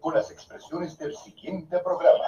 con 0.00 0.14
las 0.14 0.30
expresiones 0.30 0.98
del 0.98 1.16
siguiente 1.16 1.78
programa. 1.78 2.24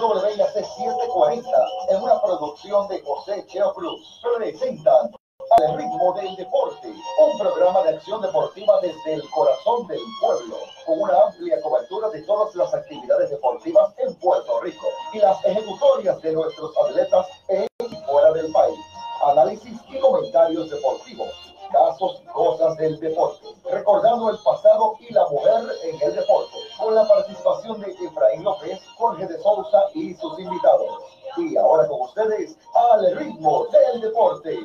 WIAC 0.00 0.52
740, 0.52 1.48
en 1.90 2.02
una 2.02 2.20
producción 2.20 2.88
de 2.88 3.02
José 3.02 3.44
Cheo 3.46 3.72
Cruz, 3.74 4.20
presentan 4.36 5.10
al 5.50 5.76
ritmo 5.76 6.12
del 6.14 6.36
deporte, 6.36 6.88
un 6.88 7.38
programa 7.38 7.82
de 7.82 7.96
acción 7.96 8.20
deportiva 8.20 8.80
desde 8.82 9.14
el 9.14 9.30
corazón 9.30 9.86
del 9.86 10.00
pueblo, 10.20 10.56
con 10.84 11.00
una 11.00 11.14
amplia 11.26 11.60
cobertura 11.62 12.10
de 12.10 12.22
todas 12.22 12.54
las 12.54 12.72
actividades 12.74 13.30
deportivas 13.30 13.94
en 13.98 14.14
Puerto 14.16 14.60
Rico 14.60 14.86
y 15.12 15.18
las 15.18 15.42
ejecutorias 15.44 16.20
de 16.22 16.32
nuestros 16.32 16.72
atletas 16.84 17.26
en 17.48 17.66
y 17.90 17.96
fuera 18.04 18.32
del 18.32 18.52
país. 18.52 18.78
Análisis 19.24 19.80
y 19.88 19.98
comentarios 19.98 20.70
deportivos, 20.70 21.28
casos 21.72 22.22
y 22.22 22.26
cosas 22.26 22.76
del 22.76 22.98
deporte, 23.00 23.46
recordando 23.70 24.30
el 24.30 24.38
pasado 24.38 24.96
y 25.00 25.12
la 25.12 25.26
mujer 25.28 25.64
en 25.84 26.00
el 26.02 26.14
deporte, 26.14 26.56
con 26.78 26.94
la 26.94 27.06
participación 27.06 27.80
de 27.80 27.90
Efraín 27.90 28.44
López, 28.44 28.80
Jorge 28.96 29.26
de 29.26 29.38
Sousa 29.38 29.78
y 29.94 30.14
sus 30.14 30.38
invitados. 30.38 31.02
Y 31.36 31.56
ahora 31.56 31.86
con 31.88 32.02
ustedes, 32.02 32.58
al 32.74 33.16
ritmo 33.18 33.66
del 33.72 34.00
deporte. 34.00 34.58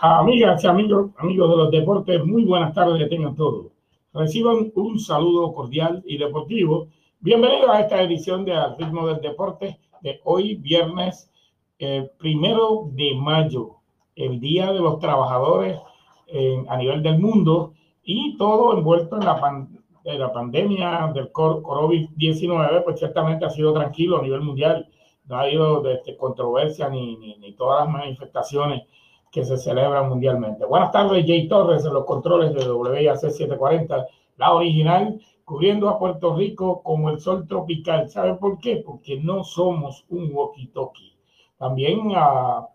Amigas 0.00 0.62
y 0.62 0.66
amigos, 0.66 1.10
amigos 1.18 1.50
de 1.50 1.56
los 1.56 1.70
deportes, 1.70 2.24
muy 2.24 2.44
buenas 2.44 2.74
tardes 2.74 2.98
que 2.98 3.08
tengan 3.08 3.34
todos. 3.34 3.66
Reciban 4.12 4.70
un 4.74 4.98
saludo 4.98 5.52
cordial 5.52 6.02
y 6.06 6.18
deportivo. 6.18 6.88
Bienvenidos 7.20 7.70
a 7.70 7.80
esta 7.80 8.02
edición 8.02 8.44
de 8.44 8.54
Al 8.54 8.76
ritmo 8.76 9.06
del 9.06 9.20
deporte 9.20 9.78
de 10.02 10.20
hoy, 10.24 10.56
viernes 10.56 11.30
eh, 11.78 12.10
primero 12.18 12.88
de 12.92 13.14
mayo, 13.14 13.76
el 14.14 14.40
Día 14.40 14.72
de 14.72 14.80
los 14.80 14.98
Trabajadores 14.98 15.80
eh, 16.26 16.64
a 16.68 16.76
nivel 16.76 17.02
del 17.02 17.18
mundo 17.18 17.72
y 18.04 18.36
todo 18.36 18.76
envuelto 18.76 19.16
en 19.16 19.24
la, 19.24 19.40
pan, 19.40 19.68
en 20.04 20.18
la 20.18 20.32
pandemia 20.32 21.12
del 21.14 21.32
COVID-19, 21.32 22.84
pues 22.84 22.98
ciertamente 22.98 23.44
ha 23.44 23.50
sido 23.50 23.72
tranquilo 23.72 24.18
a 24.18 24.22
nivel 24.22 24.40
mundial. 24.40 24.88
No 25.26 25.36
ha 25.36 25.42
habido 25.42 25.82
de 25.82 26.16
controversia 26.16 26.88
ni, 26.88 27.16
ni, 27.16 27.36
ni 27.36 27.52
todas 27.52 27.84
las 27.84 27.94
manifestaciones 27.94 28.82
que 29.30 29.44
se 29.44 29.56
celebran 29.56 30.08
mundialmente. 30.08 30.66
Buenas 30.66 30.90
tardes, 30.90 31.24
Jay 31.26 31.48
Torres, 31.48 31.84
en 31.84 31.94
los 31.94 32.04
controles 32.04 32.52
de 32.52 32.70
WIAC 32.70 33.16
740, 33.16 34.06
la 34.36 34.52
original, 34.52 35.20
cubriendo 35.44 35.88
a 35.88 35.98
Puerto 35.98 36.34
Rico 36.34 36.82
como 36.82 37.08
el 37.08 37.20
sol 37.20 37.46
tropical. 37.46 38.10
¿Sabe 38.10 38.34
por 38.34 38.58
qué? 38.58 38.82
Porque 38.84 39.18
no 39.20 39.44
somos 39.44 40.04
un 40.10 40.32
walkie-talkie. 40.32 41.14
También 41.56 42.12
a 42.14 42.68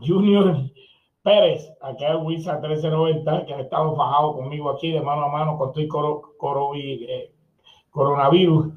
Junior 0.00 0.56
Pérez, 1.22 1.72
acá 1.80 2.12
en 2.12 2.24
Wisa 2.24 2.58
1390, 2.58 3.46
que 3.46 3.54
ha 3.54 3.60
estado 3.60 3.94
fajado 3.94 4.34
conmigo 4.34 4.70
aquí 4.70 4.92
de 4.92 5.00
mano 5.00 5.24
a 5.24 5.28
mano 5.28 5.58
con 5.58 5.72
todo 5.72 5.88
coro, 5.88 6.22
coro, 6.36 6.72
eh, 6.74 7.32
coronavirus, 7.90 8.68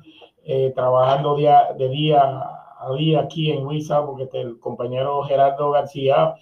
eh, 0.43 0.71
trabajando 0.75 1.35
día, 1.35 1.73
de 1.77 1.89
día 1.89 2.59
día 2.91 3.21
aquí 3.21 3.51
en 3.51 3.65
Huiza, 3.65 4.05
porque 4.05 4.29
el 4.33 4.59
compañero 4.59 5.23
Gerardo 5.23 5.71
García, 5.71 6.35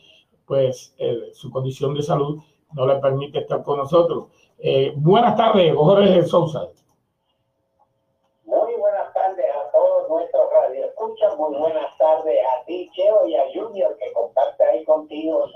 pues 0.45 0.93
eh, 0.97 1.29
su 1.33 1.51
condición 1.51 1.93
de 1.93 2.03
salud 2.03 2.41
no 2.73 2.87
le 2.87 2.95
permite 2.95 3.39
estar 3.39 3.63
con 3.63 3.77
nosotros. 3.77 4.29
Eh, 4.57 4.93
buenas 4.95 5.35
tardes, 5.35 5.73
Jorge 5.75 6.23
Sousa. 6.23 6.67
Muy 8.45 8.73
buenas 8.75 9.13
tardes 9.13 9.45
a 9.45 9.71
todos 9.71 10.09
nuestros 10.09 10.43
radioescuchas, 10.51 11.37
muy 11.37 11.57
buenas 11.57 11.97
tardes 11.97 12.37
a 12.57 12.65
ti, 12.65 12.89
Cheo, 12.93 13.27
y 13.27 13.35
a 13.35 13.43
Junior, 13.53 13.95
que 13.97 14.11
comparte 14.13 14.63
ahí 14.63 14.83
contigo 14.83 15.45
en 15.45 15.51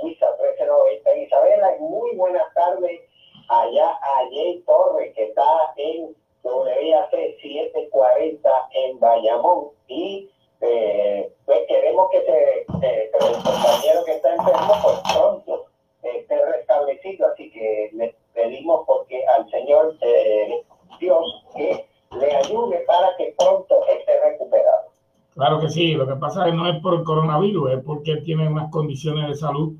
sí, 25.75 25.94
lo 25.94 26.08
que 26.08 26.16
pasa 26.16 26.46
es 26.46 26.52
que 26.52 26.58
no 26.58 26.68
es 26.68 26.81
por 26.81 26.96
el 26.96 27.03
coronavirus, 27.03 27.72
es 27.72 27.84
porque 27.84 28.18
tiene 28.18 28.47
unas 28.47 28.72
condiciones 28.72 29.28
de 29.28 29.36
salud 29.36 29.75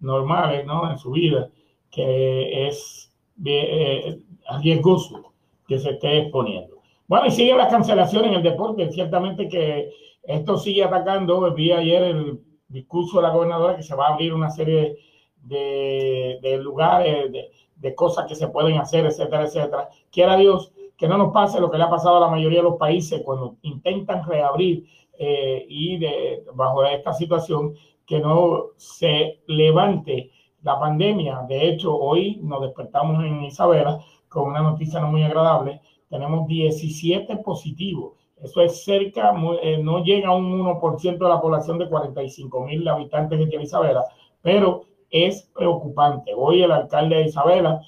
normales 0.00 0.66
¿no? 0.66 0.90
en 0.90 0.98
su 0.98 1.12
vida, 1.12 1.48
que 1.90 2.66
es 2.66 3.10
eh, 3.44 4.20
riesgoso 4.60 5.32
que 5.66 5.78
se 5.78 5.90
esté 5.90 6.18
exponiendo. 6.18 6.76
Bueno, 7.08 7.26
y 7.26 7.30
siguen 7.30 7.58
las 7.58 7.70
cancelaciones 7.70 8.30
en 8.30 8.36
el 8.36 8.42
deporte, 8.42 8.90
ciertamente 8.90 9.48
que 9.48 9.90
esto 10.22 10.56
sigue 10.56 10.84
atacando. 10.84 11.52
Vi 11.54 11.72
ayer 11.72 12.02
el 12.02 12.40
discurso 12.68 13.18
de 13.18 13.22
la 13.22 13.30
gobernadora 13.30 13.76
que 13.76 13.82
se 13.82 13.94
va 13.94 14.08
a 14.08 14.14
abrir 14.14 14.34
una 14.34 14.50
serie 14.50 14.96
de, 15.42 16.38
de 16.42 16.58
lugares, 16.58 17.30
de, 17.32 17.50
de, 17.76 17.94
cosas 17.94 18.26
que 18.26 18.34
se 18.34 18.48
pueden 18.48 18.78
hacer, 18.78 19.06
etcétera, 19.06 19.44
etcétera. 19.44 19.88
Quiera 20.10 20.36
Dios 20.36 20.72
que 20.96 21.06
no 21.06 21.18
nos 21.18 21.32
pase 21.32 21.60
lo 21.60 21.70
que 21.70 21.78
le 21.78 21.84
ha 21.84 21.90
pasado 21.90 22.16
a 22.16 22.20
la 22.20 22.28
mayoría 22.28 22.58
de 22.58 22.64
los 22.64 22.76
países 22.76 23.22
cuando 23.24 23.56
intentan 23.62 24.26
reabrir 24.26 24.86
eh, 25.18 25.64
y 25.68 25.98
de, 25.98 26.44
bajo 26.54 26.84
esta 26.84 27.12
situación 27.12 27.74
que 28.06 28.20
no 28.20 28.66
se 28.76 29.40
levante 29.46 30.30
la 30.62 30.78
pandemia. 30.78 31.44
De 31.48 31.68
hecho, 31.68 31.96
hoy 31.96 32.40
nos 32.42 32.62
despertamos 32.62 33.24
en 33.24 33.42
Isabela 33.44 33.98
con 34.28 34.50
una 34.50 34.62
noticia 34.62 35.00
no 35.00 35.08
muy 35.08 35.22
agradable. 35.22 35.80
Tenemos 36.08 36.46
17 36.46 37.36
positivos 37.38 38.16
eso 38.42 38.60
es 38.60 38.84
cerca, 38.84 39.34
eh, 39.62 39.78
no 39.78 40.04
llega 40.04 40.28
a 40.28 40.36
un 40.36 40.60
1% 40.60 41.18
de 41.18 41.28
la 41.28 41.40
población 41.40 41.78
de 41.78 41.88
45 41.88 42.64
mil 42.66 42.86
habitantes 42.86 43.38
que 43.38 43.46
tiene 43.46 43.64
Isabela, 43.64 44.04
pero 44.42 44.82
es 45.10 45.50
preocupante. 45.54 46.32
Hoy 46.36 46.62
el 46.62 46.70
alcalde 46.70 47.16
de 47.16 47.24
Isabela 47.26 47.80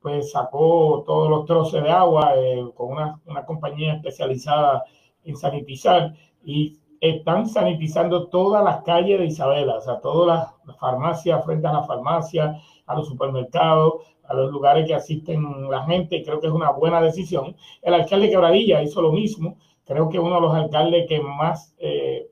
pues 0.00 0.30
sacó 0.30 1.02
todos 1.04 1.28
los 1.28 1.44
trozos 1.46 1.82
de 1.82 1.90
agua 1.90 2.34
eh, 2.36 2.64
con 2.76 2.92
una, 2.92 3.20
una, 3.26 3.44
compañía 3.44 3.94
especializada 3.94 4.84
en 5.24 5.36
sanitizar 5.36 6.14
y 6.46 6.78
están 7.00 7.48
sanitizando 7.48 8.28
todas 8.28 8.64
las 8.64 8.82
calles 8.84 9.18
de 9.18 9.26
Isabela, 9.26 9.76
o 9.76 9.80
sea, 9.80 10.00
todas 10.00 10.52
las, 10.64 10.76
farmacias, 10.78 11.44
frente 11.44 11.66
a 11.66 11.72
las 11.72 11.86
farmacias, 11.86 12.62
a 12.86 12.94
los 12.94 13.08
supermercados, 13.08 13.94
a 14.24 14.34
los 14.34 14.50
lugares 14.50 14.86
que 14.86 14.94
asisten 14.94 15.68
la 15.68 15.84
gente, 15.84 16.22
creo 16.22 16.40
que 16.40 16.46
es 16.46 16.52
una 16.52 16.70
buena 16.70 17.00
decisión. 17.00 17.56
El 17.82 17.94
alcalde 17.94 18.26
de 18.26 18.32
Quebradilla 18.32 18.82
hizo 18.82 19.02
lo 19.02 19.12
mismo, 19.12 19.58
creo 19.84 20.08
que 20.08 20.18
uno 20.18 20.36
de 20.36 20.40
los 20.40 20.54
alcaldes 20.54 21.06
que 21.08 21.20
más 21.20 21.74
eh, 21.78 22.30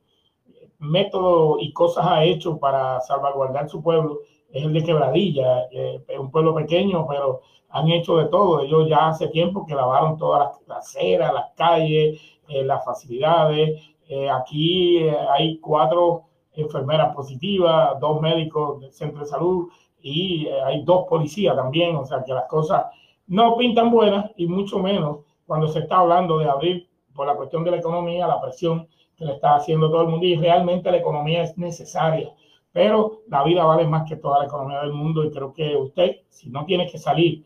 métodos 0.79 1.59
y 1.61 1.73
cosas 1.73 2.07
ha 2.07 2.25
hecho 2.25 2.59
para 2.59 3.01
salvaguardar 3.01 3.69
su 3.69 3.83
pueblo 3.83 4.21
es 4.53 4.65
el 4.65 4.73
de 4.73 4.85
Quebradilla, 4.85 5.65
eh, 5.73 6.05
es 6.07 6.19
un 6.19 6.31
pueblo 6.31 6.55
pequeño, 6.55 7.07
pero 7.09 7.41
han 7.71 7.89
hecho 7.91 8.17
de 8.17 8.27
todo. 8.27 8.61
Ellos 8.61 8.89
ya 8.89 9.09
hace 9.09 9.27
tiempo 9.29 9.67
que 9.67 9.75
lavaron 9.75 10.17
todas 10.17 10.47
las, 10.47 10.69
las 10.69 10.79
aceras, 10.89 11.35
las 11.35 11.51
calles, 11.57 12.21
eh, 12.49 12.63
las 12.65 12.85
facilidades. 12.85 13.94
Eh, 14.17 14.31
aquí 14.31 14.99
eh, 14.99 15.17
hay 15.33 15.59
cuatro 15.59 16.27
enfermeras 16.53 17.13
positivas, 17.17 17.99
dos 17.99 18.21
médicos 18.21 18.81
del 18.81 18.93
centro 18.93 19.23
de 19.23 19.27
salud 19.27 19.69
y 20.01 20.47
eh, 20.47 20.63
hay 20.63 20.85
dos 20.85 21.07
policías 21.09 21.57
también. 21.57 21.97
O 21.97 22.05
sea 22.05 22.23
que 22.23 22.33
las 22.33 22.47
cosas 22.47 22.85
no 23.27 23.57
pintan 23.57 23.91
buenas 23.91 24.31
y 24.37 24.47
mucho 24.47 24.79
menos 24.79 25.25
cuando 25.47 25.67
se 25.67 25.81
está 25.81 25.99
hablando 25.99 26.39
de 26.39 26.49
abrir 26.49 26.89
por 27.13 27.27
la 27.27 27.35
cuestión 27.35 27.65
de 27.65 27.73
la 27.73 27.79
economía, 27.79 28.29
la 28.29 28.41
presión 28.41 28.87
que 29.17 29.25
le 29.25 29.33
está 29.33 29.57
haciendo 29.57 29.91
todo 29.91 30.03
el 30.03 30.09
mundo 30.09 30.27
y 30.27 30.37
realmente 30.37 30.93
la 30.93 30.99
economía 30.99 31.43
es 31.43 31.59
necesaria, 31.59 32.33
pero 32.71 33.23
la 33.29 33.43
vida 33.43 33.65
vale 33.65 33.85
más 33.85 34.09
que 34.09 34.17
toda 34.17 34.39
la 34.41 34.45
economía 34.47 34.81
del 34.81 34.93
mundo 34.93 35.25
y 35.25 35.31
creo 35.31 35.53
que 35.53 35.77
usted, 35.77 36.19
si 36.29 36.51
no 36.51 36.65
tiene 36.65 36.89
que 36.89 36.99
salir, 36.99 37.45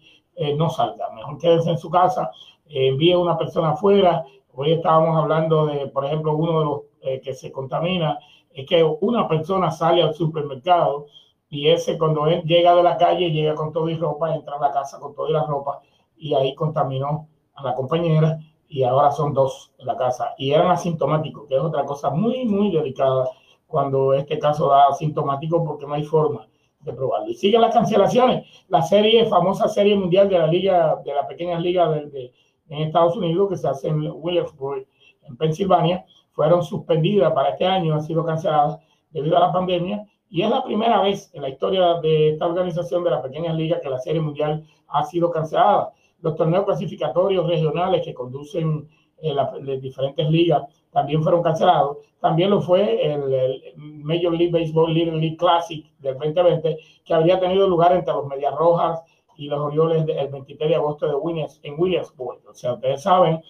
no 0.56 0.70
salga, 0.70 1.10
mejor 1.14 1.36
quédese 1.38 1.70
en 1.70 1.78
su 1.78 1.90
casa, 1.90 2.30
envíe 2.68 3.14
una 3.14 3.36
persona 3.36 3.70
afuera. 3.70 4.24
Hoy 4.60 4.72
estábamos 4.72 5.16
hablando 5.16 5.66
de, 5.66 5.86
por 5.86 6.04
ejemplo, 6.04 6.34
uno 6.34 6.58
de 6.58 6.64
los 6.64 6.80
eh, 7.02 7.20
que 7.20 7.32
se 7.32 7.52
contamina, 7.52 8.18
es 8.50 8.66
que 8.66 8.82
una 8.82 9.28
persona 9.28 9.70
sale 9.70 10.02
al 10.02 10.14
supermercado 10.14 11.06
y 11.48 11.68
ese 11.68 11.96
cuando 11.96 12.26
él 12.26 12.42
llega 12.42 12.74
de 12.74 12.82
la 12.82 12.96
calle, 12.96 13.30
llega 13.30 13.54
con 13.54 13.72
todo 13.72 13.88
y 13.88 13.94
ropa, 13.94 14.34
entra 14.34 14.56
a 14.56 14.58
la 14.58 14.72
casa 14.72 14.98
con 14.98 15.14
toda 15.14 15.30
y 15.30 15.32
la 15.32 15.44
ropa 15.44 15.80
y 16.16 16.34
ahí 16.34 16.56
contaminó 16.56 17.28
a 17.54 17.62
la 17.62 17.74
compañera 17.76 18.36
y 18.68 18.82
ahora 18.82 19.12
son 19.12 19.32
dos 19.32 19.70
en 19.78 19.86
la 19.86 19.96
casa 19.96 20.34
y 20.36 20.50
eran 20.50 20.72
asintomáticos, 20.72 21.46
que 21.46 21.54
es 21.54 21.60
otra 21.60 21.84
cosa 21.84 22.10
muy, 22.10 22.44
muy 22.44 22.72
delicada 22.72 23.28
cuando 23.68 24.12
este 24.12 24.40
caso 24.40 24.70
da 24.70 24.88
asintomático 24.88 25.62
porque 25.64 25.86
no 25.86 25.94
hay 25.94 26.02
forma 26.02 26.48
de 26.80 26.92
probarlo. 26.92 27.30
Y 27.30 27.34
siguen 27.34 27.60
las 27.60 27.72
cancelaciones. 27.72 28.44
La 28.66 28.82
serie, 28.82 29.24
famosa 29.26 29.68
serie 29.68 29.94
mundial 29.94 30.28
de 30.28 30.38
la 30.38 30.48
liga, 30.48 31.00
de 31.04 31.14
la 31.14 31.28
pequeña 31.28 31.60
liga 31.60 31.88
de, 31.90 32.06
de, 32.06 32.32
en 32.68 32.82
Estados 32.82 33.16
Unidos 33.16 33.48
que 33.48 33.56
se 33.56 33.68
hace 33.68 33.88
en 33.88 34.10
Williamsburg, 34.12 34.86
en 35.22 35.36
Pensilvania, 35.36 36.04
fueron 36.32 36.62
suspendidas 36.62 37.32
para 37.32 37.50
este 37.50 37.66
año, 37.66 37.94
han 37.94 38.02
sido 38.02 38.24
canceladas 38.24 38.78
debido 39.10 39.36
a 39.36 39.40
la 39.40 39.52
pandemia 39.52 40.06
Y 40.30 40.42
es 40.42 40.50
la 40.50 40.62
primera 40.62 41.00
vez 41.00 41.30
en 41.34 41.42
la 41.42 41.48
historia 41.48 41.94
de 42.00 42.30
esta 42.30 42.46
organización 42.46 43.02
de 43.02 43.10
la 43.10 43.22
pequeña 43.22 43.52
liga 43.52 43.80
que 43.80 43.88
la 43.88 43.98
Serie 43.98 44.20
Mundial 44.20 44.64
ha 44.88 45.02
sido 45.04 45.30
cancelada. 45.30 45.92
Los 46.20 46.36
torneos 46.36 46.64
clasificatorios 46.64 47.46
regionales 47.46 48.04
que 48.04 48.12
conducen 48.12 48.88
eh, 49.20 49.34
las 49.34 49.50
diferentes 49.80 50.28
ligas 50.28 50.62
también 50.92 51.22
fueron 51.22 51.42
cancelados. 51.42 51.98
También 52.20 52.50
lo 52.50 52.60
fue 52.60 53.12
el, 53.12 53.74
Major 53.76 54.32
League 54.32 54.52
Baseball 54.52 54.92
Little 54.92 55.18
League 55.18 55.36
Classic 55.36 55.84
del 55.98 56.18
2020, 56.18 56.78
que 57.04 57.14
había 57.14 57.38
tenido 57.40 57.68
lugar 57.68 57.92
entre 57.92 58.14
los 58.14 58.26
Medias 58.26 58.54
Rojas 58.54 59.00
y 59.38 59.46
los 59.46 59.60
Orioles 59.60 60.04
el 60.08 60.28
23 60.28 60.68
de 60.68 60.74
agosto 60.74 61.06
de 61.06 61.14
Williams, 61.14 61.60
en 61.62 61.76
Williamsburg. 61.78 62.40
O 62.50 62.54
sea, 62.54 62.74
ustedes 62.74 63.02
saben 63.02 63.40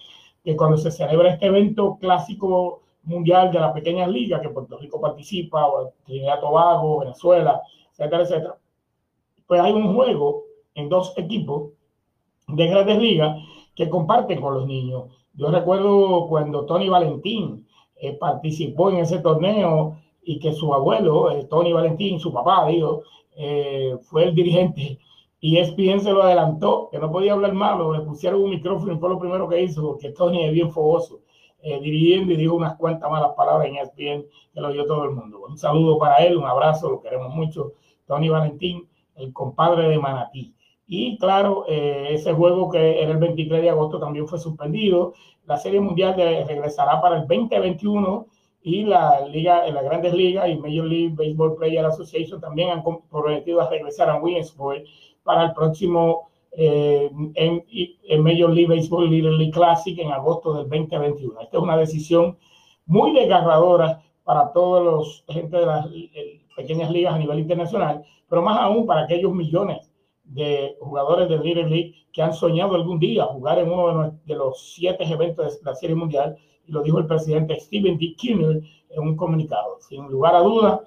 que 0.43 0.55
cuando 0.55 0.77
se 0.77 0.91
celebra 0.91 1.31
este 1.31 1.47
evento 1.47 1.97
clásico 1.99 2.83
mundial 3.03 3.51
de 3.51 3.59
la 3.59 3.73
pequeña 3.73 4.07
liga, 4.07 4.39
que 4.39 4.49
Puerto 4.49 4.77
Rico 4.77 5.01
participa, 5.01 5.65
o 5.67 5.91
Trinidad 6.05 6.39
Tobago, 6.39 6.99
Venezuela, 6.99 7.61
etcétera, 7.91 8.21
etcétera, 8.21 8.57
pues 9.47 9.61
hay 9.61 9.73
un 9.73 9.95
juego 9.95 10.43
en 10.75 10.89
dos 10.89 11.17
equipos 11.17 11.71
de 12.47 12.67
grandes 12.67 12.99
ligas 12.99 13.41
que 13.73 13.89
comparten 13.89 14.39
con 14.39 14.53
los 14.53 14.67
niños. 14.67 15.05
Yo 15.33 15.49
recuerdo 15.49 16.27
cuando 16.27 16.65
Tony 16.65 16.87
Valentín 16.87 17.67
eh, 17.95 18.13
participó 18.13 18.91
en 18.91 18.97
ese 18.97 19.19
torneo 19.19 19.97
y 20.21 20.37
que 20.39 20.53
su 20.53 20.71
abuelo, 20.71 21.31
eh, 21.31 21.45
Tony 21.45 21.73
Valentín, 21.73 22.19
su 22.19 22.31
papá, 22.31 22.67
digo, 22.67 23.01
eh, 23.35 23.97
fue 24.03 24.25
el 24.25 24.35
dirigente 24.35 24.99
y 25.41 25.57
ESPN 25.57 26.01
se 26.01 26.11
lo 26.11 26.23
adelantó, 26.23 26.89
que 26.91 26.99
no 26.99 27.11
podía 27.11 27.33
hablar 27.33 27.53
malo, 27.53 27.93
le 27.93 28.01
pusieron 28.01 28.43
un 28.43 28.49
micrófono 28.49 28.93
y 28.93 28.97
fue 28.97 29.09
lo 29.09 29.19
primero 29.19 29.47
que 29.47 29.61
hizo, 29.61 29.81
porque 29.81 30.11
Tony 30.11 30.45
es 30.45 30.53
bien 30.53 30.71
fogoso, 30.71 31.21
dirigiendo 31.61 32.33
y 32.33 32.37
dijo 32.37 32.55
unas 32.55 32.77
cuantas 32.77 33.09
malas 33.09 33.31
palabras 33.35 33.67
en 33.67 33.77
ESPN 33.77 34.25
que 34.53 34.61
lo 34.61 34.69
oyó 34.69 34.85
todo 34.85 35.05
el 35.05 35.11
mundo. 35.11 35.41
Un 35.47 35.57
saludo 35.57 35.97
para 35.97 36.17
él, 36.17 36.37
un 36.37 36.45
abrazo, 36.45 36.89
lo 36.89 37.01
queremos 37.01 37.33
mucho. 37.33 37.73
Tony 38.05 38.29
Valentín, 38.29 38.87
el 39.15 39.31
compadre 39.33 39.87
de 39.87 39.99
Manatí. 39.99 40.53
Y 40.87 41.17
claro, 41.19 41.65
eh, 41.67 42.07
ese 42.09 42.33
juego 42.33 42.67
que 42.69 43.01
era 43.01 43.11
el 43.11 43.17
23 43.17 43.61
de 43.61 43.69
agosto 43.69 43.99
también 43.99 44.27
fue 44.27 44.39
suspendido. 44.39 45.13
La 45.45 45.57
Serie 45.57 45.79
Mundial 45.79 46.15
regresará 46.15 46.99
para 46.99 47.17
el 47.17 47.27
2021 47.27 48.25
y 48.63 48.83
la 48.83 49.25
liga, 49.27 49.67
en 49.67 49.75
las 49.75 49.83
grandes 49.83 50.13
ligas 50.13 50.49
y 50.49 50.55
Major 50.55 50.85
League 50.85 51.13
Baseball 51.15 51.55
Player 51.55 51.85
Association 51.85 52.41
también 52.41 52.71
han 52.71 52.81
comprometido 52.81 53.61
a 53.61 53.69
regresar 53.69 54.09
a 54.09 54.19
Williamsburg 54.19 54.83
para 55.29 55.45
el 55.45 55.53
próximo 55.53 56.31
eh, 56.53 57.07
en, 57.35 57.63
en, 57.69 58.23
Major 58.23 58.49
League 58.49 58.65
Baseball 58.67 59.07
Little 59.07 59.37
League 59.37 59.51
Classic 59.51 59.95
en 59.99 60.11
agosto 60.11 60.55
del 60.55 60.67
2021. 60.67 61.39
Esta 61.39 61.57
es 61.57 61.63
una 61.63 61.77
decisión 61.77 62.35
muy 62.87 63.13
desgarradora 63.13 64.01
para 64.23 64.51
todos 64.51 64.83
los 64.83 65.23
gente 65.27 65.55
de 65.57 65.65
las 65.67 65.85
eh, 65.93 66.41
pequeñas 66.57 66.89
ligas 66.89 67.13
a 67.13 67.19
nivel 67.19 67.37
internacional, 67.37 68.03
pero 68.27 68.41
más 68.41 68.59
aún 68.59 68.87
para 68.87 69.01
aquellos 69.01 69.31
millones 69.31 69.91
de 70.23 70.75
jugadores 70.79 71.29
de 71.29 71.37
Little 71.37 71.69
League 71.69 71.93
que 72.11 72.23
han 72.23 72.33
soñado 72.33 72.73
algún 72.73 72.97
día 72.97 73.25
jugar 73.25 73.59
en 73.59 73.71
uno 73.71 74.17
de, 74.25 74.35
los 74.35 74.73
siete 74.73 75.03
eventos 75.03 75.59
de 75.59 75.63
la 75.63 75.75
Serie 75.75 75.95
Mundial, 75.95 76.37
y 76.65 76.71
lo 76.71 76.81
dijo 76.81 76.97
el 76.97 77.05
presidente 77.05 77.59
Steven 77.59 77.99
D. 77.99 78.15
Kinner 78.17 78.63
en 78.89 78.99
un 78.99 79.15
comunicado. 79.15 79.77
Sin 79.87 80.07
lugar 80.07 80.33
a 80.33 80.39
dudas, 80.39 80.79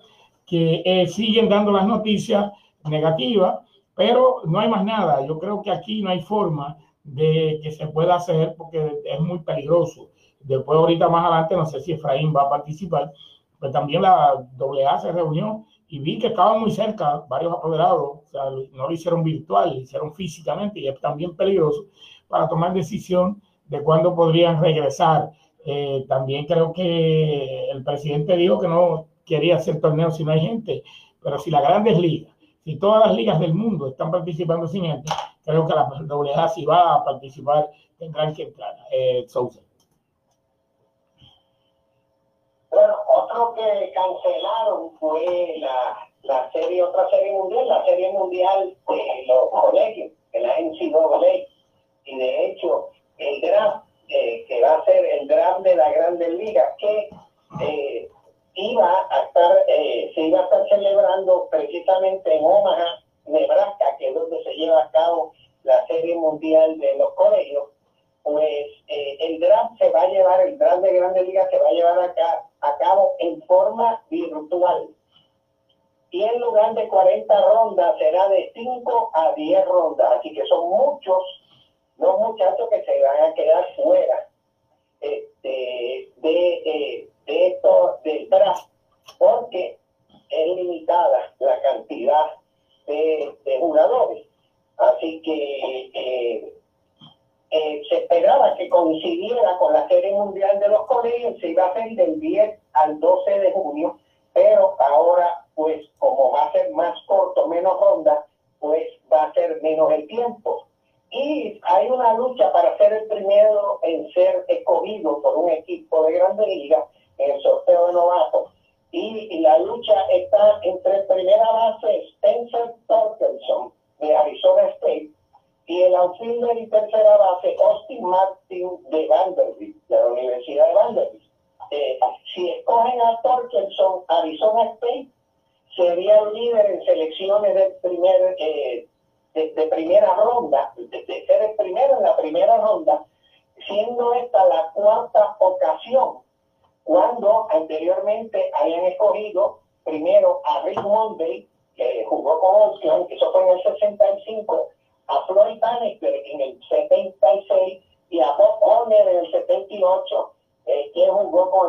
que 0.45 0.83
eh, 0.85 1.07
siguen 1.07 1.49
dando 1.49 1.71
las 1.71 1.87
noticias 1.87 2.51
negativas, 2.85 3.61
pero 3.95 4.43
no 4.47 4.59
hay 4.59 4.69
más 4.69 4.85
nada. 4.85 5.25
Yo 5.27 5.39
creo 5.39 5.63
que 5.63 5.71
aquí 5.71 6.03
no 6.03 6.11
hay 6.11 6.23
forma 6.23 6.77
de 7.05 7.61
que 7.63 7.73
se 7.73 7.87
pueda 7.89 8.17
hacer 8.17 8.55
porque 8.57 9.01
es 9.05 9.21
muy 9.21 9.41
peligroso. 9.41 10.11
Después, 10.41 10.77
ahorita 10.77 11.09
más 11.09 11.25
adelante, 11.25 11.57
no 11.57 11.67
sé 11.67 11.81
si 11.81 11.93
Efraín 11.93 12.35
va 12.35 12.43
a 12.43 12.51
participar, 12.51 13.13
pero 13.61 13.73
también 13.73 14.03
la 14.03 14.45
AA 14.59 14.99
se 14.99 15.13
reunió 15.13 15.65
y 15.89 15.99
vi 15.99 16.19
que 16.19 16.29
estaban 16.29 16.61
muy 16.61 16.71
cerca 16.71 17.25
varios 17.29 17.53
apoderados, 17.53 18.01
o 18.01 18.25
sea, 18.27 18.45
no 18.73 18.89
lo 18.89 18.93
hicieron 18.93 19.23
virtual, 19.23 19.75
lo 19.75 19.81
hicieron 19.81 20.15
físicamente 20.15 20.81
y 20.81 20.89
es 20.89 20.99
también 21.01 21.37
peligroso 21.37 21.85
para 22.29 22.49
tomar 22.49 22.73
decisión 22.73 23.43
de 23.67 23.83
cuándo 23.83 24.15
podrían 24.15 24.61
regresar. 24.61 25.31
Eh, 25.65 26.05
también 26.09 26.47
creo 26.47 26.73
que 26.73 27.71
el 27.71 27.85
presidente 27.85 28.37
dijo 28.37 28.59
que 28.59 28.69
no 28.69 29.07
quería 29.25 29.57
hacer 29.57 29.81
torneos 29.81 30.17
si 30.17 30.25
no 30.25 30.33
hay 30.33 30.41
gente, 30.41 30.83
pero 31.23 31.39
si 31.39 31.51
las 31.51 31.63
grandes 31.63 31.99
ligas, 31.99 32.32
si 32.65 32.79
todas 32.79 33.07
las 33.07 33.17
ligas 33.17 33.41
del 33.41 33.55
mundo 33.55 33.89
están 33.89 34.11
participando 34.11 34.67
sin 34.67 34.85
gente, 34.85 35.13
creo 35.45 35.67
que 35.67 35.75
la 35.75 35.83
AA 35.83 36.49
si 36.49 36.65
va 36.65 36.95
a 36.95 37.05
participar 37.05 37.71
tendrán 37.99 38.35
que 38.35 38.45
entrar. 38.45 38.77
Eh, 38.91 39.27
bueno, 42.71 42.95
otro 43.07 43.55
que 43.55 43.93
cancelaron 43.93 44.93
fue 44.99 45.57
la, 45.59 46.09
la 46.23 46.51
serie, 46.53 46.83
otra 46.83 47.09
serie 47.11 47.33
mundial, 47.33 47.69
la 47.69 47.85
serie 47.85 48.13
mundial 48.13 48.77
de 48.89 49.27
los 49.27 49.51
colegios, 49.51 50.13
de 50.33 50.41
la 50.41 50.59
NCAA. 50.59 51.47
Y 52.05 52.19
de 52.19 52.47
hecho, 52.47 52.89
el 53.19 53.41
draft, 53.41 53.85
eh, 54.09 54.45
que 54.49 54.63
va 54.63 54.77
a 54.77 54.85
ser 54.85 55.05
el 55.05 55.29
draft 55.29 55.61
de 55.61 55.77
la 55.77 55.93
Grandes 55.93 56.31
Ligas, 56.31 56.69
que 56.79 57.02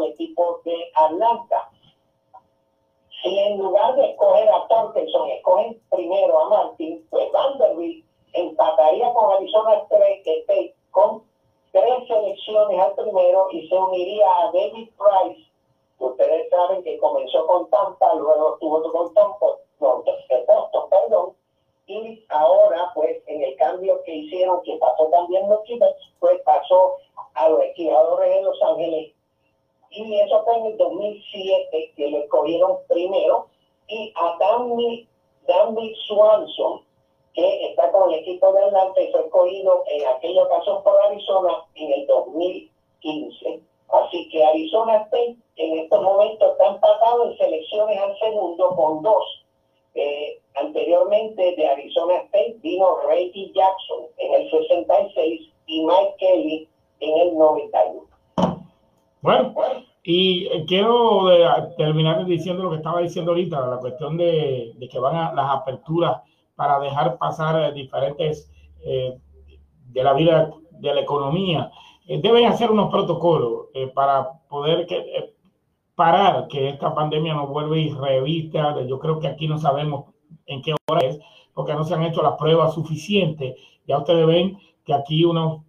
equipo 0.04 0.62
de 0.66 0.92
Atlanta. 0.96 1.70
Si 3.22 3.40
en 3.40 3.58
lugar 3.58 3.96
de 3.96 4.12
escoger 4.12 4.50
a 4.50 4.68
Torkelson, 4.68 5.30
escogen 5.30 5.82
primero 5.90 6.40
a 6.40 6.50
Martin, 6.50 7.06
pues 7.10 7.32
Vanderbilt 7.32 8.06
empataría 8.34 9.14
con 9.14 9.32
Arizona 9.32 9.76
State 9.76 10.76
con 10.92 11.24
tres 11.72 12.08
selecciones 12.08 12.80
al 12.80 12.94
primero 12.94 13.48
y 13.52 13.68
se 13.68 13.76
uniría 13.76 14.28
a 14.28 14.46
David 14.52 14.90
Price, 14.98 15.50
ustedes 16.00 16.50
saben 16.50 16.84
que 16.84 17.00
comenzó 17.00 17.46
con 17.48 17.70
Tampa, 17.70 18.14
luego 18.16 18.54
estuvo 18.54 18.92
con 18.92 19.14
Tampa, 19.14 19.46
no, 19.80 20.04
Boston, 20.48 20.90
perdón, 20.90 21.34
y 21.88 22.24
ahora 22.30 22.92
pues 22.94 23.22
en 23.28 23.44
el 23.44 23.56
cambio 23.56 24.02
que 24.04 24.16
hicieron, 24.16 24.62
que 24.64 24.78
pasó 24.78 25.08
también 25.10 25.50
los 25.50 25.64
chicos, 25.64 25.90
pues 26.20 26.40
pasó 26.42 26.98
a 27.34 27.50
los 27.50 27.62
esquiadores 27.64 28.36
de 28.36 28.42
Los 28.42 28.62
Ángeles 28.62 29.14
y 29.94 30.20
eso 30.20 30.44
fue 30.44 30.58
en 30.58 30.66
el 30.66 30.78
2007 30.78 31.94
que 31.96 32.10
lo 32.10 32.18
escogieron 32.20 32.78
primero 32.88 33.48
y 33.88 34.12
a 34.16 34.38
Danny, 34.40 35.08
Danny 35.48 35.96
Swanson, 36.08 36.82
que 37.34 37.68
está 37.68 37.92
con 37.92 38.12
el 38.12 38.20
equipo 38.20 38.52
de 38.54 38.64
Atlanta 38.64 39.02
y 39.02 39.12
fue 39.12 39.22
escogido 39.22 39.84
en 39.88 40.08
aquella 40.08 40.44
ocasión 40.44 40.84
por 40.84 41.00
Arizona 41.06 41.66
en 41.76 41.94
el 41.94 42.08
2015. 42.08 43.62
Así 43.90 44.30
que 44.30 44.44
Arizona 44.44 44.98
State 45.04 45.38
en 45.58 45.80
estos 45.80 46.02
momentos 46.02 46.52
está 46.52 46.68
empatado 46.68 47.30
en 47.30 47.38
selecciones 47.38 48.00
al 48.00 48.18
segundo 48.18 48.76
con 48.76 49.04
dos. 49.04 49.46
Eh, 49.96 50.40
anteriormente 50.56 51.56
de 51.56 51.68
Arizona 51.68 52.16
State 52.16 52.56
vino 52.64 52.98
Reggie 53.08 53.52
Jackson 53.54 54.08
en 54.18 54.34
el 54.34 54.50
66 54.50 55.52
y 55.68 55.86
Mike 55.86 56.16
Kelly 56.18 56.68
en 57.00 57.18
el 57.20 57.38
91. 57.38 58.13
Bueno, 59.24 59.56
y 60.04 60.48
eh, 60.48 60.66
quiero 60.68 61.32
eh, 61.32 61.48
terminar 61.78 62.26
diciendo 62.26 62.62
lo 62.64 62.72
que 62.72 62.76
estaba 62.76 63.00
diciendo 63.00 63.32
ahorita, 63.32 63.68
la 63.68 63.78
cuestión 63.78 64.18
de, 64.18 64.76
que 64.92 65.00
van 65.00 65.16
a 65.16 65.34
las 65.34 65.50
aperturas 65.50 66.22
para 66.56 66.78
dejar 66.82 67.18
pasar 67.18 67.74
diferentes 67.74 68.52
de 68.84 70.04
la 70.04 70.12
vida 70.12 70.52
de 70.72 70.94
la 70.94 71.00
economía. 71.00 71.72
deben 72.06 72.48
hacer 72.48 72.70
unos 72.70 72.92
protocolos 72.92 73.68
para 73.96 74.28
poder 74.50 74.86
que, 74.86 75.34
parar 75.96 76.48
que 76.50 76.68
esta 76.68 76.94
pandemia 76.94 77.34
no 77.34 77.48
vuelva 77.48 77.78
y 77.78 77.92
revista. 77.92 78.76
Yo 78.86 79.00
creo 79.00 79.20
que 79.20 79.28
aquí 79.28 79.48
no 79.48 79.58
sabemos 79.58 80.14
en 80.48 80.62
qué 80.62 80.76
hora 80.90 81.00
es, 81.00 81.18
porque 81.54 81.74
no 81.74 81.86
se 81.86 81.94
han 81.94 82.04
hecho 82.04 82.22
las 82.22 82.34
pruebas 82.34 82.74
suficientes. 82.74 83.56
Ya 83.88 84.00
ustedes 84.00 84.28
ven 84.28 84.58
que 84.84 84.94
aquí 84.94 85.24
unos 85.24 85.62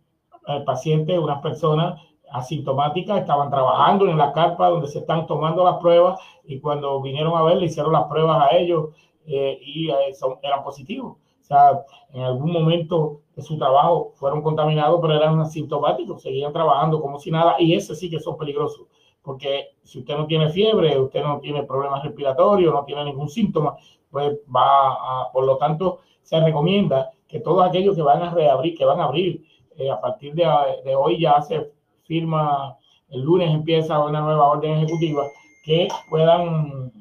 eh, 0.49 0.61
pacientes, 0.67 1.17
unas 1.19 1.41
personas 1.41 2.01
asintomáticas 2.35 3.21
estaban 3.21 3.51
trabajando 3.51 4.07
en 4.09 4.19
la 4.19 4.33
carpa 4.33 4.69
donde 4.69 4.89
se 4.89 4.99
están 4.99 5.27
tomando 5.27 5.65
las 5.65 5.77
pruebas 5.77 6.21
y 6.45 6.61
cuando 6.61 7.01
vinieron 7.01 7.37
a 7.37 7.43
ver 7.43 7.57
le 7.57 7.67
hicieron 7.67 7.93
las 7.93 8.05
pruebas 8.05 8.43
a 8.43 8.57
ellos 8.57 8.91
eh, 9.27 9.59
y 9.63 9.91
eh, 9.91 10.15
son, 10.15 10.39
eran 10.43 10.63
positivos. 10.63 11.17
O 11.41 11.47
sea, 11.47 11.85
en 12.13 12.23
algún 12.23 12.53
momento 12.53 13.21
de 13.37 13.43
su 13.43 13.59
trabajo 13.59 14.13
fueron 14.15 14.43
contaminados, 14.43 14.99
pero 15.01 15.15
eran 15.15 15.39
asintomáticos, 15.41 16.23
seguían 16.23 16.53
trabajando 16.53 17.01
como 17.01 17.19
si 17.19 17.31
nada 17.31 17.57
y 17.59 17.75
ese 17.75 17.95
sí 17.95 18.11
que 18.11 18.21
son 18.21 18.37
peligrosos 18.37 18.87
porque 19.25 19.71
si 19.83 20.01
usted 20.01 20.17
no 20.17 20.27
tiene 20.27 20.51
fiebre, 20.51 21.01
usted 21.01 21.23
no 21.23 21.41
tiene 21.41 21.63
problemas 21.63 22.05
respiratorios, 22.05 22.73
no 22.73 22.85
tiene 22.85 23.05
ningún 23.07 23.29
síntoma, 23.29 23.75
pues 24.11 24.39
va 24.55 24.93
a, 24.93 25.33
por 25.33 25.45
lo 25.45 25.57
tanto, 25.57 26.01
se 26.23 26.39
recomienda 26.41 27.11
que 27.27 27.41
todos 27.41 27.67
aquellos 27.67 27.97
que 27.97 28.03
van 28.03 28.23
a 28.23 28.35
reabrir, 28.35 28.77
que 28.77 28.85
van 28.85 29.01
a 29.01 29.05
abrir, 29.05 29.43
eh, 29.77 29.91
a 29.91 29.99
partir 29.99 30.35
de, 30.35 30.47
hoy 30.95 31.19
ya 31.19 31.41
se 31.41 31.73
firma, 32.05 32.77
el 33.09 33.23
lunes 33.23 33.51
empieza 33.51 34.03
una 34.05 34.21
nueva 34.21 34.49
orden 34.49 34.79
ejecutiva, 34.79 35.25
que 35.65 35.89
puedan 36.09 36.93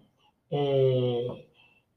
eh, 0.50 1.48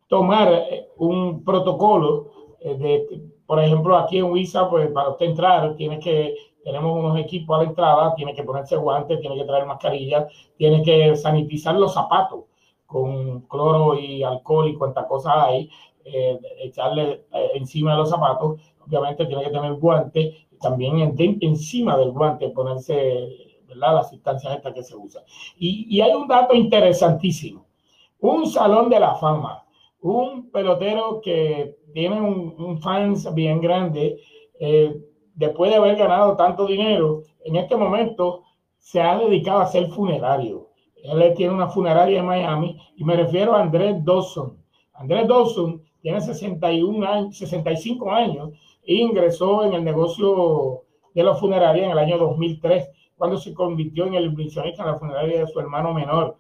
tomar 0.08 0.52
eh, 0.52 0.88
un 0.96 1.44
protocolo 1.44 2.32
de, 2.60 3.06
por 3.46 3.62
ejemplo, 3.62 3.96
aquí 3.96 4.18
en 4.18 4.25
WISA, 4.25 4.68
pues 4.68 4.90
para 4.90 5.10
usted 5.10 5.26
entrar, 5.26 5.76
tiene 5.76 6.00
que 6.00 6.34
tenemos 6.66 6.98
unos 6.98 7.16
equipos 7.20 7.56
a 7.56 7.62
la 7.62 7.68
entrada, 7.68 8.14
tiene 8.16 8.34
que 8.34 8.42
ponerse 8.42 8.75
guantes, 8.75 9.20
tiene 9.20 9.36
que 9.36 9.44
traer 9.44 9.66
mascarillas, 9.66 10.26
tiene 10.56 10.82
que 10.82 11.14
sanitizar 11.14 11.76
los 11.76 11.94
zapatos 11.94 12.46
con 12.86 13.42
cloro 13.42 13.96
y 13.96 14.25
alcohol 14.25 14.68
y 14.68 14.75
cuantas 14.75 15.06
cosas 15.06 15.32
hay, 15.36 15.70
eh, 16.04 16.36
echarle 16.64 17.25
eh, 17.32 17.50
encima 17.54 17.92
de 17.92 17.98
los 17.98 18.10
zapatos, 18.10 18.60
obviamente 18.84 19.26
tiene 19.26 19.44
que 19.44 19.50
tener 19.50 19.75
guantes, 19.75 20.34
también 20.60 21.14
encima 21.40 21.96
del 21.96 22.10
guante 22.10 22.50
ponerse 22.50 23.28
¿verdad? 23.68 23.96
las 23.96 24.12
instancias 24.12 24.56
estas 24.56 24.75
que 24.75 24.82
se 24.82 24.96
usan. 24.96 25.22
Y, 25.58 25.86
y 25.88 26.00
hay 26.00 26.12
un 26.12 26.28
dato 26.28 26.54
interesantísimo, 26.54 27.66
un 28.20 28.46
salón 28.46 28.88
de 28.88 29.00
la 29.00 29.14
fama, 29.16 29.64
un 30.00 30.50
pelotero 30.50 31.20
que 31.20 31.76
tiene 31.92 32.20
un, 32.20 32.54
un 32.58 32.80
fans 32.80 33.32
bien 33.34 33.60
grande, 33.60 34.18
eh, 34.60 34.96
después 35.34 35.70
de 35.70 35.76
haber 35.76 35.96
ganado 35.96 36.36
tanto 36.36 36.66
dinero, 36.66 37.22
en 37.44 37.56
este 37.56 37.76
momento 37.76 38.42
se 38.78 39.00
ha 39.00 39.18
dedicado 39.18 39.60
a 39.60 39.66
ser 39.66 39.88
funerario. 39.88 40.70
Él 40.96 41.34
tiene 41.36 41.54
una 41.54 41.68
funeraria 41.68 42.20
en 42.20 42.26
Miami 42.26 42.78
y 42.96 43.04
me 43.04 43.16
refiero 43.16 43.54
a 43.54 43.62
Andrés 43.62 44.04
Dawson. 44.04 44.56
Andrés 44.94 45.28
Dawson 45.28 45.82
tiene 46.00 46.20
61 46.20 47.06
años, 47.06 47.36
65 47.36 48.10
años 48.10 48.50
ingresó 48.95 49.64
en 49.64 49.75
el 49.75 49.85
negocio 49.85 50.83
de 51.14 51.23
la 51.23 51.35
funeraria 51.35 51.85
en 51.85 51.90
el 51.90 51.99
año 51.99 52.19
2003, 52.19 52.90
cuando 53.16 53.38
se 53.38 53.55
convirtió 53.55 54.07
en 54.07 54.14
el 54.14 54.26
inversionista 54.26 54.83
en 54.83 54.90
la 54.90 54.99
funeraria 54.99 55.40
de 55.40 55.47
su 55.47 55.59
hermano 55.59 55.93
menor. 55.95 56.37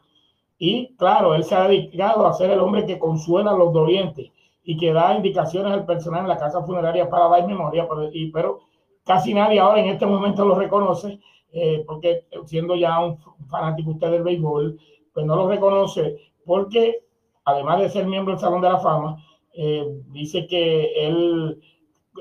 Y 0.58 0.94
claro, 0.96 1.34
él 1.34 1.44
se 1.44 1.54
ha 1.54 1.68
dedicado 1.68 2.26
a 2.26 2.32
ser 2.32 2.50
el 2.50 2.60
hombre 2.60 2.86
que 2.86 2.98
consuela 2.98 3.50
a 3.50 3.56
los 3.56 3.72
dolientes 3.72 4.30
y 4.64 4.76
que 4.76 4.92
da 4.92 5.14
indicaciones 5.14 5.72
al 5.72 5.86
personal 5.86 6.22
en 6.22 6.28
la 6.28 6.38
casa 6.38 6.62
funeraria 6.62 7.08
para 7.08 7.28
dar 7.28 7.46
memoria, 7.46 7.86
pero, 7.88 8.10
y, 8.12 8.30
pero 8.30 8.60
casi 9.04 9.32
nadie 9.32 9.60
ahora 9.60 9.80
en 9.80 9.88
este 9.88 10.06
momento 10.06 10.44
lo 10.44 10.56
reconoce, 10.56 11.20
eh, 11.52 11.84
porque 11.86 12.24
siendo 12.46 12.74
ya 12.74 12.98
un 12.98 13.18
fanático 13.48 13.92
usted 13.92 14.10
del 14.10 14.24
béisbol, 14.24 14.78
pues 15.14 15.24
no 15.24 15.36
lo 15.36 15.48
reconoce, 15.48 16.16
porque 16.44 17.04
además 17.44 17.80
de 17.80 17.88
ser 17.88 18.06
miembro 18.06 18.34
del 18.34 18.40
Salón 18.40 18.60
de 18.60 18.68
la 18.68 18.78
Fama, 18.78 19.24
eh, 19.54 19.86
dice 20.08 20.46
que 20.46 21.06
él, 21.06 21.60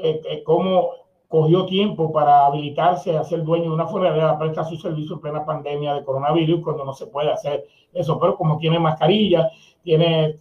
eh, 0.04 0.44
como 0.44 0.90
cogió 1.28 1.66
tiempo 1.66 2.12
para 2.12 2.46
habilitarse 2.46 3.18
a 3.18 3.24
ser 3.24 3.44
dueño 3.44 3.66
de 3.66 3.76
una 3.76 3.88
funeraria, 3.88 4.38
presta 4.38 4.64
su 4.64 4.78
servicio 4.78 5.16
en 5.16 5.22
plena 5.22 5.46
pandemia 5.46 5.96
de 5.96 6.04
coronavirus, 6.04 6.64
cuando 6.64 6.86
no 6.86 6.94
se 6.94 7.08
puede 7.08 7.32
hacer 7.32 7.66
eso, 7.94 8.20
pero 8.20 8.38
como 8.38 8.58
tiene 8.58 8.80
mascarilla, 8.80 9.50
tiene 9.84 10.36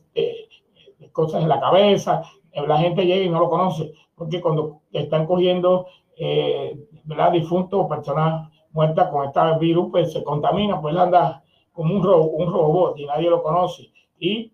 cosas 1.11 1.43
en 1.43 1.49
la 1.49 1.61
cabeza, 1.61 2.23
la 2.55 2.79
gente 2.79 3.07
llega 3.07 3.25
y 3.25 3.29
no 3.29 3.41
lo 3.41 3.49
conoce, 3.49 3.93
porque 4.15 4.41
cuando 4.41 4.83
están 4.93 5.27
cogiendo 5.27 5.87
eh, 6.17 6.79
¿verdad? 7.05 7.33
difunto 7.33 7.81
o 7.81 7.89
persona 7.89 8.51
muerta 8.73 9.11
con 9.11 9.25
este 9.25 9.41
virus, 9.59 9.89
pues 9.91 10.13
se 10.13 10.23
contamina, 10.23 10.81
pues 10.81 10.97
anda 10.97 11.43
como 11.73 11.95
un, 11.95 12.07
un 12.07 12.53
robot 12.53 12.99
y 12.99 13.07
nadie 13.07 13.31
lo 13.31 13.43
conoce. 13.43 13.91
Y 14.19 14.53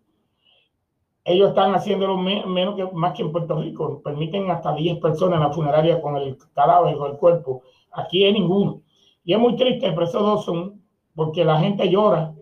ellos 1.25 1.51
están 1.51 1.75
haciéndolo 1.75 2.17
menos 2.17 2.77
que 2.77 2.85
más 2.93 3.15
que 3.15 3.23
en 3.23 3.33
Puerto 3.33 3.61
Rico. 3.61 4.01
Permiten 4.03 4.51
hasta 4.51 4.75
10 4.75 4.99
personas 4.99 5.37
en 5.37 5.49
la 5.49 5.53
funeraria 5.53 6.01
con 6.01 6.17
el 6.17 6.37
cadáver, 6.55 6.97
o 6.97 7.07
el 7.07 7.17
cuerpo. 7.17 7.63
Aquí 7.93 8.25
hay 8.25 8.33
ninguno. 8.33 8.83
Y 9.25 9.35
es 9.35 9.39
muy 9.39 9.57
triste, 9.57 9.93
por 9.93 10.05
eso 10.05 10.39
son, 10.39 10.83
porque 11.15 11.45
la 11.45 11.59
gente 11.61 11.89
llora 11.91 12.35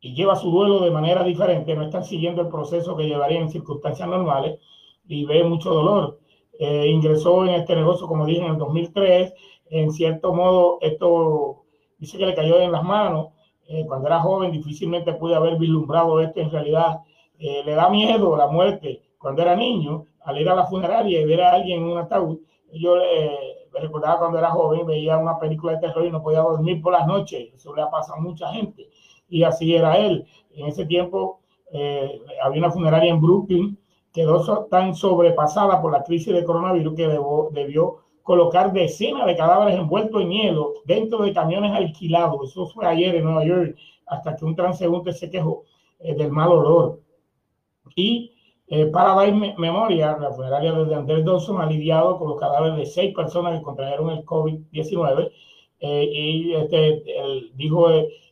y 0.00 0.14
lleva 0.14 0.34
su 0.34 0.50
duelo 0.50 0.80
de 0.80 0.90
manera 0.90 1.22
diferente, 1.22 1.74
no 1.74 1.84
están 1.84 2.04
siguiendo 2.04 2.42
el 2.42 2.48
proceso 2.48 2.96
que 2.96 3.06
llevaría 3.06 3.38
en 3.38 3.50
circunstancias 3.50 4.08
normales 4.08 4.58
y 5.06 5.24
ve 5.24 5.44
mucho 5.44 5.70
dolor. 5.72 6.18
Eh, 6.58 6.88
ingresó 6.88 7.44
en 7.44 7.54
este 7.54 7.74
negocio, 7.74 8.06
como 8.06 8.26
dije, 8.26 8.40
en 8.40 8.52
el 8.52 8.58
2003. 8.58 9.32
En 9.70 9.92
cierto 9.92 10.34
modo, 10.34 10.78
esto 10.80 11.64
dice 11.98 12.18
que 12.18 12.26
le 12.26 12.34
cayó 12.34 12.60
en 12.60 12.72
las 12.72 12.82
manos. 12.82 13.28
Eh, 13.68 13.84
cuando 13.86 14.08
era 14.08 14.20
joven, 14.20 14.50
difícilmente 14.52 15.12
pude 15.14 15.34
haber 15.34 15.56
vislumbrado 15.56 16.20
esto. 16.20 16.40
En 16.40 16.50
realidad, 16.50 17.00
eh, 17.40 17.62
le 17.64 17.74
da 17.74 17.88
miedo 17.88 18.36
la 18.36 18.46
muerte. 18.46 19.02
Cuando 19.18 19.42
era 19.42 19.56
niño, 19.56 20.04
al 20.24 20.40
ir 20.40 20.48
a 20.48 20.54
la 20.54 20.66
funeraria 20.66 21.20
y 21.20 21.24
ver 21.24 21.42
a 21.42 21.52
alguien 21.52 21.82
en 21.82 21.88
un 21.88 21.98
ataúd, 21.98 22.38
yo 22.72 22.94
me 23.72 23.80
recordaba 23.80 24.20
cuando 24.20 24.38
era 24.38 24.50
joven, 24.50 24.86
veía 24.86 25.18
una 25.18 25.38
película 25.38 25.72
de 25.72 25.80
terror 25.80 26.06
y 26.06 26.10
no 26.10 26.22
podía 26.22 26.40
dormir 26.40 26.80
por 26.80 26.92
las 26.92 27.06
noches. 27.06 27.52
Eso 27.52 27.74
le 27.74 27.82
ha 27.82 27.90
pasado 27.90 28.18
a 28.18 28.22
mucha 28.22 28.52
gente. 28.52 28.88
Y 29.28 29.42
así 29.42 29.74
era 29.74 29.98
él. 29.98 30.24
En 30.54 30.66
ese 30.66 30.86
tiempo 30.86 31.40
había 32.42 32.60
una 32.60 32.70
funeraria 32.70 33.10
en 33.10 33.20
Brooklyn 33.20 33.80
quedó 34.12 34.66
tan 34.66 34.94
sobrepasada 34.94 35.80
por 35.80 35.92
la 35.92 36.02
crisis 36.02 36.34
de 36.34 36.44
coronavirus 36.44 36.94
que 36.94 37.08
debió 37.52 37.98
colocar 38.22 38.72
decenas 38.72 39.26
de 39.26 39.36
cadáveres 39.36 39.78
envueltos 39.78 40.22
en 40.22 40.30
hielo 40.30 40.74
dentro 40.84 41.22
de 41.22 41.32
camiones 41.32 41.72
alquilados. 41.72 42.50
Eso 42.50 42.66
fue 42.66 42.86
ayer 42.86 43.14
en 43.14 43.24
Nueva 43.24 43.44
York, 43.44 43.76
hasta 44.06 44.36
que 44.36 44.44
un 44.44 44.54
transeúnte 44.54 45.12
se 45.12 45.30
quejó 45.30 45.64
eh, 46.00 46.14
del 46.14 46.30
mal 46.30 46.50
olor. 46.50 47.00
Y 47.94 48.32
eh, 48.66 48.86
para 48.86 49.14
dar 49.14 49.32
memoria, 49.32 50.16
la 50.18 50.30
funeraria 50.32 50.72
de 50.72 50.94
Andrés 50.94 51.24
Dawson 51.24 51.60
ha 51.60 51.66
lidiado 51.66 52.18
con 52.18 52.28
los 52.30 52.40
cadáveres 52.40 52.76
de 52.76 52.86
seis 52.86 53.14
personas 53.14 53.58
que 53.58 53.64
contrajeron 53.64 54.10
el 54.10 54.24
COVID-19 54.24 55.30
eh, 55.80 56.10
y 56.12 56.54
este, 56.54 57.02
dijo 57.54 57.88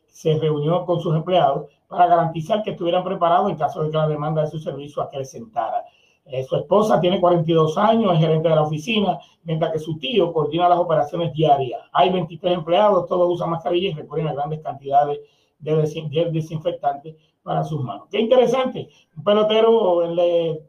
se 0.07 0.37
reunió 0.37 0.85
con 0.85 0.99
sus 0.99 1.15
empleados 1.15 1.69
para 1.87 2.07
garantizar 2.07 2.61
que 2.61 2.71
estuvieran 2.71 3.03
preparados 3.03 3.49
en 3.49 3.57
caso 3.57 3.83
de 3.83 3.89
que 3.89 3.97
la 3.97 4.07
demanda 4.07 4.43
de 4.43 4.49
su 4.49 4.59
servicio 4.59 5.01
acrecentara. 5.01 5.85
Eh, 6.25 6.43
su 6.43 6.55
esposa 6.55 7.01
tiene 7.01 7.19
42 7.19 7.77
años, 7.77 8.13
es 8.13 8.19
gerente 8.19 8.49
de 8.49 8.55
la 8.55 8.61
oficina, 8.61 9.17
mientras 9.43 9.71
que 9.71 9.79
su 9.79 9.97
tío 9.97 10.31
coordina 10.31 10.69
las 10.69 10.77
operaciones 10.77 11.33
diarias. 11.33 11.81
Hay 11.91 12.11
23 12.11 12.53
empleados, 12.53 13.07
todos 13.07 13.33
usan 13.33 13.49
mascarillas 13.49 13.93
y 13.93 14.01
recurren 14.01 14.27
a 14.27 14.33
grandes 14.33 14.61
cantidades 14.61 15.19
de, 15.57 16.29
desinfectantes 16.31 17.15
para 17.43 17.63
sus 17.63 17.83
manos. 17.83 18.07
Qué 18.11 18.19
interesante, 18.19 18.89
un 19.15 19.23
pelotero 19.23 20.01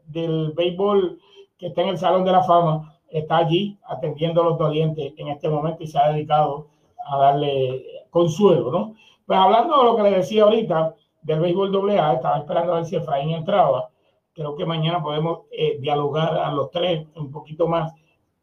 del 0.05 0.51
béisbol 0.53 1.19
que 1.57 1.67
está 1.67 1.81
en 1.81 1.89
el 1.89 1.97
Salón 1.97 2.23
de 2.23 2.31
la 2.31 2.43
Fama 2.43 2.97
está 3.09 3.37
allí 3.37 3.77
atendiendo 3.87 4.41
a 4.41 4.45
los 4.45 4.57
dolientes 4.57 5.13
en 5.17 5.27
este 5.27 5.49
momento 5.49 5.83
y 5.83 5.87
se 5.87 5.99
ha 5.99 6.11
dedicado 6.11 6.67
a 7.05 7.17
darle 7.17 7.85
consuelo, 8.09 8.71
¿no? 8.71 8.95
Pues 9.25 9.37
hablando 9.37 9.77
de 9.77 9.83
lo 9.83 9.95
que 9.95 10.03
le 10.03 10.11
decía 10.11 10.43
ahorita, 10.43 10.95
del 11.21 11.39
béisbol 11.39 11.91
AA. 11.91 12.13
Estaba 12.13 12.37
esperando 12.39 12.73
a 12.73 12.75
ver 12.77 12.85
si 12.85 12.95
Efraín 12.95 13.31
entraba. 13.31 13.89
Creo 14.33 14.55
que 14.55 14.65
mañana 14.65 15.01
podemos 15.01 15.41
eh, 15.51 15.77
dialogar 15.79 16.37
a 16.37 16.51
los 16.51 16.71
tres 16.71 17.07
un 17.15 17.31
poquito 17.31 17.67
más 17.67 17.93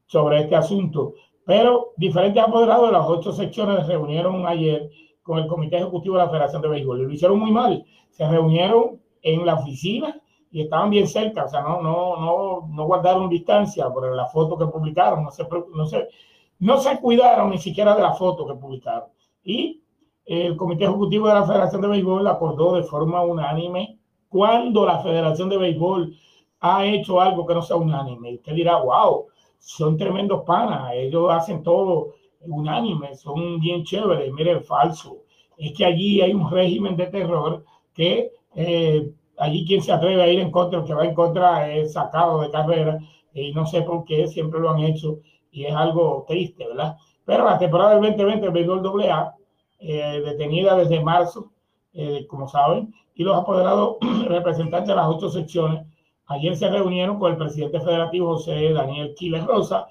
sobre 0.07 0.41
este 0.41 0.57
asunto. 0.57 1.15
Pero 1.45 1.93
diferentes 1.97 2.43
apoderados 2.43 2.87
de 2.87 2.93
las 2.93 3.07
ocho 3.09 3.33
secciones 3.33 3.87
se 3.87 3.93
reunieron 3.93 4.47
ayer 4.47 4.91
con 5.29 5.39
el 5.39 5.47
Comité 5.47 5.77
Ejecutivo 5.77 6.17
de 6.17 6.23
la 6.23 6.31
Federación 6.31 6.63
de 6.63 6.69
Béisbol. 6.69 7.03
Lo 7.03 7.13
hicieron 7.13 7.39
muy 7.39 7.51
mal. 7.51 7.85
Se 8.09 8.27
reunieron 8.27 8.99
en 9.21 9.45
la 9.45 9.57
oficina 9.57 10.19
y 10.51 10.63
estaban 10.63 10.89
bien 10.89 11.07
cerca, 11.07 11.45
o 11.45 11.49
sea, 11.49 11.61
no, 11.61 11.83
no, 11.83 12.17
no, 12.17 12.67
no 12.67 12.85
guardaron 12.87 13.29
distancia 13.29 13.91
por 13.91 14.11
la 14.17 14.25
foto 14.25 14.57
que 14.57 14.65
publicaron, 14.65 15.23
no 15.23 15.31
se, 15.31 15.47
no, 15.75 15.85
se, 15.85 16.09
no 16.61 16.79
se 16.79 16.99
cuidaron 16.99 17.51
ni 17.51 17.59
siquiera 17.59 17.95
de 17.95 18.01
la 18.01 18.15
foto 18.15 18.47
que 18.47 18.55
publicaron. 18.55 19.11
Y 19.45 19.83
el 20.25 20.57
Comité 20.57 20.85
Ejecutivo 20.85 21.29
de 21.29 21.35
la 21.35 21.45
Federación 21.45 21.83
de 21.83 21.89
Béisbol 21.89 22.27
acordó 22.27 22.77
de 22.77 22.83
forma 22.85 23.23
unánime 23.23 23.99
cuando 24.31 24.87
la 24.87 25.01
Federación 25.01 25.51
de 25.51 25.59
Béisbol 25.59 26.17
ha 26.61 26.87
hecho 26.87 27.21
algo 27.21 27.45
que 27.45 27.53
no 27.53 27.61
sea 27.61 27.77
unánime. 27.77 28.37
Usted 28.37 28.55
dirá, 28.55 28.79
wow, 28.79 29.27
son 29.59 29.99
tremendos 29.99 30.45
panas, 30.45 30.93
ellos 30.95 31.31
hacen 31.31 31.63
todo 31.63 32.15
unánime, 32.41 33.15
son 33.17 33.61
bien 33.61 33.85
chéveres, 33.85 34.33
miren, 34.33 34.63
falso. 34.65 35.25
Es 35.57 35.73
que 35.77 35.85
allí 35.85 36.21
hay 36.21 36.33
un 36.33 36.51
régimen 36.51 36.97
de 36.97 37.07
terror 37.07 37.65
que 37.95 38.31
eh, 38.55 39.11
allí 39.39 39.67
quien 39.67 39.83
se 39.83 39.93
atreve 39.93 40.23
a 40.23 40.29
ir 40.29 40.41
en 40.41 40.51
contra, 40.51 40.81
el 40.81 40.85
que 40.87 40.95
va 40.95 41.05
en 41.05 41.15
contra 41.15 41.71
es 41.71 41.93
sacado 41.93 42.41
de 42.41 42.51
carrera 42.51 42.99
y 43.35 43.53
no 43.53 43.67
sé 43.67 43.83
por 43.83 44.05
qué 44.05 44.29
siempre 44.29 44.61
lo 44.61 44.71
han 44.71 44.81
hecho 44.81 45.19
y 45.51 45.65
es 45.65 45.75
algo 45.75 46.25
triste, 46.27 46.67
¿verdad? 46.67 46.97
Pero 47.25 47.45
la 47.45 47.59
temporada 47.59 47.95
del 47.95 48.03
2020 48.03 48.47
el 48.47 48.53
béisbol 48.53 49.03
AA, 49.03 49.35
eh, 49.81 50.23
detenida 50.25 50.77
desde 50.77 51.01
marzo, 51.01 51.53
eh, 51.93 52.27
como 52.29 52.49
saben, 52.49 52.93
y 53.15 53.25
los 53.25 53.37
apoderados 53.37 53.97
representantes 54.29 54.89
de 54.89 54.95
las 54.95 55.07
ocho 55.09 55.29
secciones 55.29 55.87
ayer 56.29 56.57
se 56.57 56.69
reunieron 56.69 57.19
con 57.19 57.33
el 57.33 57.39
presidente 57.39 57.81
federativo 57.81 58.35
José 58.35 58.73
Daniel 58.73 59.15
Quiles 59.17 59.45
Rosa 59.47 59.89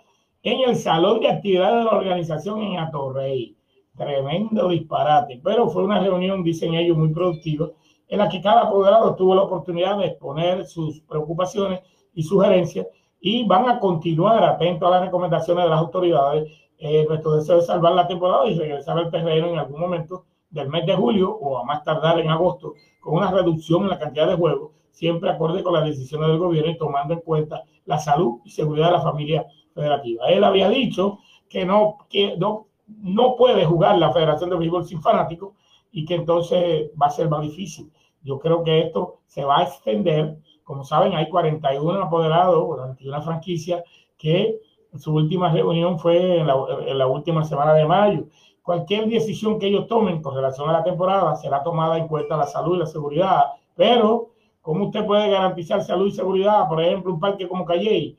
en 0.49 0.61
el 0.61 0.77
salón 0.77 1.19
de 1.19 1.27
actividades 1.27 1.79
de 1.79 1.83
la 1.83 1.97
organización 1.97 2.61
en 2.61 2.79
Atorrey. 2.79 3.57
Tremendo 3.97 4.69
disparate, 4.69 5.41
pero 5.43 5.67
fue 5.67 5.83
una 5.83 5.99
reunión, 5.99 6.41
dicen 6.41 6.73
ellos, 6.73 6.95
muy 6.95 7.09
productiva 7.09 7.69
en 8.07 8.19
la 8.19 8.29
que 8.29 8.41
cada 8.41 8.61
apoderado 8.61 9.13
tuvo 9.15 9.35
la 9.35 9.41
oportunidad 9.41 9.97
de 9.97 10.05
exponer 10.05 10.65
sus 10.65 11.01
preocupaciones 11.01 11.81
y 12.13 12.23
sugerencias 12.23 12.87
y 13.19 13.45
van 13.45 13.67
a 13.67 13.77
continuar 13.77 14.41
atentos 14.41 14.87
a 14.87 14.91
las 14.91 15.01
recomendaciones 15.01 15.65
de 15.65 15.69
las 15.69 15.79
autoridades. 15.79 16.49
Eh, 16.77 17.05
nuestro 17.09 17.35
deseo 17.35 17.57
es 17.57 17.65
salvar 17.65 17.93
la 17.93 18.07
temporada 18.07 18.47
y 18.47 18.57
regresar 18.57 18.97
al 18.97 19.11
terreno 19.11 19.47
en 19.47 19.59
algún 19.59 19.81
momento 19.81 20.23
del 20.49 20.69
mes 20.69 20.85
de 20.85 20.95
julio 20.95 21.29
o 21.29 21.57
a 21.57 21.65
más 21.65 21.83
tardar 21.83 22.21
en 22.21 22.29
agosto 22.29 22.73
con 23.01 23.15
una 23.15 23.31
reducción 23.31 23.83
en 23.83 23.89
la 23.89 23.99
cantidad 23.99 24.27
de 24.27 24.35
juegos, 24.35 24.71
siempre 24.91 25.29
acorde 25.29 25.61
con 25.61 25.73
las 25.73 25.83
decisiones 25.83 26.29
del 26.29 26.37
gobierno 26.37 26.71
y 26.71 26.77
tomando 26.77 27.15
en 27.15 27.19
cuenta 27.19 27.63
la 27.83 27.97
salud 27.97 28.39
y 28.45 28.51
seguridad 28.51 28.85
de 28.87 28.93
la 28.93 29.01
familia 29.01 29.45
federativa. 29.77 30.27
Él 30.27 30.43
había 30.43 30.69
dicho 30.69 31.19
que 31.47 31.65
no, 31.65 31.99
que 32.09 32.35
no, 32.37 32.67
no 32.87 33.35
puede 33.35 33.65
jugar 33.65 33.97
la 33.97 34.11
Federación 34.11 34.49
de 34.49 34.57
Béisbol 34.57 34.85
sin 34.85 35.01
fanáticos 35.01 35.53
y 35.91 36.05
que 36.05 36.15
entonces 36.15 36.91
va 37.01 37.07
a 37.07 37.11
ser 37.11 37.29
más 37.29 37.41
difícil. 37.41 37.91
Yo 38.23 38.39
creo 38.39 38.63
que 38.63 38.81
esto 38.81 39.19
se 39.25 39.43
va 39.43 39.59
a 39.59 39.63
extender. 39.63 40.37
Como 40.63 40.83
saben, 40.83 41.13
hay 41.13 41.29
41 41.29 42.03
apoderados, 42.03 42.65
41 42.65 43.21
franquicias 43.21 43.83
que 44.17 44.59
su 44.95 45.13
última 45.13 45.51
reunión 45.51 45.99
fue 45.99 46.39
en 46.39 46.47
la, 46.47 47.07
última 47.07 47.43
semana 47.43 47.73
de 47.73 47.85
mayo. 47.85 48.25
Cualquier 48.61 49.07
decisión 49.07 49.59
que 49.59 49.67
ellos 49.67 49.87
tomen 49.87 50.21
con 50.21 50.35
relación 50.35 50.69
a 50.69 50.73
la 50.73 50.83
temporada 50.83 51.35
será 51.35 51.63
tomada 51.63 51.97
en 51.97 52.07
cuenta 52.07 52.35
la 52.35 52.47
salud 52.47 52.75
y 52.75 52.79
la 52.79 52.85
seguridad. 52.85 53.43
Pero, 53.75 54.31
¿cómo 54.61 54.87
usted 54.87 55.05
puede 55.05 55.29
garantizar 55.29 55.81
salud 55.83 56.07
y 56.07 56.11
seguridad? 56.11 56.67
Por 56.67 56.81
ejemplo, 56.83 57.13
un 57.13 57.19
parque 57.19 57.47
como 57.47 57.63
Calle, 57.63 58.17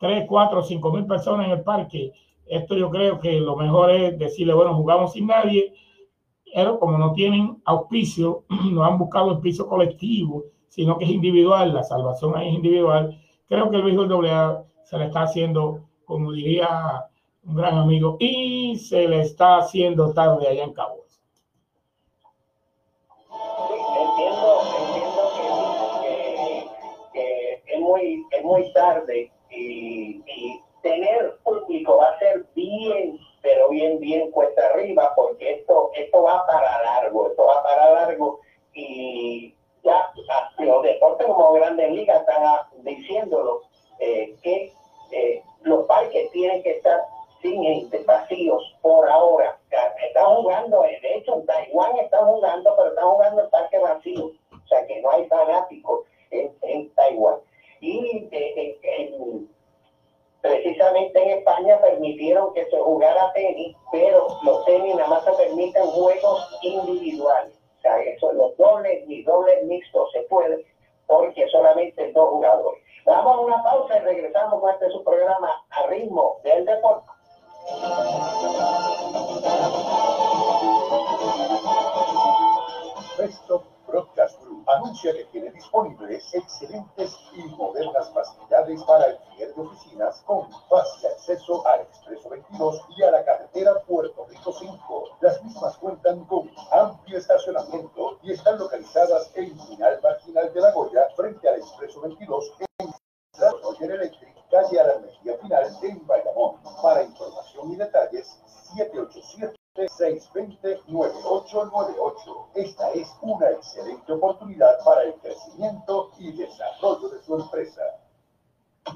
3, 0.00 0.24
4, 0.26 0.62
5 0.62 0.92
mil 0.92 1.06
personas 1.06 1.46
en 1.46 1.52
el 1.52 1.62
parque. 1.62 2.12
Esto 2.46 2.74
yo 2.74 2.90
creo 2.90 3.20
que 3.20 3.38
lo 3.38 3.54
mejor 3.54 3.90
es 3.92 4.18
decirle, 4.18 4.54
bueno, 4.54 4.74
jugamos 4.74 5.12
sin 5.12 5.28
nadie 5.28 5.72
pero 6.54 6.78
como 6.78 6.98
no 6.98 7.12
tienen 7.12 7.60
auspicio, 7.64 8.44
no 8.72 8.84
han 8.84 8.98
buscado 8.98 9.30
auspicio 9.30 9.66
colectivo, 9.66 10.44
sino 10.68 10.98
que 10.98 11.04
es 11.04 11.10
individual, 11.10 11.74
la 11.74 11.82
salvación 11.82 12.40
es 12.40 12.52
individual, 12.52 13.18
creo 13.48 13.70
que 13.70 13.76
el 13.76 13.82
béisbol 13.82 14.26
AA 14.26 14.64
se 14.84 14.98
le 14.98 15.06
está 15.06 15.22
haciendo, 15.22 15.88
como 16.04 16.32
diría 16.32 17.06
un 17.44 17.54
gran 17.56 17.78
amigo, 17.78 18.16
y 18.20 18.76
se 18.76 19.08
le 19.08 19.20
está 19.20 19.58
haciendo 19.58 20.12
tarde 20.12 20.48
allá 20.48 20.64
en 20.64 20.72
Cabo. 20.72 20.96
entiendo, 24.00 24.60
entiendo 24.78 25.20
que, 27.12 27.62
es, 27.66 27.80
muy, 27.80 28.24
es 28.30 28.44
muy 28.44 28.72
tarde 28.72 29.32
y, 29.50 30.22
y 30.26 30.62
tener 30.82 31.36
público 31.42 31.96
va 31.98 32.10
a 32.10 32.18
ser 32.18 32.44
bien 32.54 33.18
pero 33.42 33.68
bien, 33.68 33.98
bien 34.00 34.30
cuesta 34.30 34.66
arriba, 34.66 35.12
porque 35.16 35.52
esto, 35.52 35.90
esto 35.94 36.22
va 36.22 36.46
para 36.46 36.82
largo, 36.82 37.28
esto 37.28 37.46
va 37.46 37.62
para 37.62 37.90
largo 37.90 38.40
y 38.74 39.54
ya 39.82 40.12
los 40.58 40.82
deportes 40.82 41.26
como 41.26 41.52
grandes 41.54 41.90
ligas 41.90 42.20
están 42.20 42.44
diciéndolo, 42.84 43.62
eh, 43.98 44.34
que 44.42 44.72
eh, 45.12 45.42
los 45.62 45.86
parques 45.86 46.30
tienen 46.32 46.62
que 46.62 46.72
estar 46.76 47.00
sin 47.40 47.62
gente, 47.62 48.02
vacíos 48.04 48.76
por 48.82 49.08
ahora. 49.08 49.58
están 50.06 50.36
jugando, 50.36 50.82
de 50.82 51.16
hecho 51.16 51.36
en 51.36 51.46
Taiwán 51.46 51.96
están 51.96 52.26
jugando, 52.26 52.74
pero 52.76 52.88
están 52.90 53.08
jugando 53.08 53.42
en 53.44 53.50
parque 53.50 53.78
vacío, 53.78 54.26
o 54.26 54.68
sea 54.68 54.86
que 54.86 55.00
no 55.00 55.10
hay 55.10 55.24
fanáticos 55.26 56.04
en, 56.30 56.54
en 56.62 56.94
Taiwán. 56.94 57.36
Y 57.80 58.28
eh, 58.30 58.78
en 58.82 59.48
Precisamente 60.40 61.22
en 61.22 61.38
España 61.38 61.78
permitieron 61.82 62.54
que 62.54 62.64
se 62.64 62.78
jugara 62.78 63.30
tenis, 63.34 63.76
pero 63.92 64.26
los 64.42 64.64
tenis 64.64 64.94
nada 64.94 65.08
más 65.08 65.24
se 65.24 65.32
permiten 65.32 65.84
juegos 65.88 66.58
individuales. 66.62 67.52
O 67.78 67.80
sea, 67.82 68.00
eso, 68.02 68.32
los 68.32 68.56
dobles 68.56 69.06
ni 69.06 69.22
dobles 69.22 69.62
mixtos 69.64 70.10
se 70.12 70.20
puede 70.22 70.64
porque 71.06 71.46
solamente 71.48 72.10
dos 72.12 72.30
jugadores. 72.30 72.82
Vamos 73.04 73.36
a 73.36 73.40
una 73.40 73.62
pausa 73.62 73.98
y 73.98 74.00
regresamos 74.00 74.60
con 74.60 74.70
este 74.70 74.90
su 74.90 75.04
programa 75.04 75.50
a 75.70 75.86
ritmo 75.88 76.38
del 76.42 76.64
deporte. 76.64 77.06
Resto 83.18 83.62
Broadcast 83.86 84.39
anuncia 84.76 85.12
que 85.12 85.24
tiene 85.26 85.50
disponibles 85.50 86.34
excelentes 86.34 87.16
y 87.32 87.42
modernas 87.56 88.10
facilidades 88.12 88.82
para 88.84 89.04
alquiler 89.04 89.54
de 89.54 89.62
oficinas 89.62 90.22
con 90.26 90.48
fácil 90.68 91.06
acceso 91.06 91.66
al 91.66 91.80
Expreso 91.80 92.28
22 92.28 92.82
y 92.96 93.02
a 93.02 93.10
la 93.10 93.24
carretera 93.24 93.80
Puerto 93.86 94.26
Rico 94.26 94.52
5. 94.52 95.04
Las 95.20 95.42
mismas 95.44 95.76
cuentan 95.78 96.24
con 96.24 96.50
amplio 96.72 97.18
estacionamiento 97.18 98.18
y 98.22 98.32
están 98.32 98.58
localizadas 98.58 99.30
en 99.34 99.58
final 99.66 100.00
marginal 100.02 100.52
de 100.52 100.60
la 100.60 100.72
Goya 100.72 101.08
frente 101.16 101.48
al 101.48 101.56
Expreso 101.56 102.00
22 102.02 102.52
en 102.78 102.90
la 103.38 103.50
Roger 103.62 103.90
Electric, 103.90 104.34
calle 104.50 104.80
a 104.80 104.84
la 104.84 104.94
energía 104.94 105.38
final 105.38 105.78
en 105.82 106.06
Bayamón. 106.06 106.56
Para 106.82 107.02
información 107.02 107.72
y 107.72 107.76
detalles, 107.76 108.38
787 108.74 109.59
620-9898. 109.88 112.46
Esta 112.54 112.92
es 112.92 113.12
una 113.22 113.50
excelente 113.50 114.12
oportunidad 114.12 114.78
para 114.84 115.02
el 115.02 115.14
crecimiento 115.14 116.12
y 116.18 116.30
desarrollo 116.32 117.08
de 117.08 117.22
su 117.22 117.36
empresa. 117.36 117.82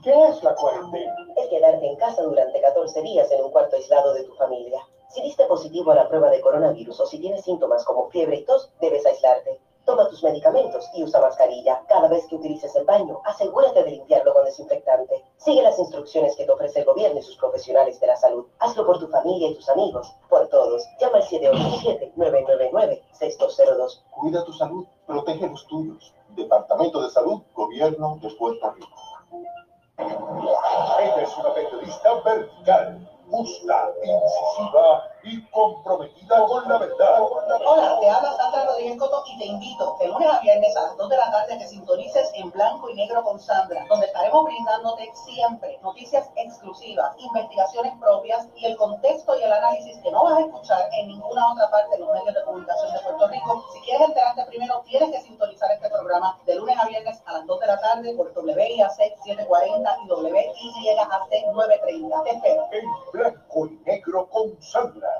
¿Qué 0.03 0.29
es 0.29 0.42
la 0.42 0.55
cuarentena? 0.55 1.14
Es 1.37 1.49
quedarte 1.49 1.87
en 1.87 1.97
casa 1.97 2.23
durante 2.23 2.61
14 2.61 3.03
días 3.03 3.31
en 3.31 3.44
un 3.44 3.51
cuarto 3.51 3.77
aislado 3.77 4.14
de 4.14 4.25
tu 4.25 4.35
familia. 4.35 4.81
Si 5.09 5.23
diste 5.23 5.44
positivo 5.47 5.92
a 5.92 5.94
la 5.94 6.09
prueba 6.09 6.31
de 6.31 6.40
coronavirus 6.40 7.01
o 7.01 7.07
si 7.07 7.20
tienes 7.20 7.44
síntomas 7.44 7.85
como 7.85 8.11
fiebre 8.11 8.37
y 8.37 8.44
tos, 8.44 8.73
debes 8.81 9.07
aislarte. 9.07 9.61
Toma 9.85 10.09
tus 10.09 10.25
medicamentos 10.25 10.88
y 10.94 11.05
usa 11.05 11.20
mascarilla. 11.20 11.83
Cada 11.88 12.09
vez 12.09 12.27
que 12.27 12.37
utilices 12.37 12.75
el 12.75 12.87
baño, 12.87 13.20
asegúrate 13.25 13.85
de 13.85 13.90
limpiarlo 13.90 14.33
con 14.33 14.44
desinfectante. 14.44 15.23
Sigue 15.37 15.61
las 15.62 15.79
instrucciones 15.79 16.35
que 16.37 16.44
te 16.44 16.53
ofrece 16.53 16.81
el 16.81 16.87
gobierno 16.87 17.18
y 17.18 17.23
sus 17.23 17.37
profesionales 17.37 18.01
de 18.01 18.07
la 18.07 18.16
salud. 18.16 18.47
Hazlo 18.61 18.87
por 18.87 18.99
tu 18.99 19.09
familia 19.09 19.49
y 19.49 19.55
tus 19.55 19.68
amigos, 19.68 20.11
por 20.31 20.49
todos. 20.49 20.83
Llama 20.99 21.18
al 21.18 21.25
787-999-6202. 21.25 24.03
Cuida 24.11 24.42
tu 24.44 24.55
salud, 24.55 24.87
protege 25.07 25.49
los 25.49 25.66
tuyos. 25.66 26.14
Departamento 26.31 27.03
de 27.03 27.11
Salud, 27.11 27.42
Gobierno 27.55 28.18
de 28.23 28.31
Puerto 28.31 28.70
Rico. 28.73 28.88
Ella 29.99 31.23
es 31.23 31.37
una 31.37 31.53
periodista 31.55 32.14
vertical 32.25 33.09
justa, 33.31 33.92
incisiva 34.03 35.05
y 35.24 35.42
comprometida 35.50 36.44
con 36.46 36.68
la 36.68 36.78
verdad. 36.78 37.20
Hola, 37.66 37.98
te 38.00 38.10
habla 38.10 38.37
Sandra 38.37 38.64
Rodríguez 38.66 38.98
Coto 38.98 39.24
y 39.26 39.38
te 39.38 39.46
invito 39.46 39.96
de 39.98 40.08
lunes 40.08 40.28
a 40.28 40.40
viernes 40.40 40.76
a 40.76 40.82
las 40.82 40.96
2 40.96 41.08
de 41.08 41.16
la 41.16 41.30
tarde 41.30 41.54
a 41.54 41.58
que 41.58 41.66
sintonices 41.66 42.30
en 42.34 42.50
blanco 42.50 42.90
y 42.90 42.94
negro 42.94 43.22
con 43.24 43.40
Sandra, 43.40 43.87
donde 43.88 44.06
estaremos 44.06 44.44
brindándote 44.44 45.10
siempre 45.24 45.78
noticias 45.82 46.28
exclusivas, 46.37 47.14
investigaciones 47.18 47.92
propias 48.00 48.46
y 48.56 48.66
el 48.66 48.76
contexto 48.76 49.38
y 49.38 49.42
el 49.42 49.52
análisis 49.52 49.96
que 50.02 50.10
no 50.10 50.24
vas 50.24 50.38
a 50.38 50.40
escuchar 50.40 50.88
en 50.98 51.08
ninguna 51.08 51.52
otra 51.52 51.70
parte 51.70 51.96
de 51.96 51.98
los 52.00 52.12
medios 52.12 52.34
de 52.34 52.44
comunicación 52.44 52.92
de 52.92 53.00
Puerto 53.00 53.28
Rico. 53.28 53.64
Si 53.72 53.80
quieres 53.80 54.08
enterarte 54.08 54.44
primero, 54.46 54.82
tienes 54.87 55.10
que 55.10 55.22
sintonizar 55.22 55.70
este 55.72 55.88
programa 55.88 56.38
de 56.44 56.54
lunes 56.56 56.76
a 56.78 56.87
viernes 56.87 57.22
a 57.26 57.32
las 57.32 57.46
2 57.46 57.60
de 57.60 57.66
la 57.66 57.80
tarde 57.80 58.14
por 58.14 58.32
WIAC 58.37 58.90
740 58.90 59.96
y 60.04 60.10
WIAC 60.10 61.46
930. 61.52 62.22
Te 62.24 62.30
espero. 62.30 62.68
En 62.72 62.84
blanco 63.12 63.66
y 63.66 63.80
negro 63.87 64.28
con 64.28 64.60
Sandra. 64.60 65.13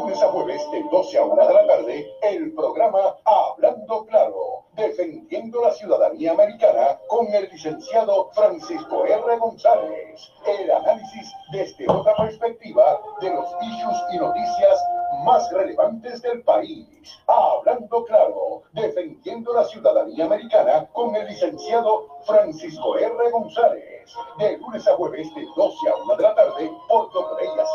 lunes 0.05 0.23
a 0.23 0.29
jueves 0.29 0.71
de 0.71 0.83
12 0.91 1.17
a 1.19 1.25
1 1.25 1.47
de 1.49 1.55
la 1.55 1.67
tarde 1.67 2.07
el 2.25 2.53
programa 2.53 3.17
Hablando 3.25 4.05
Claro, 4.05 4.65
defendiendo 4.77 5.63
la 5.63 5.71
ciudadanía 5.71 6.33
americana 6.33 6.99
con 7.09 7.27
el 7.33 7.49
licenciado 7.51 8.31
Francisco 8.35 9.07
R. 9.07 9.39
González. 9.39 10.31
El 10.47 10.71
análisis 10.71 11.33
desde 11.53 11.91
otra 11.91 12.15
perspectiva 12.17 13.01
de 13.23 13.31
los 13.31 13.49
issues 13.63 13.97
y 14.13 14.19
noticias 14.19 14.85
más 15.25 15.51
relevantes 15.53 16.21
del 16.21 16.43
país. 16.43 16.87
Hablando 17.27 18.05
Claro, 18.05 18.63
defendiendo 18.73 19.55
la 19.55 19.65
ciudadanía 19.65 20.27
americana 20.27 20.87
con 20.93 21.17
el 21.17 21.27
licenciado 21.29 22.09
Francisco 22.27 22.99
R. 22.99 23.31
González. 23.31 24.13
De 24.39 24.59
lunes 24.59 24.87
a 24.87 24.97
jueves 24.97 25.35
de 25.35 25.47
12 25.57 25.89
a 25.89 25.97
1 25.97 26.17
de 26.17 26.23
la 26.23 26.35
tarde 26.35 26.71
por 26.89 27.07
WIAC 27.07 27.67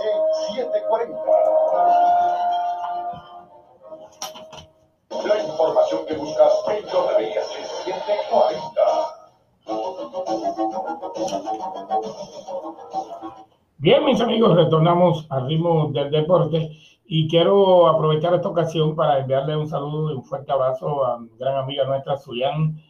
740. 0.53 1.58
Que 6.09 6.15
buscas 6.17 6.51
en 6.69 6.83
WIAC 6.85 7.43
740. 7.85 8.81
Bien, 13.77 14.03
mis 14.03 14.19
amigos, 14.19 14.55
retornamos 14.55 15.27
al 15.29 15.47
ritmo 15.47 15.91
del 15.93 16.09
deporte 16.09 16.71
y 17.05 17.29
quiero 17.29 17.87
aprovechar 17.87 18.33
esta 18.33 18.49
ocasión 18.49 18.95
para 18.95 19.19
enviarle 19.19 19.55
un 19.55 19.69
saludo 19.69 20.11
y 20.11 20.15
un 20.15 20.23
fuerte 20.23 20.51
abrazo 20.51 21.05
a 21.05 21.19
mi 21.19 21.29
gran 21.37 21.57
amiga 21.57 21.85
nuestra, 21.85 22.17
Zulian 22.17 22.81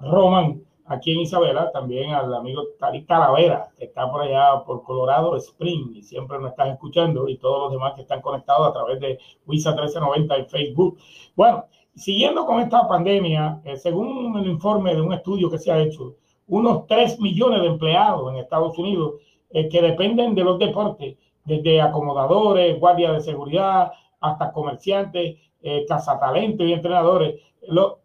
Roman, 0.00 0.60
aquí 0.86 1.12
en 1.12 1.20
Isabela, 1.20 1.70
también 1.70 2.10
al 2.10 2.34
amigo 2.34 2.64
Tari 2.80 3.02
Talavera, 3.06 3.70
que 3.78 3.84
está 3.84 4.10
por 4.10 4.22
allá 4.22 4.64
por 4.66 4.82
Colorado 4.82 5.36
Spring 5.36 5.94
y 5.94 6.02
siempre 6.02 6.40
nos 6.40 6.50
están 6.50 6.70
escuchando, 6.70 7.28
y 7.28 7.38
todos 7.38 7.62
los 7.62 7.72
demás 7.72 7.94
que 7.94 8.02
están 8.02 8.20
conectados 8.20 8.68
a 8.68 8.72
través 8.72 8.98
de 8.98 9.18
Wisa 9.46 9.70
1390 9.70 10.36
en 10.36 10.48
Facebook. 10.48 10.98
Bueno, 11.36 11.66
siguiendo 11.96 12.44
con 12.46 12.60
esta 12.60 12.86
pandemia, 12.88 13.60
eh, 13.64 13.76
según 13.76 14.36
el 14.36 14.46
informe 14.46 14.94
de 14.94 15.00
un 15.00 15.12
estudio 15.12 15.50
que 15.50 15.58
se 15.58 15.70
ha 15.70 15.80
hecho, 15.80 16.16
unos 16.46 16.86
3 16.86 17.20
millones 17.20 17.62
de 17.62 17.68
empleados 17.68 18.32
en 18.32 18.38
Estados 18.38 18.76
Unidos 18.78 19.14
eh, 19.50 19.68
que 19.68 19.80
dependen 19.80 20.34
de 20.34 20.44
los 20.44 20.58
deportes, 20.58 21.16
desde 21.44 21.80
acomodadores, 21.80 22.78
guardias 22.80 23.12
de 23.14 23.20
seguridad, 23.20 23.92
hasta 24.20 24.52
comerciantes, 24.52 25.36
eh, 25.62 25.84
cazatalentos 25.86 26.66
y 26.66 26.72
entrenadores, 26.72 27.40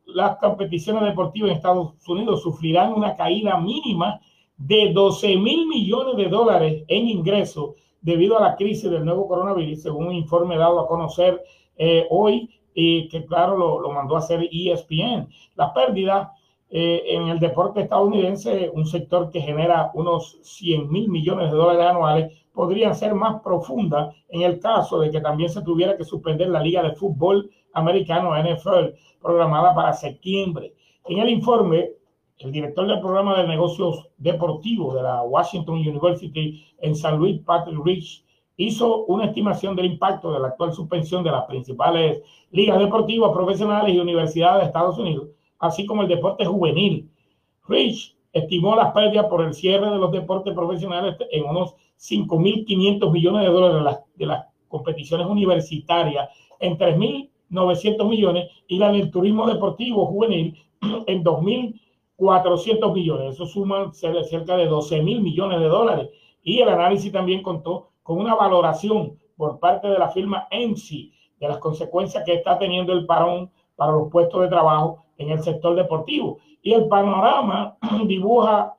las 0.05 0.37
competiciones 0.37 1.03
deportivas 1.03 1.51
en 1.51 1.57
Estados 1.57 2.07
Unidos 2.07 2.41
sufrirán 2.41 2.93
una 2.93 3.15
caída 3.15 3.57
mínima 3.57 4.21
de 4.57 4.91
12 4.93 5.37
mil 5.37 5.67
millones 5.67 6.15
de 6.17 6.29
dólares 6.29 6.83
en 6.87 7.07
ingresos 7.07 7.71
debido 8.01 8.37
a 8.37 8.41
la 8.41 8.55
crisis 8.55 8.89
del 8.89 9.05
nuevo 9.05 9.27
coronavirus, 9.27 9.81
según 9.81 10.07
un 10.07 10.15
informe 10.15 10.57
dado 10.57 10.79
a 10.79 10.87
conocer 10.87 11.41
eh, 11.77 12.05
hoy 12.09 12.49
y 12.73 13.07
que 13.09 13.25
claro 13.25 13.57
lo, 13.57 13.79
lo, 13.79 13.91
mandó 13.91 14.15
a 14.15 14.19
hacer 14.19 14.47
ESPN. 14.51 15.27
La 15.55 15.73
pérdida 15.73 16.33
eh, 16.71 17.03
en 17.07 17.29
el 17.29 17.39
deporte 17.39 17.81
estadounidense, 17.81 18.69
un 18.71 18.85
sector 18.85 19.31
que 19.31 19.41
genera 19.41 19.89
unos 19.95 20.37
100 20.43 20.91
mil 20.91 21.09
millones 21.09 21.49
de 21.49 21.57
dólares 21.57 21.85
anuales, 21.87 22.39
podría 22.53 22.93
ser 22.93 23.15
más 23.15 23.41
profunda 23.41 24.13
en 24.29 24.43
el 24.43 24.59
caso 24.59 24.99
de 24.99 25.09
que 25.09 25.21
también 25.21 25.49
se 25.49 25.63
tuviera 25.63 25.97
que 25.97 26.03
suspender 26.03 26.49
la 26.49 26.61
Liga 26.61 26.83
de 26.83 26.93
Fútbol 26.93 27.49
Americano 27.73 28.31
NFL 28.37 28.95
programada 29.21 29.73
para 29.73 29.93
septiembre. 29.93 30.73
En 31.05 31.17
el 31.17 31.29
informe, 31.29 31.91
el 32.37 32.51
director 32.51 32.85
del 32.85 32.99
programa 32.99 33.41
de 33.41 33.47
negocios 33.47 34.07
deportivos 34.17 34.93
de 34.93 35.03
la 35.03 35.23
Washington 35.23 35.75
University 35.75 36.63
en 36.81 36.95
San 36.95 37.17
Luis, 37.17 37.41
Patrick 37.41 37.83
Rich, 37.83 38.23
hizo 38.59 39.05
una 39.05 39.25
estimación 39.25 39.73
del 39.73 39.85
impacto 39.85 40.33
de 40.33 40.39
la 40.39 40.49
actual 40.49 40.73
suspensión 40.73 41.23
de 41.23 41.31
las 41.31 41.45
principales 41.45 42.21
ligas 42.51 42.77
deportivas 42.77 43.31
profesionales 43.31 43.95
y 43.95 43.99
universidades 43.99 44.59
de 44.59 44.67
Estados 44.67 44.97
Unidos, 44.97 45.29
así 45.59 45.85
como 45.85 46.01
el 46.01 46.09
deporte 46.09 46.43
juvenil. 46.43 47.09
Rich 47.69 48.17
estimó 48.33 48.75
las 48.75 48.91
pérdidas 48.91 49.27
por 49.27 49.45
el 49.45 49.53
cierre 49.53 49.89
de 49.89 49.97
los 49.97 50.11
deportes 50.11 50.53
profesionales 50.53 51.15
en 51.31 51.45
unos 51.45 51.73
5.500 51.97 53.11
millones 53.13 53.43
de 53.43 53.47
dólares 53.47 53.77
de 53.77 53.81
las, 53.81 53.99
de 54.15 54.25
las 54.25 54.45
competiciones 54.67 55.25
universitarias, 55.25 56.27
en 56.59 56.77
3.900 56.77 58.09
millones, 58.09 58.49
y 58.67 58.77
la 58.77 58.91
del 58.91 59.09
turismo 59.09 59.47
deportivo 59.47 60.05
juvenil 60.07 60.57
en 61.07 61.23
2.400 61.23 62.93
millones. 62.93 63.35
Eso 63.35 63.45
suma 63.45 63.93
cerca 63.93 64.57
de 64.57 64.69
12.000 64.69 65.21
millones 65.21 65.61
de 65.61 65.67
dólares. 65.67 66.09
Y 66.43 66.59
el 66.59 66.67
análisis 66.67 67.11
también 67.11 67.41
contó 67.41 67.88
con 68.09 68.17
una 68.17 68.33
valoración 68.33 69.19
por 69.37 69.59
parte 69.59 69.87
de 69.87 69.99
la 69.99 70.09
firma 70.09 70.47
ENSI 70.49 71.13
de 71.39 71.47
las 71.47 71.59
consecuencias 71.59 72.23
que 72.25 72.33
está 72.33 72.57
teniendo 72.57 72.91
el 72.91 73.05
parón 73.05 73.51
para 73.75 73.91
los 73.91 74.09
puestos 74.09 74.41
de 74.41 74.47
trabajo 74.47 75.05
en 75.19 75.29
el 75.29 75.43
sector 75.43 75.75
deportivo. 75.75 76.39
Y 76.63 76.73
el 76.73 76.87
panorama 76.87 77.77
dibuja, 78.07 78.75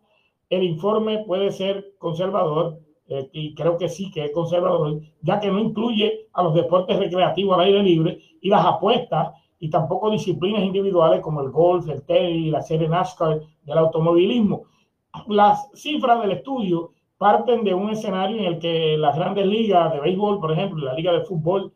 el 0.49 0.64
informe 0.64 1.23
puede 1.29 1.53
ser 1.53 1.93
conservador, 1.97 2.81
eh, 3.07 3.31
y 3.33 3.55
creo 3.55 3.79
que 3.79 3.88
sí 3.88 4.11
que 4.11 4.25
es 4.25 4.33
conservador, 4.33 5.01
ya 5.23 5.38
que 5.38 5.47
no 5.47 5.61
incluye 5.61 6.27
a 6.33 6.43
los 6.43 6.53
deportes 6.53 6.99
recreativos 6.99 7.55
al 7.55 7.66
aire 7.66 7.85
libre 7.85 8.19
y 8.40 8.49
las 8.49 8.66
apuestas 8.66 9.29
y 9.61 9.71
tampoco 9.71 10.11
disciplinas 10.11 10.64
individuales 10.64 11.21
como 11.21 11.40
el 11.40 11.51
golf, 11.51 11.88
el 11.88 12.03
tenis 12.03 12.51
la 12.51 12.62
serie 12.62 12.88
NASCAR 12.88 13.40
del 13.62 13.79
automovilismo. 13.79 14.64
Las 15.29 15.71
cifras 15.73 16.21
del 16.21 16.33
estudio 16.33 16.95
parten 17.21 17.65
de 17.65 17.75
un 17.75 17.91
escenario 17.91 18.39
en 18.39 18.45
el 18.47 18.59
que 18.59 18.97
las 18.97 19.15
grandes 19.15 19.45
ligas 19.45 19.93
de 19.93 20.01
béisbol, 20.01 20.41
por 20.41 20.53
ejemplo, 20.53 20.83
la 20.83 20.95
liga 20.95 21.13
de 21.13 21.21
fútbol, 21.21 21.71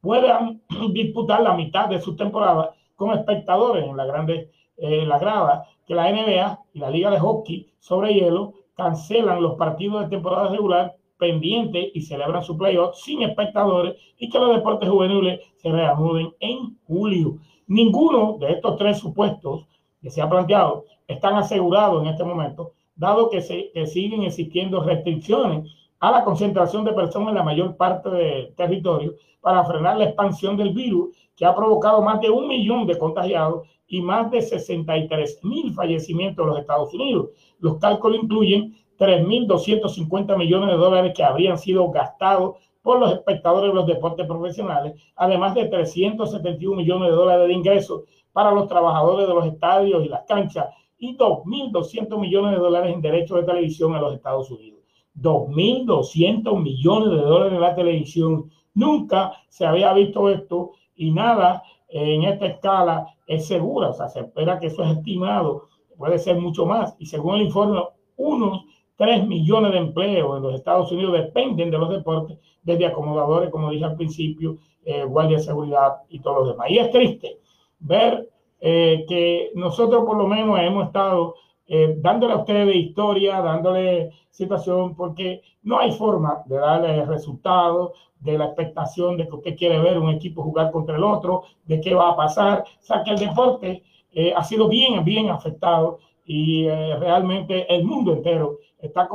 puedan 0.00 0.60
disputar 0.92 1.40
la 1.40 1.54
mitad 1.54 1.88
de 1.88 2.00
sus 2.00 2.16
temporadas 2.16 2.70
con 2.96 3.16
espectadores 3.16 3.84
en 3.84 3.96
la 3.96 4.06
grande 4.06 4.50
eh, 4.76 5.06
la 5.06 5.64
que 5.86 5.94
la 5.94 6.10
NBA 6.10 6.58
y 6.72 6.78
la 6.80 6.90
liga 6.90 7.12
de 7.12 7.20
hockey 7.20 7.70
sobre 7.78 8.12
hielo 8.12 8.54
cancelan 8.74 9.40
los 9.40 9.54
partidos 9.54 10.02
de 10.02 10.08
temporada 10.08 10.48
regular 10.48 10.96
pendientes 11.16 11.92
y 11.94 12.02
celebran 12.02 12.42
su 12.42 12.58
playoff 12.58 12.96
sin 12.96 13.22
espectadores 13.22 13.94
y 14.18 14.28
que 14.28 14.38
los 14.40 14.52
deportes 14.52 14.88
juveniles 14.88 15.40
se 15.58 15.70
reanuden 15.70 16.34
en 16.40 16.76
julio. 16.88 17.36
Ninguno 17.68 18.36
de 18.40 18.50
estos 18.50 18.76
tres 18.76 18.98
supuestos 18.98 19.64
que 20.02 20.10
se 20.10 20.20
ha 20.20 20.28
planteado 20.28 20.86
están 21.06 21.36
asegurados 21.36 22.02
en 22.02 22.08
este 22.08 22.24
momento, 22.24 22.72
dado 22.98 23.30
que, 23.30 23.40
se, 23.40 23.70
que 23.72 23.86
siguen 23.86 24.24
existiendo 24.24 24.82
restricciones 24.82 25.72
a 26.00 26.10
la 26.10 26.24
concentración 26.24 26.84
de 26.84 26.92
personas 26.92 27.30
en 27.30 27.36
la 27.36 27.42
mayor 27.42 27.76
parte 27.76 28.10
del 28.10 28.54
territorio 28.54 29.14
para 29.40 29.64
frenar 29.64 29.96
la 29.96 30.04
expansión 30.04 30.56
del 30.56 30.74
virus 30.74 31.16
que 31.34 31.46
ha 31.46 31.54
provocado 31.54 32.02
más 32.02 32.20
de 32.20 32.28
un 32.28 32.46
millón 32.46 32.86
de 32.86 32.98
contagiados 32.98 33.66
y 33.86 34.02
más 34.02 34.30
de 34.30 34.42
63 34.42 35.40
mil 35.44 35.72
fallecimientos 35.72 36.42
en 36.42 36.50
los 36.50 36.58
Estados 36.60 36.92
Unidos. 36.92 37.30
Los 37.58 37.78
cálculos 37.78 38.20
incluyen 38.22 38.76
3.250 38.98 40.36
millones 40.36 40.70
de 40.70 40.76
dólares 40.76 41.12
que 41.16 41.22
habrían 41.22 41.56
sido 41.56 41.88
gastados 41.90 42.56
por 42.82 42.98
los 42.98 43.12
espectadores 43.12 43.70
de 43.70 43.74
los 43.74 43.86
deportes 43.86 44.26
profesionales, 44.26 45.00
además 45.14 45.54
de 45.54 45.66
371 45.66 46.76
millones 46.76 47.10
de 47.10 47.16
dólares 47.16 47.46
de 47.46 47.54
ingresos 47.54 48.02
para 48.32 48.50
los 48.50 48.68
trabajadores 48.68 49.26
de 49.26 49.34
los 49.34 49.46
estadios 49.46 50.04
y 50.04 50.08
las 50.08 50.24
canchas 50.24 50.66
y 50.98 51.16
2.200 51.16 52.18
millones 52.18 52.52
de 52.52 52.58
dólares 52.58 52.94
en 52.94 53.00
derechos 53.00 53.38
de 53.38 53.46
televisión 53.46 53.94
en 53.94 54.00
los 54.00 54.14
Estados 54.14 54.50
Unidos. 54.50 54.80
2.200 55.16 56.62
millones 56.62 57.10
de 57.10 57.26
dólares 57.26 57.54
en 57.54 57.60
la 57.60 57.74
televisión. 57.74 58.50
Nunca 58.74 59.32
se 59.48 59.66
había 59.66 59.92
visto 59.92 60.28
esto 60.30 60.72
y 60.94 61.10
nada 61.10 61.62
en 61.88 62.24
esta 62.24 62.46
escala 62.46 63.06
es 63.26 63.46
segura. 63.46 63.90
O 63.90 63.92
sea, 63.92 64.08
se 64.08 64.20
espera 64.20 64.58
que 64.58 64.66
eso 64.68 64.82
es 64.84 64.96
estimado, 64.96 65.68
puede 65.96 66.18
ser 66.18 66.36
mucho 66.36 66.66
más. 66.66 66.94
Y 66.98 67.06
según 67.06 67.36
el 67.36 67.42
informe, 67.42 67.82
unos 68.16 68.64
3 68.96 69.26
millones 69.26 69.72
de 69.72 69.78
empleos 69.78 70.36
en 70.36 70.42
los 70.42 70.54
Estados 70.54 70.90
Unidos 70.90 71.12
dependen 71.12 71.70
de 71.70 71.78
los 71.78 71.90
deportes, 71.90 72.38
desde 72.62 72.86
acomodadores, 72.86 73.50
como 73.50 73.70
dije 73.70 73.84
al 73.84 73.96
principio, 73.96 74.58
eh, 74.84 75.04
guardia 75.04 75.36
de 75.36 75.44
seguridad 75.44 76.02
y 76.08 76.20
todo 76.20 76.40
lo 76.40 76.50
demás. 76.52 76.68
Y 76.70 76.78
es 76.78 76.90
triste 76.90 77.38
ver 77.78 78.28
eh, 78.60 79.04
que 79.08 79.50
nosotros 79.54 80.04
por 80.04 80.16
lo 80.16 80.26
menos 80.26 80.58
hemos 80.60 80.86
estado 80.86 81.34
eh, 81.70 81.96
dándole 81.98 82.32
a 82.32 82.38
ustedes 82.38 82.74
historia, 82.74 83.42
dándole 83.42 84.10
situación, 84.30 84.96
porque 84.96 85.42
no 85.62 85.78
hay 85.78 85.92
forma 85.92 86.42
de 86.46 86.56
darle 86.56 87.04
resultados 87.04 87.92
de 88.20 88.38
la 88.38 88.46
expectación 88.46 89.18
de 89.18 89.28
que 89.28 89.36
usted 89.36 89.56
quiere 89.56 89.78
ver 89.78 89.98
un 89.98 90.08
equipo 90.08 90.42
jugar 90.42 90.70
contra 90.70 90.96
el 90.96 91.04
otro, 91.04 91.42
de 91.66 91.78
qué 91.78 91.94
va 91.94 92.10
a 92.10 92.16
pasar. 92.16 92.64
O 92.80 92.82
sea, 92.82 93.02
que 93.04 93.10
el 93.10 93.18
deporte 93.18 93.82
eh, 94.12 94.32
ha 94.34 94.42
sido 94.44 94.66
bien, 94.66 95.04
bien 95.04 95.28
afectado 95.28 95.98
y 96.24 96.64
eh, 96.64 96.96
realmente 96.96 97.66
el 97.72 97.84
mundo 97.84 98.14
entero 98.14 98.58
está 98.78 99.06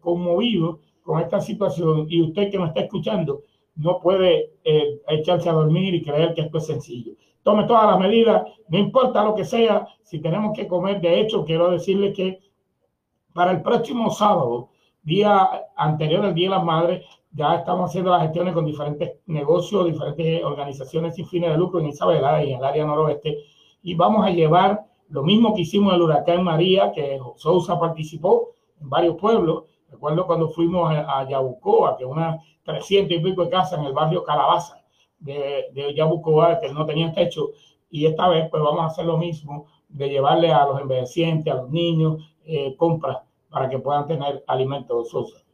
conmovido 0.00 0.80
con 1.04 1.20
esta 1.20 1.40
situación 1.40 2.06
y 2.08 2.20
usted 2.20 2.50
que 2.50 2.58
me 2.58 2.66
está 2.66 2.80
escuchando 2.80 3.42
no 3.76 4.00
puede 4.00 4.52
echarse 5.08 5.48
a 5.48 5.52
dormir 5.52 5.94
y 5.94 6.02
creer 6.02 6.34
que 6.34 6.42
esto 6.42 6.58
es 6.58 6.66
sencillo 6.66 7.12
tome 7.42 7.64
todas 7.64 7.86
las 7.86 7.98
medidas, 7.98 8.42
no 8.68 8.78
importa 8.78 9.24
lo 9.24 9.34
que 9.34 9.44
sea, 9.44 9.86
si 10.02 10.20
tenemos 10.20 10.56
que 10.56 10.66
comer. 10.66 11.00
De 11.00 11.20
hecho, 11.20 11.44
quiero 11.44 11.70
decirle 11.70 12.12
que 12.12 12.40
para 13.34 13.50
el 13.52 13.62
próximo 13.62 14.10
sábado, 14.10 14.70
día 15.02 15.48
anterior 15.76 16.24
al 16.24 16.34
Día 16.34 16.50
de 16.50 16.56
las 16.56 16.64
Madres, 16.64 17.04
ya 17.32 17.54
estamos 17.56 17.90
haciendo 17.90 18.10
las 18.10 18.22
gestiones 18.22 18.52
con 18.52 18.66
diferentes 18.66 19.18
negocios, 19.26 19.86
diferentes 19.86 20.44
organizaciones 20.44 21.14
sin 21.14 21.26
fines 21.26 21.50
de 21.50 21.56
lucro 21.56 21.80
en 21.80 21.86
Isabela 21.86 22.44
y 22.44 22.52
en 22.52 22.58
el 22.58 22.64
área 22.64 22.84
noroeste, 22.84 23.38
y 23.82 23.94
vamos 23.94 24.24
a 24.24 24.30
llevar 24.30 24.84
lo 25.08 25.22
mismo 25.22 25.54
que 25.54 25.62
hicimos 25.62 25.92
en 25.92 25.96
el 25.96 26.02
huracán 26.02 26.44
María, 26.44 26.92
que 26.92 27.18
Sousa 27.36 27.78
participó 27.78 28.50
en 28.80 28.88
varios 28.88 29.16
pueblos. 29.16 29.64
Recuerdo 29.90 30.26
cuando 30.26 30.48
fuimos 30.48 30.90
a, 30.90 31.28
Yabucoa, 31.28 31.96
que 31.96 32.04
unas 32.04 32.40
300 32.64 33.18
y 33.18 33.20
pico 33.20 33.44
de 33.44 33.50
casas 33.50 33.78
en 33.78 33.86
el 33.86 33.92
barrio 33.92 34.22
Calabaza 34.22 34.81
de, 35.22 35.66
de 35.72 35.94
Yabucoa 35.94 36.60
que 36.60 36.68
no 36.68 36.84
tenían 36.86 37.14
techo 37.14 37.50
y 37.90 38.06
esta 38.06 38.28
vez 38.28 38.48
pues 38.50 38.62
vamos 38.62 38.80
a 38.80 38.86
hacer 38.86 39.04
lo 39.04 39.18
mismo 39.18 39.66
de 39.90 40.08
llevarle 40.08 40.50
a 40.50 40.64
los 40.64 40.80
envejecientes, 40.80 41.52
a 41.52 41.56
los 41.56 41.70
niños, 41.70 42.34
eh, 42.46 42.74
compras 42.76 43.18
para 43.50 43.68
que 43.68 43.78
puedan 43.78 44.06
tener 44.06 44.42
alimentos 44.46 45.10
sosos. 45.10 45.44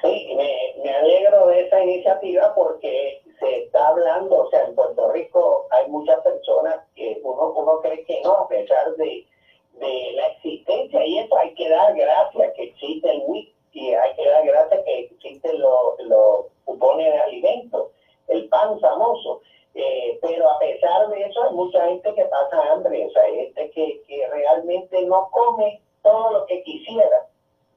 Sí, 0.00 0.34
me, 0.36 0.82
me, 0.82 0.90
alegro 0.90 1.46
de 1.48 1.66
esa 1.66 1.84
iniciativa 1.84 2.54
porque 2.54 3.22
se 3.38 3.64
está 3.64 3.88
hablando, 3.88 4.44
o 4.44 4.50
sea, 4.50 4.64
en 4.64 4.74
Puerto 4.74 5.12
Rico 5.12 5.66
hay 5.70 5.90
muchas 5.90 6.20
personas 6.22 6.76
que 6.96 7.20
uno, 7.22 7.52
uno 7.52 7.80
cree 7.82 8.04
que 8.04 8.20
no, 8.24 8.32
a 8.32 8.48
pesar 8.48 8.96
de, 8.96 9.26
de 9.74 10.12
la 10.14 10.26
existencia, 10.28 11.06
y 11.06 11.18
eso 11.18 11.36
hay 11.36 11.54
que 11.54 11.68
dar 11.68 11.94
gracias 11.94 12.52
que 12.56 12.62
existe 12.64 13.10
el 13.10 13.22
WIC 13.26 13.54
y 13.72 13.94
hay 13.94 14.14
que 14.14 14.26
dar 14.26 14.44
gracias 14.44 14.84
que 14.84 14.98
existen 15.00 15.60
los, 15.60 16.00
los 16.00 16.46
cupones 16.64 17.12
de 17.12 17.18
alimentos, 17.18 17.88
el 18.28 18.48
pan 18.48 18.78
famoso. 18.80 19.40
Eh, 19.74 20.18
pero 20.20 20.50
a 20.50 20.58
pesar 20.58 21.08
de 21.08 21.22
eso 21.22 21.42
hay 21.42 21.54
mucha 21.54 21.86
gente 21.86 22.14
que 22.14 22.24
pasa 22.26 22.72
hambre, 22.72 23.06
o 23.06 23.10
sea, 23.10 23.22
hay 23.22 23.36
gente 23.36 23.70
que, 23.70 24.02
que 24.06 24.28
realmente 24.28 25.02
no 25.06 25.30
come 25.30 25.80
todo 26.02 26.32
lo 26.32 26.46
que 26.46 26.62
quisiera, 26.62 27.26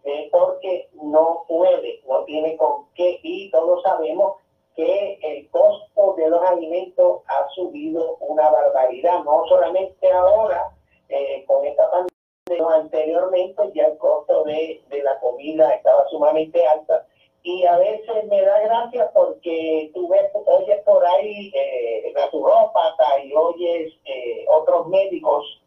eh, 0.04 0.28
porque 0.30 0.90
no 1.02 1.46
puede, 1.48 2.02
no 2.06 2.26
tiene 2.26 2.58
con 2.58 2.86
qué, 2.96 3.20
y 3.24 3.50
todos 3.50 3.82
sabemos 3.84 4.36
que 4.76 5.18
el 5.24 5.50
costo 5.52 6.16
de 6.18 6.30
los 6.30 6.42
alimentos 6.44 7.22
ha 7.28 7.48
subido 7.56 8.18
una 8.20 8.50
barbaridad, 8.50 9.24
no 9.24 9.46
solamente 9.48 10.12
ahora 10.12 10.76
eh, 11.08 11.46
con 11.48 11.66
esta 11.66 11.90
pandemia, 11.90 12.15
anteriormente 12.48 13.72
ya 13.74 13.88
el 13.88 13.98
costo 13.98 14.44
de, 14.44 14.84
de, 14.90 15.02
la 15.02 15.20
comida 15.20 15.74
estaba 15.74 16.08
sumamente 16.10 16.66
alta. 16.68 17.08
Y 17.42 17.66
a 17.66 17.78
veces 17.78 18.26
me 18.26 18.42
da 18.42 18.60
gracia 18.62 19.10
porque 19.14 19.92
tú 19.94 20.08
ves, 20.10 20.30
oyes 20.46 20.82
por 20.84 21.04
ahí 21.06 21.52
eh, 21.56 22.12
naturópata 22.16 23.24
y 23.24 23.34
oyes 23.34 23.94
eh, 24.06 24.46
otros 24.48 24.88
médicos 24.88 25.62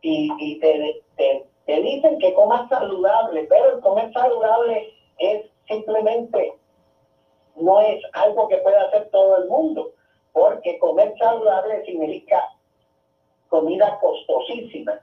y, 0.00 0.58
te, 0.60 1.02
te, 1.16 1.46
te, 1.64 1.80
dicen 1.80 2.18
que 2.18 2.34
comas 2.34 2.68
saludable, 2.68 3.46
pero 3.48 3.76
el 3.76 3.80
comer 3.80 4.12
saludable 4.12 4.92
es 5.18 5.46
simplemente, 5.66 6.54
no 7.56 7.80
es 7.80 8.02
algo 8.12 8.48
que 8.48 8.58
pueda 8.58 8.82
hacer 8.82 9.08
todo 9.10 9.38
el 9.38 9.48
mundo, 9.48 9.92
porque 10.32 10.78
comer 10.78 11.14
saludable 11.18 11.84
significa 11.86 12.50
comida 13.48 13.98
costosísima 13.98 15.00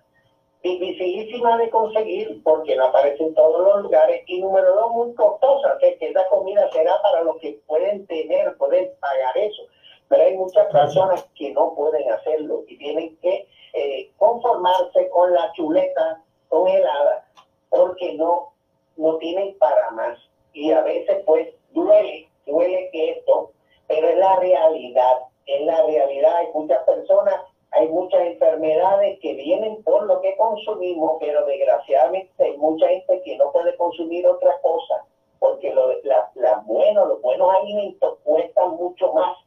dificilísima 0.63 1.57
de 1.57 1.69
conseguir 1.69 2.41
porque 2.43 2.75
no 2.75 2.85
aparece 2.85 3.23
en 3.23 3.33
todos 3.33 3.61
los 3.61 3.83
lugares. 3.83 4.23
Y 4.27 4.41
número 4.41 4.75
dos 4.75 4.91
muy 4.91 5.13
costosa, 5.15 5.77
que, 5.79 5.97
esa 5.99 6.27
comida 6.29 6.69
será 6.71 7.01
para 7.01 7.23
los 7.23 7.37
que 7.37 7.59
pueden 7.67 8.05
tener, 8.07 8.55
pueden 8.57 8.91
pagar 8.99 9.37
eso, 9.37 9.63
pero 10.07 10.23
hay 10.23 10.37
muchas 10.37 10.67
personas 10.67 11.25
que 11.35 11.51
no 11.51 11.73
pueden 11.75 12.11
hacerlo 12.11 12.63
y 12.67 12.77
tienen 12.77 13.17
que 13.17 13.47
eh, 13.73 14.11
conformarse 14.17 15.09
con 15.09 15.33
la 15.33 15.51
chuleta 15.53 16.21
congelada 16.49 17.25
porque 17.69 18.13
no, 18.15 18.53
no 18.97 19.17
tienen 19.17 19.57
para 19.57 19.91
más. 19.91 20.19
Y 20.53 20.71
a 20.71 20.81
veces 20.81 21.23
pues 21.25 21.47
duele, 21.71 22.29
duele 22.45 22.89
que 22.91 23.11
esto, 23.11 23.51
pero 23.87 24.09
es 24.09 24.17
la 24.17 24.35
realidad, 24.37 25.19
es 25.45 25.65
la 25.65 25.81
realidad, 25.85 26.35
hay 26.35 26.47
muchas 26.53 26.83
personas 26.83 27.35
hay 27.71 27.87
muchas 27.87 28.21
enfermedades 28.21 29.19
que 29.21 29.33
vienen 29.33 29.81
por 29.83 30.03
lo 30.03 30.19
que 30.21 30.35
consumimos, 30.35 31.17
pero 31.19 31.45
desgraciadamente 31.45 32.43
hay 32.43 32.57
mucha 32.57 32.87
gente 32.87 33.21
que 33.23 33.37
no 33.37 33.51
puede 33.51 33.75
consumir 33.77 34.27
otra 34.27 34.59
cosa, 34.61 35.05
porque 35.39 35.73
lo, 35.73 35.89
la, 36.03 36.63
bueno, 36.65 37.05
los 37.05 37.21
buenos 37.21 37.49
alimentos 37.55 38.17
cuestan 38.23 38.71
mucho 38.71 39.13
más. 39.13 39.37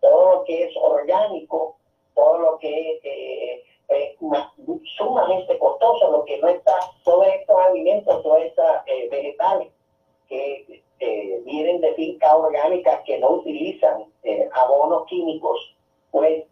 Todo 0.00 0.38
lo 0.38 0.44
que 0.44 0.64
es 0.64 0.76
orgánico, 0.76 1.76
todo 2.14 2.38
lo 2.38 2.58
que 2.58 2.92
es 2.92 3.04
eh, 3.04 3.64
eh, 3.90 4.16
sumamente 4.96 5.56
costoso, 5.58 6.10
lo 6.10 6.24
que 6.24 6.38
no 6.38 6.48
está, 6.48 6.74
todos 7.04 7.26
estos 7.28 7.60
alimentos, 7.60 8.22
todas 8.22 8.42
estas 8.42 8.86
eh, 8.86 9.08
vegetales 9.08 9.68
que 10.28 10.82
vienen 11.44 11.80
de 11.80 11.94
fincas 11.94 12.34
orgánicas 12.34 13.00
que 13.06 13.18
no 13.18 13.30
utilizan 13.30 14.04
abonos 14.52 15.06
químicos, 15.06 15.74
pues 16.10 16.44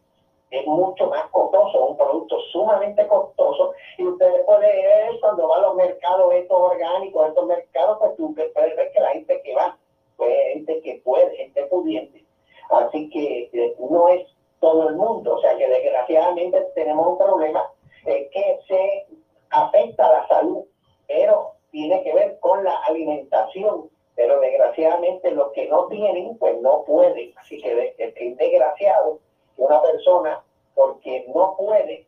es 0.50 0.66
mucho 0.66 1.08
más 1.08 1.28
costoso, 1.30 1.86
un 1.86 1.96
producto 1.96 2.38
sumamente 2.52 3.06
costoso. 3.06 3.72
Y 3.98 4.06
ustedes 4.06 4.44
pueden 4.44 4.62
ver 4.62 5.20
cuando 5.20 5.48
va 5.48 5.56
a 5.56 5.60
los 5.62 5.74
mercados 5.74 6.32
estos 6.34 6.58
orgánicos, 6.58 7.28
estos 7.28 7.46
mercados, 7.46 7.98
pues 7.98 8.16
tú 8.16 8.34
puedes 8.34 8.76
ver 8.76 8.92
que 8.92 9.00
la 9.00 9.10
gente 9.10 9.42
que 9.42 9.54
va, 9.54 9.76
pues 10.16 10.36
gente 10.52 10.80
que 10.82 11.00
puede, 11.04 11.36
gente 11.36 11.62
pudiente. 11.64 12.24
Así 12.70 13.08
que 13.10 13.50
eh, 13.52 13.76
no 13.78 14.08
es 14.08 14.26
todo 14.60 14.88
el 14.88 14.96
mundo, 14.96 15.36
o 15.36 15.40
sea 15.40 15.56
que 15.56 15.68
desgraciadamente 15.68 16.60
tenemos 16.74 17.06
un 17.06 17.18
problema 17.18 17.70
eh, 18.06 18.28
que 18.32 18.58
se 18.66 19.06
afecta 19.50 20.06
a 20.06 20.12
la 20.12 20.28
salud, 20.28 20.64
pero 21.06 21.52
tiene 21.70 22.02
que 22.02 22.14
ver 22.14 22.38
con 22.40 22.64
la 22.64 22.76
alimentación. 22.84 23.90
Pero 24.14 24.40
desgraciadamente 24.40 25.30
los 25.32 25.52
que 25.52 25.68
no 25.68 25.88
tienen, 25.88 26.38
pues 26.38 26.58
no 26.62 26.84
pueden. 26.84 27.34
Así 27.36 27.60
que 27.60 27.94
es 27.98 28.14
desgraciado 28.38 29.20
una 29.56 29.80
persona, 29.82 30.42
porque 30.74 31.26
no 31.34 31.56
puede, 31.56 32.06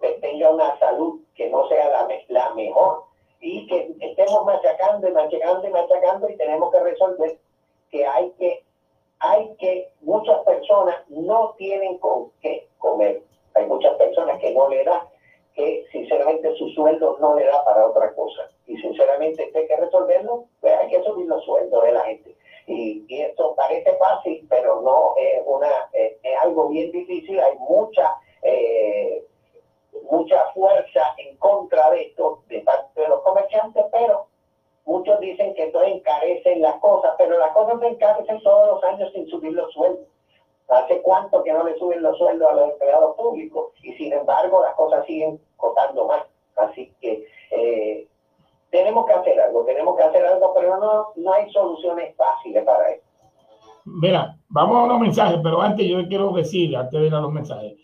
que 0.00 0.08
tenga 0.20 0.50
una 0.50 0.78
salud 0.78 1.20
que 1.34 1.48
no 1.50 1.66
sea 1.68 1.88
la, 1.88 2.08
la 2.28 2.54
mejor 2.54 3.04
y 3.40 3.66
que 3.66 3.94
estemos 4.00 4.44
machacando 4.44 5.08
y 5.08 5.12
machacando 5.12 5.66
y 5.66 5.70
machacando 5.70 6.28
y 6.28 6.36
tenemos 6.36 6.70
que 6.70 6.80
resolver 6.80 7.38
que 7.90 8.06
hay 8.06 8.30
que, 8.38 8.62
hay 9.18 9.54
que, 9.58 9.90
muchas 10.00 10.38
personas 10.44 10.96
no 11.08 11.54
tienen 11.58 11.98
con 11.98 12.30
qué 12.40 12.68
comer. 12.78 13.22
Hay 13.54 13.66
muchas 13.66 13.94
personas 13.94 14.38
que 14.40 14.54
no 14.54 14.68
le 14.68 14.84
da, 14.84 15.08
que 15.54 15.84
sinceramente 15.90 16.54
su 16.56 16.68
sueldo 16.70 17.16
no 17.20 17.34
le 17.34 17.44
da 17.46 17.64
para 17.64 17.86
otra 17.86 18.14
cosa. 18.14 18.48
Y 18.66 18.76
sinceramente 18.76 19.50
hay 19.54 19.66
que 19.66 19.76
resolverlo, 19.76 20.44
pues 20.60 20.72
hay 20.78 20.88
que 20.88 21.02
subir 21.02 21.26
los 21.26 21.44
sueldos 21.44 21.82
de 21.82 21.92
la 21.92 22.00
gente. 22.02 22.36
Y, 22.70 23.04
esto 23.08 23.54
parece 23.56 23.96
fácil, 23.96 24.46
pero 24.48 24.80
no 24.82 25.14
es, 25.18 25.42
una, 25.44 25.68
es, 25.92 26.16
algo 26.42 26.68
bien 26.68 26.92
difícil. 26.92 27.40
Hay 27.40 27.58
mucha, 27.58 28.16
eh, 28.42 29.24
mucha 30.08 30.44
fuerza 30.52 31.14
en 31.18 31.36
contra 31.38 31.90
de 31.90 32.02
esto 32.02 32.42
de 32.48 32.60
parte 32.60 33.00
de 33.00 33.08
los 33.08 33.22
comerciantes, 33.22 33.84
pero 33.90 34.26
muchos 34.84 35.18
dicen 35.18 35.52
que 35.54 35.64
esto 35.64 35.82
encarecen 35.82 36.62
las 36.62 36.76
cosas, 36.76 37.14
pero 37.18 37.38
las 37.38 37.50
cosas 37.52 37.80
se 37.80 37.88
encarecen 37.88 38.40
todos 38.42 38.68
los 38.68 38.84
años 38.84 39.12
sin 39.12 39.28
subir 39.28 39.52
los 39.52 39.72
sueldos. 39.72 40.06
¿Hace 40.68 41.02
cuánto 41.02 41.42
que 41.42 41.52
no 41.52 41.64
le 41.64 41.76
suben 41.76 42.00
los 42.00 42.16
sueldos 42.16 42.48
a 42.48 42.54
los 42.54 42.70
empleados 42.70 43.16
públicos? 43.16 43.72
Y 43.82 43.94
sin 43.94 44.12
embargo 44.12 44.62
las 44.62 44.76
cosas 44.76 45.04
siguen 45.06 45.40
costando 45.56 46.06
más. 46.06 46.24
Así 46.54 46.94
que 47.00 47.26
eh, 47.50 48.06
tenemos 48.70 49.06
que 49.06 49.12
hacer 49.12 49.40
algo, 49.40 49.64
tenemos 49.64 49.96
que 49.96 50.02
hacer 50.02 50.24
algo, 50.24 50.52
pero 50.54 50.78
no, 50.78 51.06
no 51.16 51.32
hay 51.32 51.50
soluciones 51.50 52.16
fáciles 52.16 52.64
para 52.64 52.90
eso. 52.90 53.04
Mira, 53.84 54.36
vamos 54.48 54.84
a 54.84 54.86
los 54.86 55.00
mensajes, 55.00 55.40
pero 55.42 55.60
antes 55.60 55.86
yo 55.86 56.06
quiero 56.06 56.32
decir, 56.32 56.76
antes 56.76 57.00
de 57.00 57.06
ir 57.06 57.14
a 57.14 57.20
los 57.20 57.32
mensajes, 57.32 57.74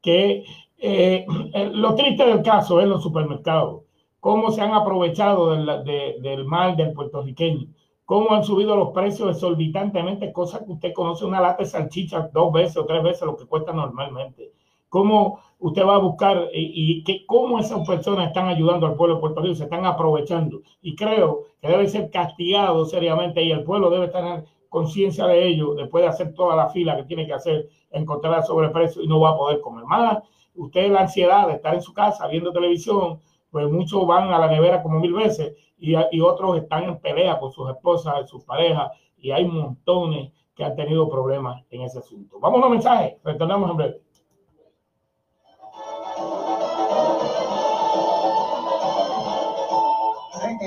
que 0.00 0.44
eh, 0.78 1.26
lo 1.72 1.94
triste 1.94 2.24
del 2.24 2.42
caso 2.42 2.80
es 2.80 2.86
los 2.86 3.02
supermercados, 3.02 3.82
cómo 4.20 4.50
se 4.50 4.60
han 4.60 4.72
aprovechado 4.72 5.50
del, 5.50 6.22
del 6.22 6.44
mal 6.44 6.76
del 6.76 6.92
puertorriqueño, 6.92 7.66
cómo 8.04 8.32
han 8.32 8.44
subido 8.44 8.76
los 8.76 8.90
precios 8.90 9.30
exorbitantemente, 9.30 10.32
cosas 10.32 10.62
que 10.64 10.72
usted 10.72 10.92
conoce 10.92 11.24
una 11.24 11.40
lata 11.40 11.62
de 11.62 11.68
salchicha 11.68 12.30
dos 12.32 12.52
veces 12.52 12.76
o 12.76 12.86
tres 12.86 13.02
veces 13.02 13.22
lo 13.22 13.36
que 13.36 13.46
cuesta 13.46 13.72
normalmente. 13.72 14.52
Cómo 14.88 15.40
usted 15.58 15.84
va 15.84 15.96
a 15.96 15.98
buscar 15.98 16.48
y, 16.52 17.02
que, 17.04 17.26
cómo 17.26 17.58
esas 17.58 17.86
personas 17.86 18.28
están 18.28 18.48
ayudando 18.48 18.86
al 18.86 18.94
pueblo 18.94 19.16
de 19.16 19.20
Puerto 19.20 19.40
Rico, 19.40 19.54
se 19.54 19.64
están 19.64 19.84
aprovechando. 19.86 20.62
Y 20.80 20.94
creo 20.94 21.46
que 21.60 21.68
debe 21.68 21.88
ser 21.88 22.10
castigado 22.10 22.84
seriamente 22.84 23.42
y 23.42 23.50
el 23.50 23.64
pueblo 23.64 23.90
debe 23.90 24.08
tener 24.08 24.44
conciencia 24.68 25.26
de 25.26 25.46
ello 25.46 25.74
después 25.74 26.02
de 26.02 26.08
hacer 26.08 26.34
toda 26.34 26.54
la 26.54 26.68
fila 26.68 26.96
que 26.96 27.04
tiene 27.04 27.26
que 27.26 27.32
hacer, 27.32 27.68
encontrar 27.90 28.44
sobreprecio 28.44 29.02
y 29.02 29.08
no 29.08 29.20
va 29.20 29.30
a 29.30 29.36
poder 29.36 29.60
comer 29.60 29.84
más. 29.84 30.18
Usted 30.54 30.90
la 30.90 31.02
ansiedad 31.02 31.46
de 31.48 31.54
estar 31.54 31.74
en 31.74 31.82
su 31.82 31.92
casa 31.92 32.26
viendo 32.28 32.52
televisión, 32.52 33.20
pues 33.50 33.68
muchos 33.70 34.06
van 34.06 34.32
a 34.32 34.38
la 34.38 34.48
nevera 34.48 34.82
como 34.82 35.00
mil 35.00 35.14
veces 35.14 35.54
y, 35.78 35.94
y 36.12 36.20
otros 36.20 36.58
están 36.58 36.84
en 36.84 36.98
pelea 36.98 37.38
con 37.38 37.50
sus 37.52 37.70
esposas, 37.70 38.28
sus 38.28 38.44
parejas 38.44 38.90
y 39.16 39.30
hay 39.30 39.46
montones 39.46 40.32
que 40.54 40.64
han 40.64 40.74
tenido 40.74 41.08
problemas 41.08 41.64
en 41.70 41.82
ese 41.82 42.00
asunto. 42.00 42.38
Vamos 42.40 42.58
a 42.58 42.62
los 42.62 42.70
mensajes, 42.70 43.14
retornamos 43.24 43.70
en 43.70 43.76
breve. 43.76 44.00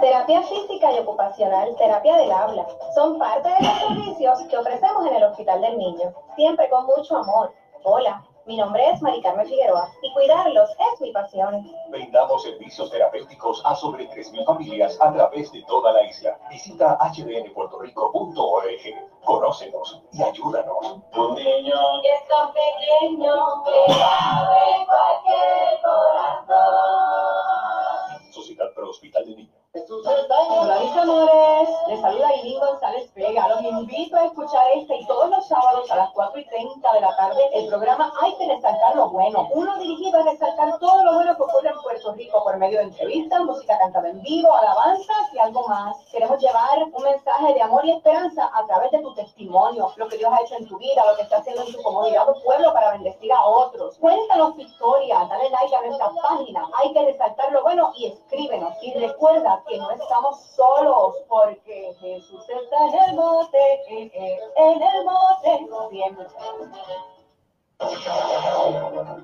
Terapia 0.00 0.42
física 0.42 0.92
y 0.92 0.98
ocupacional, 0.98 1.76
terapia 1.76 2.16
del 2.16 2.32
habla, 2.32 2.66
son 2.96 3.20
parte 3.20 3.48
de 3.48 3.60
los 3.60 3.78
servicios 3.78 4.40
que 4.50 4.58
ofrecemos 4.58 5.06
en 5.06 5.14
el 5.14 5.22
Hospital 5.22 5.60
del 5.60 5.78
Niño, 5.78 6.12
siempre 6.34 6.68
con 6.68 6.84
mucho 6.86 7.18
amor. 7.18 7.54
Hola, 7.84 8.24
mi 8.44 8.56
nombre 8.56 8.90
es 8.90 9.00
Mari 9.00 9.22
Carmen 9.22 9.46
Figueroa 9.46 9.88
y 10.02 10.12
cuidarlos 10.14 10.68
es 10.70 11.00
mi 11.00 11.12
pasión. 11.12 11.64
Brindamos 11.90 12.42
servicios 12.42 12.90
terapéuticos 12.90 13.62
a 13.64 13.76
sobre 13.76 14.10
3.000 14.10 14.44
familias 14.44 15.00
a 15.00 15.12
través 15.12 15.52
de 15.52 15.62
toda 15.62 15.92
la 15.92 16.02
isla. 16.02 16.36
Visita 16.50 16.98
hdnpuertorico.org. 17.00 19.24
Conócenos 19.24 20.02
y 20.10 20.24
ayúdanos. 20.24 20.96
Un 21.16 21.36
niño 21.36 22.02
es 22.02 22.28
tan 22.28 22.52
pequeño 22.52 23.62
que 23.62 23.84
cabe 23.86 24.86
cualquier 24.88 25.80
corazón. 25.84 27.91
Sociedad 28.32 28.72
Pro 28.74 28.90
Hospital 28.90 29.26
de 29.26 29.36
Niños. 29.36 29.61
Hola 29.74 30.80
mis 30.80 30.94
amores, 30.98 31.68
les 31.88 32.00
saluda 32.02 32.36
Irene 32.36 32.60
González 32.60 33.14
Vega. 33.14 33.48
Los 33.48 33.62
invito 33.62 34.16
a 34.18 34.26
escuchar 34.26 34.66
este 34.74 34.98
y 34.98 35.06
todos 35.06 35.30
los 35.30 35.48
sábados 35.48 35.90
a 35.90 35.96
las 35.96 36.10
4 36.10 36.40
y 36.40 36.44
30 36.44 36.92
de 36.92 37.00
la 37.00 37.16
tarde 37.16 37.40
el 37.54 37.68
programa 37.68 38.12
Hay 38.20 38.36
que 38.36 38.48
resaltar 38.48 38.96
lo 38.96 39.08
bueno. 39.08 39.48
Uno 39.54 39.78
dirigido 39.78 40.20
a 40.20 40.24
resaltar 40.24 40.78
todo 40.78 41.02
lo 41.04 41.14
bueno 41.14 41.34
que 41.34 41.42
ocurre 41.42 41.70
en 41.70 41.80
Puerto 41.80 42.12
Rico 42.12 42.44
por 42.44 42.58
medio 42.58 42.80
de 42.80 42.84
entrevistas, 42.84 43.40
música 43.40 43.78
cantada 43.78 44.10
en 44.10 44.20
vivo, 44.20 44.54
alabanzas 44.54 45.32
y 45.32 45.38
algo 45.38 45.66
más. 45.66 45.96
Queremos 46.10 46.38
llevar 46.38 46.78
un 46.92 47.02
mensaje 47.02 47.54
de 47.54 47.62
amor 47.62 47.86
y 47.86 47.92
esperanza 47.92 48.50
a 48.52 48.66
través 48.66 48.90
de 48.90 48.98
tu 48.98 49.14
testimonio, 49.14 49.90
lo 49.96 50.06
que 50.06 50.18
Dios 50.18 50.30
ha 50.30 50.42
hecho 50.42 50.56
en 50.56 50.68
tu 50.68 50.76
vida, 50.76 51.02
lo 51.06 51.16
que 51.16 51.22
está 51.22 51.38
haciendo 51.38 51.62
en 51.62 51.72
tu 51.72 51.80
comunidad 51.80 52.28
o 52.28 52.34
pueblo 52.42 52.74
para 52.74 52.92
bendecir 52.92 53.32
a 53.32 53.42
otros. 53.42 53.96
Cuéntanos 53.96 54.54
tu 54.54 54.60
historia, 54.60 55.26
dale 55.30 55.48
like 55.48 55.74
a 55.74 55.80
nuestra 55.80 56.10
página. 56.28 56.68
Hay 56.74 56.92
que 56.92 57.06
resaltar 57.06 57.50
lo 57.52 57.62
bueno 57.62 57.90
y 57.96 58.08
escríbenos. 58.08 58.74
Y 58.82 58.92
recuerda 58.92 59.61
que 59.66 59.78
no 59.78 59.90
estamos 59.90 60.40
solos, 60.56 61.14
porque 61.28 61.94
Jesús 62.00 62.40
está 62.48 62.86
en 62.86 63.10
el 63.10 63.16
monte, 63.16 63.58
en 63.88 64.82
el 64.82 65.04
monte 65.04 65.68
siempre. 65.90 66.26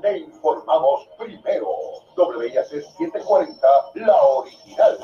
Te 0.02 0.18
informamos 0.18 1.08
primero. 1.18 1.68
WIAC 2.16 2.66
740, 2.66 3.66
la 3.94 4.22
original. 4.22 4.98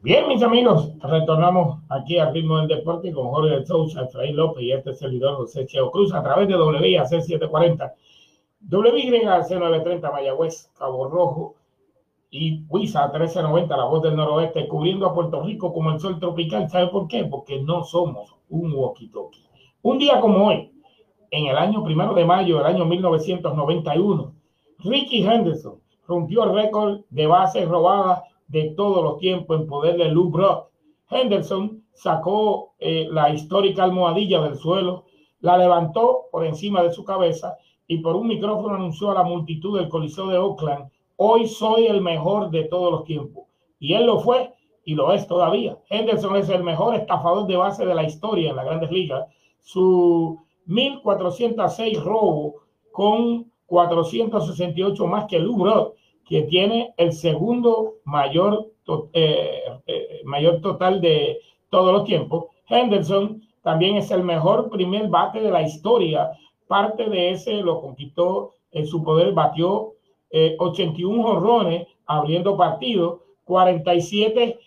Bien, 0.00 0.28
mis 0.28 0.42
amigos, 0.42 0.90
retornamos 1.00 1.80
aquí 1.88 2.18
al 2.18 2.32
ritmo 2.32 2.58
del 2.58 2.68
deporte 2.68 3.12
con 3.12 3.30
Jorge 3.30 3.56
de 3.56 3.66
Sousa, 3.66 4.02
Efraín 4.02 4.36
López 4.36 4.62
y 4.62 4.72
este 4.72 4.94
servidor 4.94 5.36
José 5.36 5.66
Cheo 5.66 5.90
Cruz 5.90 6.14
a 6.14 6.22
través 6.22 6.46
de 6.46 6.56
WIAC 6.56 7.08
740 7.08 7.94
WYC930 8.68 10.12
Mayagüez, 10.12 10.72
Cabo 10.78 11.08
Rojo 11.08 11.54
y 12.30 12.64
WISA 12.68 13.08
1390, 13.08 13.76
la 13.76 13.84
voz 13.84 14.02
del 14.02 14.16
noroeste, 14.16 14.66
cubriendo 14.66 15.06
a 15.06 15.14
Puerto 15.14 15.42
Rico 15.42 15.72
como 15.72 15.92
el 15.92 16.00
sol 16.00 16.18
tropical. 16.18 16.68
¿Sabe 16.68 16.88
por 16.88 17.06
qué? 17.06 17.24
Porque 17.24 17.60
no 17.62 17.84
somos 17.84 18.34
un 18.48 18.72
walkie-talkie. 18.72 19.44
Un 19.82 19.98
día 19.98 20.20
como 20.20 20.46
hoy, 20.46 20.72
en 21.30 21.46
el 21.46 21.56
año 21.56 21.84
primero 21.84 22.14
de 22.14 22.24
mayo 22.24 22.58
del 22.58 22.66
año 22.66 22.84
1991, 22.84 24.34
Ricky 24.78 25.24
Henderson 25.24 25.80
rompió 26.06 26.44
el 26.44 26.54
récord 26.54 27.02
de 27.10 27.26
bases 27.26 27.68
robadas 27.68 28.22
de 28.48 28.70
todos 28.76 29.02
los 29.02 29.18
tiempos 29.18 29.60
en 29.60 29.66
poder 29.66 29.96
de 29.96 30.06
Lou 30.06 30.30
Brock. 30.30 30.68
Henderson 31.10 31.84
sacó 31.92 32.74
eh, 32.78 33.06
la 33.10 33.30
histórica 33.30 33.84
almohadilla 33.84 34.40
del 34.42 34.56
suelo, 34.56 35.04
la 35.40 35.58
levantó 35.58 36.24
por 36.32 36.44
encima 36.44 36.82
de 36.82 36.92
su 36.92 37.04
cabeza 37.04 37.56
y 37.86 37.98
por 37.98 38.16
un 38.16 38.28
micrófono 38.28 38.74
anunció 38.74 39.10
a 39.10 39.14
la 39.14 39.24
multitud 39.24 39.78
del 39.78 39.88
Coliseo 39.88 40.28
de 40.28 40.38
Oakland, 40.38 40.90
hoy 41.16 41.46
soy 41.46 41.86
el 41.86 42.00
mejor 42.00 42.50
de 42.50 42.64
todos 42.64 42.90
los 42.90 43.04
tiempos. 43.04 43.44
Y 43.78 43.94
él 43.94 44.06
lo 44.06 44.20
fue 44.20 44.52
y 44.84 44.94
lo 44.94 45.12
es 45.12 45.26
todavía. 45.26 45.78
Henderson 45.88 46.36
es 46.36 46.48
el 46.48 46.62
mejor 46.62 46.94
estafador 46.94 47.46
de 47.46 47.56
base 47.56 47.84
de 47.84 47.94
la 47.94 48.04
historia 48.04 48.50
en 48.50 48.56
las 48.56 48.64
grandes 48.64 48.90
ligas. 48.90 49.26
Su 49.60 50.40
1406 50.66 52.02
robo 52.02 52.56
con 52.92 53.50
468 53.66 55.06
más 55.06 55.26
que 55.26 55.38
Lou 55.38 55.56
Brock, 55.56 55.94
que 56.26 56.42
tiene 56.42 56.94
el 56.96 57.12
segundo 57.12 57.94
mayor, 58.04 58.70
eh, 59.12 59.62
eh, 59.86 60.20
mayor 60.24 60.60
total 60.60 61.00
de 61.00 61.38
todos 61.70 61.92
los 61.92 62.04
tiempos. 62.04 62.46
Henderson 62.68 63.42
también 63.62 63.96
es 63.96 64.10
el 64.10 64.22
mejor 64.22 64.70
primer 64.70 65.08
bate 65.08 65.40
de 65.40 65.50
la 65.50 65.62
historia 65.62 66.30
parte 66.66 67.08
de 67.08 67.30
ese 67.32 67.54
lo 67.62 67.80
conquistó 67.80 68.54
en 68.72 68.86
su 68.86 69.02
poder, 69.02 69.32
batió 69.32 69.92
81 70.58 71.20
eh, 71.20 71.22
jorrones 71.22 71.86
abriendo 72.06 72.56
partidos, 72.56 73.20
47, 73.44 74.58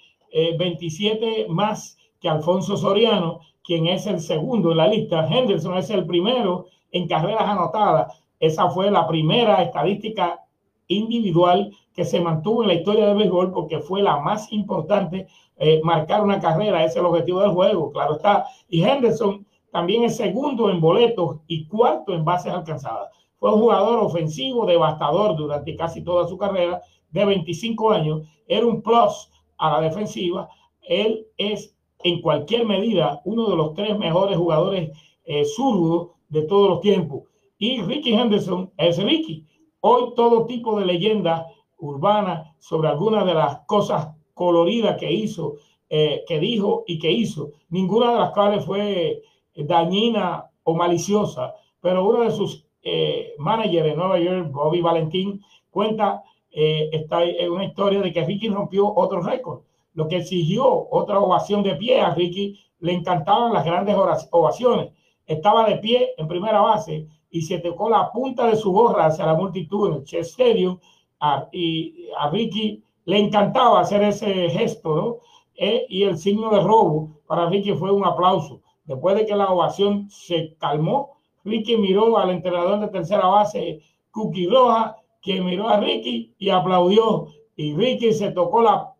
27 0.58 1.42
eh, 1.42 1.46
más 1.50 1.98
que 2.20 2.30
Alfonso 2.30 2.78
Soriano, 2.78 3.42
quien 3.64 3.88
es 3.88 4.08
el 4.08 4.20
segundo 4.20 4.72
en 4.72 4.78
la 4.78 4.88
lista. 4.88 5.28
Henderson 5.28 5.78
es 5.78 5.90
el 5.90 6.06
primero 6.06 6.68
en 6.92 7.08
carreras 7.08 7.44
anotadas. 7.44 8.24
Esa 8.40 8.70
fue 8.70 8.90
la 8.92 9.08
primera 9.08 9.62
estadística 9.62 10.40
individual 10.88 11.72
que 11.94 12.06
se 12.06 12.22
mantuvo 12.22 12.62
en 12.62 12.70
la 12.70 12.76
historia 12.76 13.08
del 13.08 13.18
béisbol 13.18 13.52
porque 13.52 13.80
fue 13.80 14.02
la 14.02 14.18
más 14.20 14.52
importante, 14.54 15.28
eh, 15.58 15.82
marcar 15.84 16.24
una 16.24 16.40
carrera, 16.40 16.84
ese 16.84 16.92
es 16.92 16.98
el 16.98 17.06
objetivo 17.06 17.42
del 17.42 17.52
juego, 17.52 17.92
claro 17.92 18.16
está. 18.16 18.46
Y 18.70 18.84
Henderson 18.84 19.46
también 19.72 20.04
es 20.04 20.18
segundo 20.18 20.70
en 20.70 20.80
boletos 20.80 21.38
y 21.48 21.68
cuarto 21.68 22.14
en 22.14 22.26
bases 22.26 22.54
alcanzadas. 22.54 23.10
Fue 23.38 23.54
un 23.54 23.60
jugador 23.60 24.00
ofensivo 24.00 24.66
devastador 24.66 25.36
durante 25.36 25.76
casi 25.76 26.04
toda 26.04 26.28
su 26.28 26.38
carrera, 26.38 26.82
de 27.12 27.26
25 27.26 27.92
años. 27.92 28.28
Era 28.48 28.66
un 28.66 28.82
plus 28.82 29.30
a 29.58 29.72
la 29.72 29.82
defensiva. 29.82 30.50
Él 30.82 31.26
es 31.38 31.76
en 32.04 32.22
cualquier 32.22 32.66
medida 32.66 33.22
uno 33.26 33.50
de 33.50 33.56
los 33.56 33.74
tres 33.74 33.98
mejores 33.98 34.38
jugadores 34.38 34.92
eh, 35.26 35.46
zurdos 35.46 36.12
de 36.30 36.44
todos 36.44 36.70
los 36.70 36.82
tiempos. 36.82 37.24
Y 37.58 37.82
Ricky 37.82 38.14
Henderson 38.14 38.72
es 38.78 39.02
Ricky. 39.02 39.46
Hoy 39.82 40.14
todo 40.16 40.46
tipo 40.46 40.80
de 40.80 40.86
leyenda 40.86 41.48
urbana 41.78 42.56
sobre 42.60 42.90
algunas 42.90 43.26
de 43.26 43.34
las 43.34 43.60
cosas 43.68 44.10
coloridas 44.34 44.98
que 44.98 45.12
hizo, 45.12 45.56
eh, 45.90 46.24
que 46.28 46.40
dijo 46.40 46.84
y 46.88 47.00
que 47.00 47.12
hizo, 47.12 47.52
ninguna 47.70 48.12
de 48.12 48.20
las 48.20 48.32
cuales 48.32 48.66
fue 48.66 49.22
dañina 49.58 50.50
o 50.64 50.76
maliciosa, 50.76 51.54
pero 51.82 52.08
uno 52.08 52.24
de 52.24 52.32
sus 52.32 52.66
eh, 52.84 53.34
managers 53.38 53.90
en 53.90 53.98
Nueva 53.98 54.20
York, 54.20 54.52
Bobby 54.52 54.82
Valentín, 54.82 55.42
cuenta 55.72 56.24
eh, 56.52 56.90
esta, 56.92 57.20
una 57.50 57.66
historia 57.66 58.02
de 58.02 58.12
que 58.12 58.24
Ricky 58.24 58.50
rompió 58.50 58.94
otro 58.94 59.22
récord, 59.22 59.62
lo 59.94 60.08
que 60.08 60.18
exigió 60.18 60.88
otra 60.92 61.20
ovación 61.20 61.64
de 61.64 61.76
pie 61.76 62.02
a 62.02 62.14
Ricky. 62.14 62.60
Le 62.80 62.94
encantaban 62.94 63.54
las 63.54 63.66
grandes 63.66 63.96
ovaciones 64.32 64.92
estaba 65.28 65.68
de 65.70 65.78
pie 65.78 66.14
en 66.18 66.28
primera 66.28 66.62
base 66.62 67.08
y 67.30 67.42
se 67.42 67.60
tocó 67.60 67.90
la 67.90 68.12
punta 68.12 68.48
de 68.48 68.56
su 68.56 68.72
gorra 68.72 69.08
hacia 69.08 69.26
la 69.26 69.36
multitud 69.36 69.90
en 69.90 69.96
el 69.96 70.04
Chess 70.06 70.30
Stadium 70.30 70.80
a, 71.20 71.48
y 71.52 72.08
a 72.18 72.30
Ricky 72.30 72.82
le 73.06 73.20
encantaba 73.20 73.82
hacer 73.82 74.02
ese 74.04 74.50
gesto, 74.50 74.96
¿no? 74.96 75.18
Eh, 75.56 75.86
y 75.90 76.04
el 76.04 76.18
signo 76.18 76.50
de 76.52 76.62
robo 76.62 77.20
para 77.26 77.50
Ricky 77.50 77.74
fue 77.74 77.92
un 77.92 78.06
aplauso. 78.06 78.62
Después 78.88 79.16
de 79.16 79.26
que 79.26 79.36
la 79.36 79.52
ovación 79.52 80.10
se 80.10 80.56
calmó, 80.58 81.18
Ricky 81.44 81.78
miró 81.78 82.18
al 82.18 82.32
entrenador 82.32 82.80
de 82.80 82.88
tercera 82.88 83.28
base, 83.28 83.82
Cookie 84.12 84.48
Roja, 84.48 84.98
que 85.22 85.42
miró 85.42 85.68
a 85.68 85.80
Ricky 85.80 86.34
y 86.40 86.50
aplaudió. 86.50 87.28
Y 87.56 87.76
Ricky 87.76 88.14
se 88.14 88.32
tocó 88.32 88.62
la, 88.62 88.94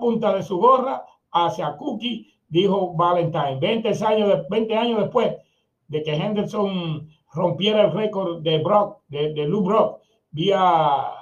punta 0.00 0.34
de 0.34 0.42
su 0.42 0.58
gorra 0.58 1.04
hacia 1.30 1.76
Cookie, 1.76 2.32
dijo 2.48 2.94
Valentine. 2.94 3.58
20 3.60 3.88
años, 4.04 4.28
de, 4.28 4.46
20 4.48 4.76
años 4.76 5.00
después 5.00 5.36
de 5.88 6.02
que 6.02 6.14
Henderson 6.14 7.08
rompiera 7.32 7.82
el 7.82 7.92
récord 7.92 8.42
de 8.42 8.58
Brock, 8.58 9.00
de, 9.08 9.46
Lou 9.46 9.62
Brock, 9.62 10.00
vía. 10.30 11.12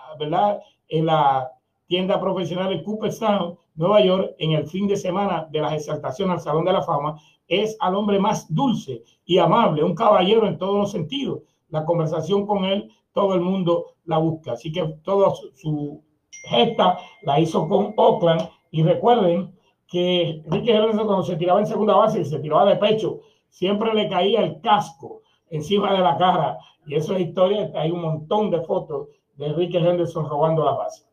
En 0.88 1.06
la 1.06 1.50
tienda 1.88 2.20
profesional 2.20 2.68
de 2.68 2.84
Cooperstown, 2.84 3.58
Nueva 3.74 4.00
York, 4.00 4.34
en 4.38 4.52
el 4.52 4.66
fin 4.66 4.86
de 4.86 4.96
semana 4.96 5.48
de 5.50 5.60
las 5.60 5.74
exaltaciones 5.74 6.34
al 6.34 6.40
Salón 6.40 6.64
de 6.64 6.72
la 6.72 6.82
Fama, 6.82 7.20
es 7.48 7.76
al 7.80 7.94
hombre 7.94 8.18
más 8.18 8.52
dulce 8.54 9.02
y 9.24 9.38
amable, 9.38 9.82
un 9.82 9.94
caballero 9.94 10.46
en 10.46 10.58
todos 10.58 10.76
los 10.76 10.90
sentidos. 10.90 11.40
La 11.70 11.84
conversación 11.84 12.46
con 12.46 12.64
él, 12.64 12.90
todo 13.12 13.34
el 13.34 13.40
mundo 13.40 13.94
la 14.04 14.18
busca. 14.18 14.52
Así 14.52 14.70
que 14.72 14.84
toda 15.02 15.32
su 15.54 16.02
gesta 16.48 16.98
la 17.22 17.40
hizo 17.40 17.68
con 17.68 17.94
Oakland. 17.96 18.48
Y 18.70 18.82
recuerden 18.82 19.54
que 19.86 20.42
Ricky 20.46 20.70
Henderson 20.70 21.06
cuando 21.06 21.22
se 21.22 21.36
tiraba 21.36 21.60
en 21.60 21.66
segunda 21.66 21.96
base 21.96 22.20
y 22.20 22.24
se 22.24 22.38
tiraba 22.38 22.66
de 22.66 22.76
pecho, 22.76 23.20
siempre 23.48 23.94
le 23.94 24.08
caía 24.08 24.40
el 24.40 24.60
casco 24.60 25.22
encima 25.50 25.92
de 25.92 26.00
la 26.00 26.16
cara. 26.16 26.58
Y 26.86 26.94
eso 26.96 27.14
es 27.14 27.20
historia, 27.20 27.70
hay 27.74 27.90
un 27.90 28.02
montón 28.02 28.50
de 28.50 28.60
fotos 28.62 29.08
de 29.36 29.52
Ricky 29.52 29.78
Henderson 29.78 30.28
robando 30.28 30.64
la 30.64 30.72
base. 30.72 31.06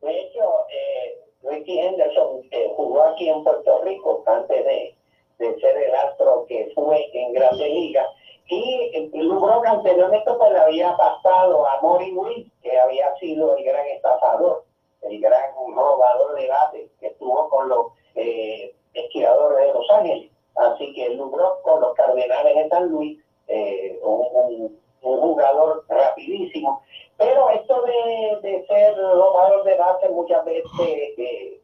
De 0.00 0.20
hecho, 0.20 0.40
eh, 0.70 1.41
Ricky 1.52 1.78
Henderson 1.78 2.40
eh, 2.50 2.72
jugó 2.76 3.02
aquí 3.02 3.28
en 3.28 3.44
Puerto 3.44 3.82
Rico 3.82 4.22
antes 4.26 4.64
de, 4.64 4.96
de, 5.38 5.60
ser 5.60 5.76
el 5.76 5.94
astro 5.94 6.46
que 6.48 6.72
fue 6.74 7.10
en 7.12 7.32
Grandes 7.34 7.68
Ligas. 7.68 8.06
Y 8.48 9.10
Lubrock 9.12 9.66
anteriormente 9.66 10.30
pues 10.32 10.52
le 10.52 10.58
había 10.58 10.96
pasado 10.96 11.66
a 11.66 11.80
Mori 11.80 12.12
Will, 12.12 12.50
que 12.62 12.78
había 12.78 13.14
sido 13.16 13.56
el 13.56 13.64
gran 13.64 13.86
estafador, 13.86 14.64
el 15.02 15.20
gran 15.20 15.54
robador 15.74 16.34
de 16.34 16.48
base 16.48 16.88
que 16.98 17.06
estuvo 17.08 17.48
con 17.48 17.68
los 17.68 17.86
eh, 18.14 18.74
esquiadores 18.94 19.66
de 19.66 19.74
Los 19.74 19.90
Ángeles. 19.90 20.30
Así 20.56 20.92
que 20.94 21.10
Lubrock 21.10 21.62
con 21.62 21.80
los 21.80 21.94
Cardenales 21.94 22.56
de 22.56 22.68
San 22.68 22.88
Luis, 22.88 23.18
eh, 23.48 23.98
un 24.02 24.78
jugador 25.00 25.84
rapidísimo 25.88 26.82
pero 27.22 27.50
esto 27.50 27.82
de, 27.82 28.38
de 28.42 28.66
ser 28.66 28.96
robador 28.96 29.62
de 29.64 29.76
base 29.76 30.08
muchas 30.08 30.44
veces 30.44 30.68
eh, 30.80 31.60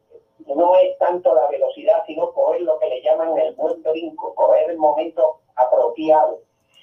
no 0.55 0.75
es 0.77 0.97
tanto 0.97 1.35
la 1.35 1.47
velocidad, 1.47 2.03
sino 2.07 2.31
coger 2.31 2.61
lo 2.61 2.79
que 2.79 2.87
le 2.87 3.01
llaman 3.01 3.37
el 3.37 3.53
buen 3.55 3.83
brinco, 3.83 4.33
coger 4.35 4.71
el 4.71 4.77
momento 4.77 5.39
apropiado. 5.55 6.39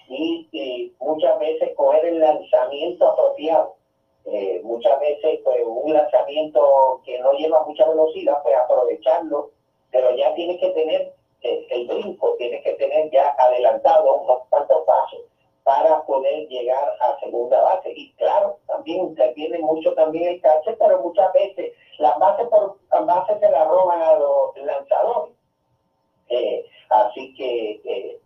Y, 0.09 0.93
muchas 1.01 1.39
veces 1.39 1.75
coger 1.75 2.05
el 2.05 2.21
lanzamiento 2.21 3.09
apropiado. 3.09 3.75
Eh, 4.27 4.61
muchas 4.63 4.99
veces 5.01 5.41
pues 5.45 5.59
un 5.65 5.93
lanzamiento 5.93 7.01
que 7.05 7.19
no 7.21 7.33
lleva 7.33 7.65
mucha 7.65 7.89
velocidad, 7.89 8.43
pues 8.43 8.57
aprovecharlo, 8.57 9.51
pero 9.91 10.15
ya 10.17 10.35
tienes 10.35 10.61
que 10.61 10.71
tener 10.71 11.15
eh, 11.43 11.67
el 11.71 11.87
brinco, 11.87 12.35
tienes 12.37 12.63
que 12.63 12.73
tener 12.75 13.11
ya 13.11 13.35
adelantado 13.39 14.15
unos 14.17 14.43
cuantos 14.49 14.85
pasos 14.85 15.21
para 15.67 16.01
poder 16.05 16.47
llegar 16.47 16.97
a 17.01 17.19
segunda 17.19 17.61
base. 17.61 17.93
Y 17.97 18.13
claro, 18.13 18.61
también 18.69 19.07
interviene 19.07 19.59
mucho 19.59 19.95
también 19.95 20.35
el 20.35 20.41
cache, 20.41 20.77
pero 20.79 21.01
muchas 21.03 21.33
veces 21.33 21.73
las 21.99 22.17
bases 22.21 22.47
por 22.47 22.79
las 22.93 23.27
se 23.27 23.51
las 23.51 23.67
roban 23.67 24.01
a 24.01 24.15
los 24.15 24.57
lanzadores. 24.59 25.35
Eh, 26.29 26.65
así 26.89 27.35
que 27.35 27.81
eh, 27.85 28.21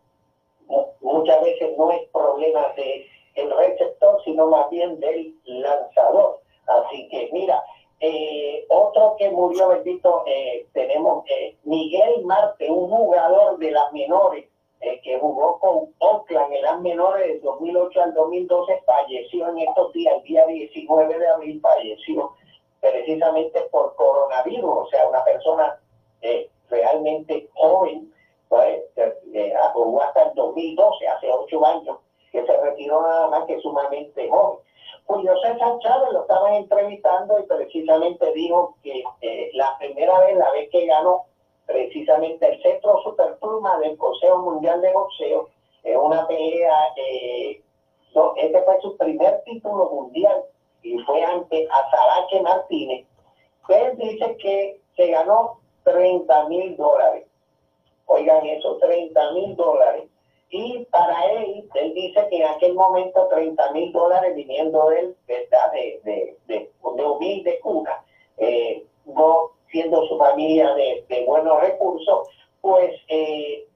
muchas 1.00 1.40
veces 1.40 1.78
no 1.78 1.90
es 1.92 2.06
problema 2.10 2.74
de 2.76 3.06
el 3.36 3.56
receptor, 3.56 4.22
sino 4.22 4.46
más 4.48 4.68
bien 4.68 5.00
del 5.00 5.34
lanzador. 5.46 6.40
Así 6.66 7.08
que 7.08 7.30
mira, 7.32 7.64
eh, 8.00 8.66
otro 8.68 9.16
que 9.18 9.30
murió, 9.30 9.68
bendito, 9.68 10.24
eh, 10.26 10.66
tenemos 10.74 11.24
eh, 11.30 11.56
Miguel 11.64 12.22
Marte, 12.22 12.70
un 12.70 12.90
jugador 12.90 13.56
de 13.56 13.70
las 13.70 13.90
menores 13.94 14.49
eh, 14.80 15.00
que 15.02 15.18
jugó 15.18 15.58
con 15.58 15.94
Oakland 15.98 16.52
en 16.52 16.62
las 16.62 16.80
menores 16.80 17.26
del 17.26 17.40
2008 17.42 18.02
al 18.02 18.14
2012, 18.14 18.82
falleció 18.86 19.48
en 19.48 19.58
estos 19.58 19.92
días, 19.92 20.14
el 20.16 20.22
día 20.22 20.46
19 20.46 21.18
de 21.18 21.28
abril, 21.28 21.60
falleció 21.60 22.32
precisamente 22.80 23.60
por 23.70 23.94
coronavirus, 23.96 24.64
o 24.64 24.86
sea, 24.86 25.08
una 25.08 25.22
persona 25.24 25.78
eh, 26.22 26.48
realmente 26.68 27.48
joven, 27.54 28.12
pues, 28.48 28.82
eh, 28.96 29.54
jugó 29.74 30.02
hasta 30.02 30.24
el 30.24 30.34
2012, 30.34 31.08
hace 31.08 31.30
ocho 31.30 31.64
años, 31.66 31.98
que 32.32 32.44
se 32.44 32.60
retiró 32.60 33.02
nada 33.02 33.28
más 33.28 33.44
que 33.46 33.60
sumamente 33.60 34.28
joven. 34.28 34.60
Julio 35.04 35.34
César 35.42 35.78
Chávez 35.80 36.12
lo 36.12 36.22
estaban 36.22 36.54
entrevistando 36.54 37.38
y 37.38 37.42
precisamente 37.42 38.32
dijo 38.32 38.76
que 38.82 39.02
eh, 39.20 39.50
la 39.54 39.76
primera 39.78 40.20
vez, 40.20 40.36
la 40.36 40.50
vez 40.52 40.70
que 40.70 40.86
ganó, 40.86 41.26
precisamente 41.66 42.46
el 42.48 42.62
centro 42.62 43.00
superpluma 43.60 43.78
del 43.78 43.96
Consejo 43.96 44.38
Mundial 44.38 44.80
de 44.80 44.92
Boxeo 44.92 45.48
en 45.82 45.98
una 45.98 46.26
pelea, 46.26 46.74
eh, 46.96 47.62
no, 48.14 48.34
este 48.36 48.62
fue 48.62 48.80
su 48.80 48.96
primer 48.96 49.42
título 49.44 49.90
mundial 49.90 50.42
y 50.82 50.98
fue 51.00 51.22
ante 51.22 51.68
Azaraque 51.70 52.40
Martínez. 52.42 53.06
Él 53.68 53.96
dice 53.96 54.36
que 54.38 54.80
se 54.96 55.06
ganó 55.08 55.60
30 55.84 56.48
mil 56.48 56.76
dólares. 56.76 57.26
Oigan 58.06 58.44
eso, 58.46 58.76
30 58.78 59.32
mil 59.32 59.56
dólares. 59.56 60.04
Y 60.50 60.84
para 60.86 61.30
él, 61.32 61.68
él 61.74 61.94
dice 61.94 62.26
que 62.28 62.38
en 62.38 62.46
aquel 62.46 62.74
momento 62.74 63.28
30 63.28 63.72
mil 63.72 63.92
dólares 63.92 64.34
viniendo 64.34 64.88
de 64.88 65.00
él, 65.00 65.16
¿verdad? 65.28 65.72
De, 65.72 66.00
de, 66.02 66.36
de, 66.48 66.70
de 66.96 67.04
humilde 67.04 67.60
cuna, 67.60 68.04
eh, 68.38 68.84
no 69.04 69.52
siendo 69.70 70.04
su 70.08 70.18
familia 70.18 70.74
de, 70.74 71.04
de 71.08 71.24
buenos 71.24 71.60
recursos, 71.60 72.28
pues 72.60 72.92
eh, 73.08 73.66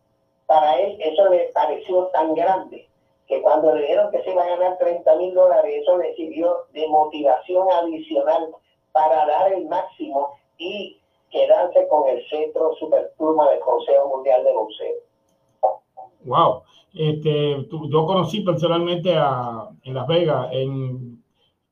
para 0.47 0.79
él 0.79 0.97
eso 1.01 1.29
le 1.31 1.51
pareció 1.55 2.07
tan 2.09 2.35
grande 2.35 2.89
que 3.27 3.41
cuando 3.41 3.75
le 3.75 3.83
dijeron 3.83 4.11
que 4.11 4.23
se 4.23 4.31
iba 4.31 4.43
a 4.43 4.49
ganar 4.49 4.79
30 4.79 5.17
mil 5.17 5.35
dólares, 5.35 5.83
eso 5.83 5.97
le 5.97 6.15
sirvió 6.15 6.57
de 6.73 6.87
motivación 6.89 7.67
adicional 7.71 8.51
para 8.93 9.27
dar 9.27 9.53
el 9.53 9.67
máximo 9.67 10.35
y 10.59 10.99
quedarse 11.31 11.89
con 11.89 12.09
el 12.09 12.23
centro 12.29 12.75
superpluma 12.79 13.51
del 13.51 13.61
Consejo 13.61 14.09
Mundial 14.09 14.45
de 14.45 14.53
Boxeo. 14.53 14.95
Wow. 16.25 16.63
Este, 16.95 17.67
tú, 17.71 17.89
yo 17.91 18.07
conocí 18.07 18.41
personalmente 18.41 19.15
a, 19.17 19.69
en 19.83 19.95
Las 19.95 20.07
Vegas 20.07 20.49
en, 20.53 21.23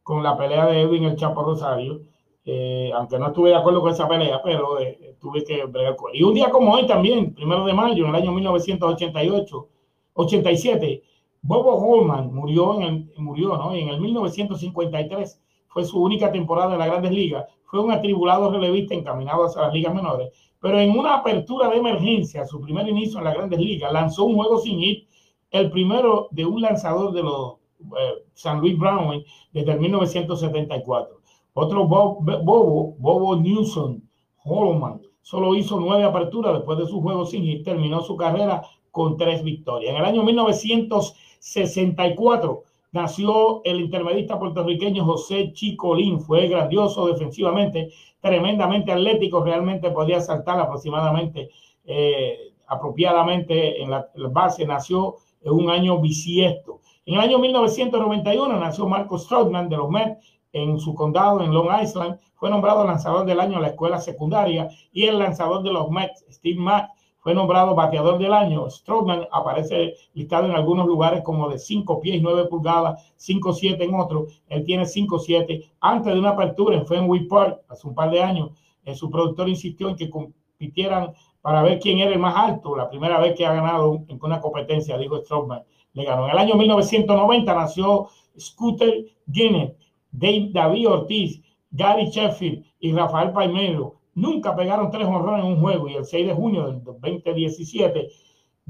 con 0.02 0.22
la 0.22 0.36
pelea 0.36 0.66
de 0.66 0.80
Edwin 0.80 1.04
el 1.04 1.16
Chapo 1.16 1.42
Rosario 1.42 2.00
eh, 2.44 2.90
aunque 2.94 3.18
no 3.18 3.28
estuve 3.28 3.50
de 3.50 3.56
acuerdo 3.56 3.80
con 3.80 3.92
esa 3.92 4.08
pelea, 4.08 4.40
pero 4.42 4.80
eh, 4.80 5.16
tuve 5.20 5.44
que 5.44 5.64
bregar 5.64 5.96
con. 5.96 6.14
Y 6.14 6.22
un 6.22 6.34
día 6.34 6.50
como 6.50 6.72
hoy 6.72 6.86
también, 6.86 7.34
primero 7.34 7.64
de 7.64 7.72
mayo, 7.72 8.04
en 8.04 8.10
el 8.10 8.16
año 8.16 8.32
1988, 8.32 9.68
87, 10.14 11.02
Bobo 11.42 11.74
Holman 11.76 12.34
murió 12.34 12.80
en 12.80 12.82
el, 12.82 13.12
murió, 13.16 13.56
¿no? 13.56 13.72
en 13.72 13.88
el 13.88 14.00
1953 14.00 15.40
fue 15.68 15.84
su 15.84 16.02
única 16.02 16.30
temporada 16.30 16.72
en 16.74 16.78
las 16.78 16.88
grandes 16.88 17.12
ligas. 17.12 17.46
Fue 17.64 17.80
un 17.80 17.90
atribulado 17.90 18.50
relevista 18.50 18.94
encaminado 18.94 19.46
hacia 19.46 19.62
las 19.62 19.72
ligas 19.72 19.94
menores, 19.94 20.28
pero 20.60 20.78
en 20.78 20.90
una 20.96 21.14
apertura 21.16 21.68
de 21.70 21.78
emergencia, 21.78 22.44
su 22.44 22.60
primer 22.60 22.86
inicio 22.88 23.18
en 23.18 23.24
las 23.24 23.34
grandes 23.34 23.58
ligas, 23.58 23.92
lanzó 23.92 24.24
un 24.24 24.36
juego 24.36 24.58
sin 24.58 24.78
hit, 24.78 25.08
el 25.50 25.70
primero 25.70 26.28
de 26.30 26.44
un 26.44 26.60
lanzador 26.60 27.12
de 27.12 27.22
los 27.22 27.54
eh, 27.98 28.24
San 28.34 28.60
Luis 28.60 28.78
Brown 28.78 29.24
desde 29.52 29.72
el 29.72 29.80
1974. 29.80 31.21
Otro 31.54 31.86
Bobo, 31.86 32.96
Bobo 32.98 33.36
Newson 33.36 34.02
Holman, 34.44 35.02
solo 35.20 35.54
hizo 35.54 35.78
nueve 35.78 36.04
aperturas 36.04 36.54
después 36.54 36.78
de 36.78 36.86
su 36.86 37.02
juego 37.02 37.26
sin 37.26 37.44
hit, 37.44 37.62
terminó 37.64 38.00
su 38.00 38.16
carrera 38.16 38.62
con 38.90 39.18
tres 39.18 39.44
victorias. 39.44 39.94
En 39.94 40.00
el 40.00 40.06
año 40.06 40.22
1964 40.22 42.62
nació 42.92 43.62
el 43.64 43.80
intermedista 43.80 44.38
puertorriqueño 44.38 45.04
José 45.04 45.52
Chicolín, 45.52 46.20
fue 46.20 46.48
grandioso 46.48 47.06
defensivamente, 47.06 47.90
tremendamente 48.20 48.92
atlético, 48.92 49.44
realmente 49.44 49.90
podía 49.90 50.20
saltar 50.20 50.58
aproximadamente, 50.58 51.50
eh, 51.84 52.54
apropiadamente 52.66 53.82
en 53.82 53.90
la, 53.90 54.08
base, 54.30 54.64
nació 54.64 55.16
en 55.42 55.52
un 55.52 55.68
año 55.68 56.00
bisiesto. 56.00 56.80
En 57.04 57.14
el 57.14 57.20
año 57.20 57.38
1991 57.38 58.58
nació 58.58 58.86
Marcos 58.86 59.24
Stroutman 59.24 59.68
de 59.68 59.76
los 59.76 59.90
Mets 59.90 60.40
en 60.52 60.78
su 60.78 60.94
condado, 60.94 61.42
en 61.42 61.52
Long 61.52 61.68
Island. 61.82 62.18
Fue 62.34 62.50
nombrado 62.50 62.84
lanzador 62.84 63.26
del 63.26 63.40
año 63.40 63.56
en 63.56 63.62
la 63.62 63.68
escuela 63.68 64.00
secundaria 64.00 64.68
y 64.92 65.04
el 65.04 65.18
lanzador 65.18 65.62
de 65.62 65.72
los 65.72 65.90
Mets, 65.90 66.24
Steve 66.30 66.60
Mack, 66.60 66.90
fue 67.22 67.34
nombrado 67.34 67.76
bateador 67.76 68.18
del 68.18 68.32
año. 68.32 68.68
Stroman 68.68 69.28
aparece 69.30 69.94
listado 70.12 70.46
en 70.46 70.56
algunos 70.56 70.88
lugares 70.88 71.22
como 71.22 71.48
de 71.48 71.56
5 71.56 72.00
pies 72.00 72.20
9 72.20 72.46
pulgadas, 72.46 73.14
5-7 73.16 73.80
en 73.80 73.94
otros. 73.94 74.42
Él 74.48 74.64
tiene 74.64 74.82
5-7. 74.82 75.70
Antes 75.80 76.12
de 76.12 76.18
una 76.18 76.30
apertura 76.30 76.76
en 76.76 76.84
Fenway 76.84 77.28
Park, 77.28 77.60
hace 77.68 77.86
un 77.86 77.94
par 77.94 78.10
de 78.10 78.20
años, 78.20 78.50
eh, 78.84 78.96
su 78.96 79.08
productor 79.08 79.48
insistió 79.48 79.88
en 79.88 79.94
que 79.94 80.10
compitieran 80.10 81.12
para 81.40 81.62
ver 81.62 81.78
quién 81.78 82.00
era 82.00 82.10
el 82.10 82.18
más 82.18 82.34
alto. 82.36 82.74
La 82.76 82.90
primera 82.90 83.20
vez 83.20 83.36
que 83.36 83.46
ha 83.46 83.54
ganado 83.54 84.02
en 84.08 84.18
una 84.20 84.40
competencia, 84.40 84.98
dijo 84.98 85.18
Stroman, 85.18 85.62
le 85.92 86.04
ganó. 86.04 86.24
En 86.24 86.32
el 86.32 86.38
año 86.38 86.56
1990 86.56 87.54
nació 87.54 88.08
Scooter 88.36 89.04
Guinness, 89.26 89.74
David 90.12 90.88
Ortiz, 90.88 91.40
Gary 91.70 92.10
Sheffield 92.10 92.64
y 92.80 92.92
Rafael 92.92 93.32
Paimelo 93.32 93.96
nunca 94.14 94.54
pegaron 94.54 94.90
tres 94.90 95.06
honrones 95.06 95.44
en 95.44 95.52
un 95.52 95.60
juego 95.60 95.88
y 95.88 95.94
el 95.94 96.04
6 96.04 96.26
de 96.26 96.34
junio 96.34 96.66
del 96.66 96.84
2017 96.84 98.08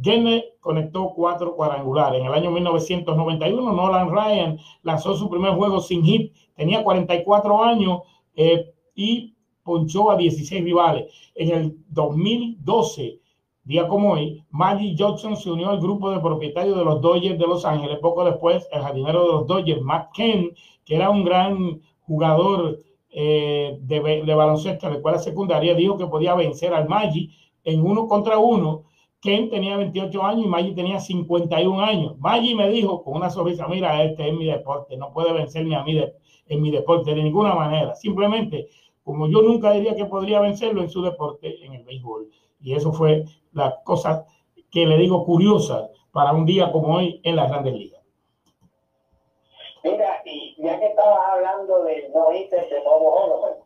Jenner 0.01 0.45
conectó 0.61 1.13
cuatro 1.15 1.55
cuadrangulares. 1.55 2.21
En 2.21 2.27
el 2.27 2.33
año 2.33 2.51
1991 2.51 3.73
Nolan 3.73 4.11
Ryan 4.11 4.59
lanzó 4.83 5.15
su 5.15 5.29
primer 5.29 5.55
juego 5.55 5.81
sin 5.81 6.05
hit, 6.05 6.33
tenía 6.55 6.83
44 6.83 7.63
años 7.63 8.01
eh, 8.35 8.73
y 8.95 9.35
ponchó 9.63 10.11
a 10.11 10.17
16 10.17 10.65
rivales. 10.65 11.13
En 11.35 11.51
el 11.51 11.77
2012 11.89 13.21
día 13.65 13.87
como 13.89 14.13
hoy, 14.13 14.45
Maggie 14.51 14.97
Johnson 14.99 15.37
se 15.37 15.51
unió 15.51 15.71
al 15.71 15.81
grupo 15.81 16.11
de 16.11 16.21
propietarios 16.21 16.77
de 16.77 16.85
los 16.85 17.01
Dodgers 17.01 17.39
de 17.39 17.47
Los 17.47 17.65
Ángeles. 17.65 17.99
Poco 17.99 18.25
después, 18.25 18.69
el 18.73 18.83
jardinero 18.83 19.23
de 19.23 19.33
los 19.33 19.47
Dodgers, 19.47 19.83
Matt 19.83 20.13
Kent, 20.13 20.57
que 20.85 20.97
era 20.97 21.11
un 21.11 21.25
gran 21.25 21.81
jugador 22.03 22.79
eh, 23.15 23.77
de, 23.83 24.35
baloncesto 24.35 24.87
en 24.87 24.93
la 24.93 24.97
escuela 24.97 25.19
secundaria 25.19 25.75
dijo 25.75 25.99
que 25.99 26.07
podía 26.07 26.35
vencer 26.35 26.73
al 26.73 26.89
Maggi 26.89 27.31
en 27.63 27.85
uno 27.85 28.09
contra 28.09 28.39
uno. 28.39 28.85
Ken 29.21 29.51
tenía 29.51 29.77
28 29.77 30.23
años 30.23 30.47
y 30.47 30.49
Maggi 30.49 30.75
tenía 30.75 30.99
51 30.99 31.81
años. 31.81 32.19
Maggi 32.19 32.55
me 32.55 32.69
dijo 32.71 33.05
con 33.05 33.15
una 33.15 33.31
sonrisa, 33.31 33.69
mira, 33.69 34.03
este 34.03 34.29
es 34.29 34.35
mi 34.35 34.47
deporte, 34.47 34.97
no 34.97 35.13
puede 35.13 35.33
vencerme 35.33 35.77
a 35.77 35.85
mí 35.85 36.03
en 36.49 36.63
mi 36.63 36.71
deporte 36.71 37.15
de 37.15 37.23
ninguna 37.23 37.55
manera. 37.55 37.95
Simplemente, 37.95 38.69
como 39.05 39.29
yo 39.29 39.43
nunca 39.43 39.73
diría 39.73 39.95
que 39.95 40.07
podría 40.07 40.41
vencerlo 40.41 40.83
en 40.83 40.89
su 40.89 41.03
deporte, 41.03 41.65
en 41.65 41.75
el 41.75 41.85
béisbol. 41.85 42.31
Y 42.63 42.75
eso 42.75 42.93
fue 42.93 43.25
la 43.53 43.83
cosa 43.85 44.27
que 44.71 44.87
le 44.87 44.97
digo 44.97 45.25
curiosa 45.25 45.91
para 46.13 46.33
un 46.33 46.47
día 46.47 46.71
como 46.73 46.97
hoy 46.97 47.21
en 47.25 47.37
las 47.37 47.49
grandes 47.49 47.75
ligas. 47.75 48.03
Mira, 49.83 50.23
y 50.25 50.55
ya 50.63 50.79
que 50.79 50.87
estabas 50.87 51.19
hablando 51.33 51.83
del 51.85 52.13
no-hitter 52.13 52.69
de 52.69 52.81
Bobo 52.81 53.13
Holoman, 53.15 53.59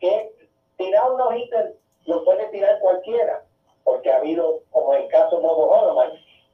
que 0.00 0.32
tirar 0.76 1.10
un 1.10 1.18
no-hitter 1.18 1.76
lo 2.06 2.24
puede 2.24 2.46
tirar 2.48 2.78
cualquiera, 2.80 3.44
porque 3.84 4.10
ha 4.10 4.16
habido, 4.18 4.60
como 4.70 4.94
el 4.94 5.08
caso 5.08 5.36
de 5.36 5.42
Bobo 5.42 5.96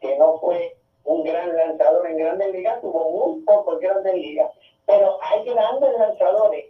que 0.00 0.16
no 0.18 0.38
fue 0.38 0.76
un 1.04 1.24
gran 1.24 1.56
lanzador 1.56 2.06
en 2.06 2.18
grandes 2.18 2.52
ligas, 2.52 2.80
tuvo 2.80 3.10
muy 3.10 3.42
poco 3.42 3.74
en 3.74 3.80
grandes 3.80 4.14
ligas, 4.14 4.50
pero 4.86 5.18
hay 5.22 5.44
grandes 5.44 5.98
lanzadores, 5.98 6.66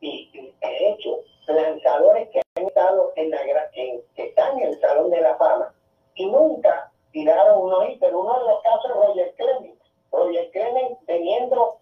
y 0.00 0.30
de 0.32 0.88
hecho, 0.88 1.20
lanzadores 1.48 2.30
que 2.30 2.43
estado 2.74 3.12
en 3.16 3.30
la 3.30 3.38
en, 3.74 4.02
que 4.16 4.26
están 4.26 4.58
en 4.58 4.68
el 4.68 4.80
Salón 4.80 5.10
de 5.10 5.20
la 5.20 5.36
Fama, 5.36 5.72
y 6.16 6.26
nunca 6.26 6.90
tiraron 7.12 7.62
un 7.62 7.70
no-hitter. 7.70 8.14
Uno 8.14 8.38
de 8.38 8.46
los 8.46 8.62
casos 8.62 8.90
es 8.90 8.96
Roger 8.96 9.34
Clemens 9.36 9.84
Roger 10.14 10.50
Clemens 10.50 10.98
teniendo 11.06 11.76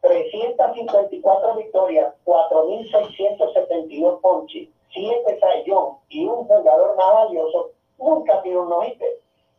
354 0.00 1.54
victorias, 1.56 2.14
4.672 2.24 4.20
ponches, 4.20 4.68
7 4.92 5.38
sayón 5.40 5.96
y 6.08 6.26
un 6.26 6.44
jugador 6.44 6.96
más 6.96 7.14
valioso, 7.14 7.70
nunca 7.98 8.40
tiene 8.42 8.58
un 8.58 8.68
no 8.68 8.82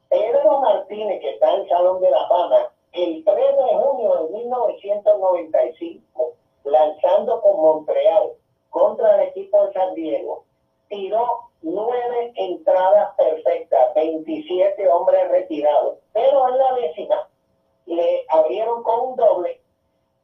Pedro 0.10 0.62
Martínez, 0.62 1.20
que 1.20 1.32
está 1.32 1.54
en 1.54 1.62
el 1.62 1.70
Salón 1.70 2.00
de 2.00 2.10
la 2.10 2.26
Fama, 2.30 2.72
el 2.94 3.26
3 3.26 3.36
de 3.36 3.76
junio 3.76 4.24
de 4.24 4.30
1995, 4.38 6.34
lanzando 6.64 7.42
con 7.42 7.58
Montreal 7.58 8.32
contra 8.70 9.16
el 9.16 9.28
equipo 9.30 9.66
de 9.66 9.74
San 9.74 9.94
Diego, 9.96 10.46
tiró 10.90 11.50
nueve 11.62 12.34
entradas 12.36 13.16
perfectas, 13.16 13.94
27 13.96 14.88
hombres 14.90 15.30
retirados, 15.30 15.98
pero 16.14 16.50
en 16.50 16.58
la 16.58 16.74
décima 16.76 17.30
le 17.86 18.26
abrieron 18.30 18.84
con 18.84 19.10
un 19.10 19.16
doble 19.16 19.62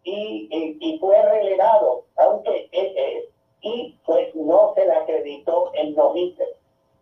y, 0.03 0.77
y, 0.81 0.99
fue 0.99 1.21
relegado, 1.21 2.03
aunque 2.17 2.69
eh, 2.71 3.29
y 3.61 3.97
pues 4.05 4.35
no 4.35 4.73
se 4.75 4.85
le 4.85 4.93
acreditó 4.93 5.71
el 5.73 5.95
no 5.95 6.13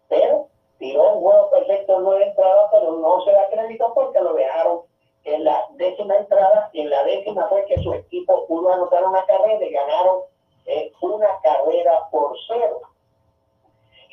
Pero 0.07 0.47
tiró 0.77 1.13
un 1.13 1.21
juego 1.21 1.49
perfecto 1.49 1.97
en 1.97 2.03
nueve 2.03 2.27
entradas, 2.27 2.69
pero 2.71 2.93
no 2.97 3.21
se 3.21 3.31
le 3.31 3.39
acreditó 3.39 3.91
porque 3.95 4.21
lo 4.21 4.33
dejaron 4.33 4.81
en 5.23 5.43
la 5.43 5.65
décima 5.71 6.15
entrada. 6.17 6.69
Y 6.73 6.81
en 6.81 6.91
la 6.91 7.03
décima 7.03 7.47
fue 7.49 7.65
que 7.65 7.81
su 7.81 7.93
equipo 7.93 8.45
pudo 8.45 8.71
anotar 8.71 9.03
una 9.03 9.25
carrera 9.25 9.65
y 9.65 9.71
ganaron 9.71 10.21
eh, 10.67 10.91
una 11.01 11.39
carrera 11.41 12.07
por 12.11 12.37
cero. 12.47 12.81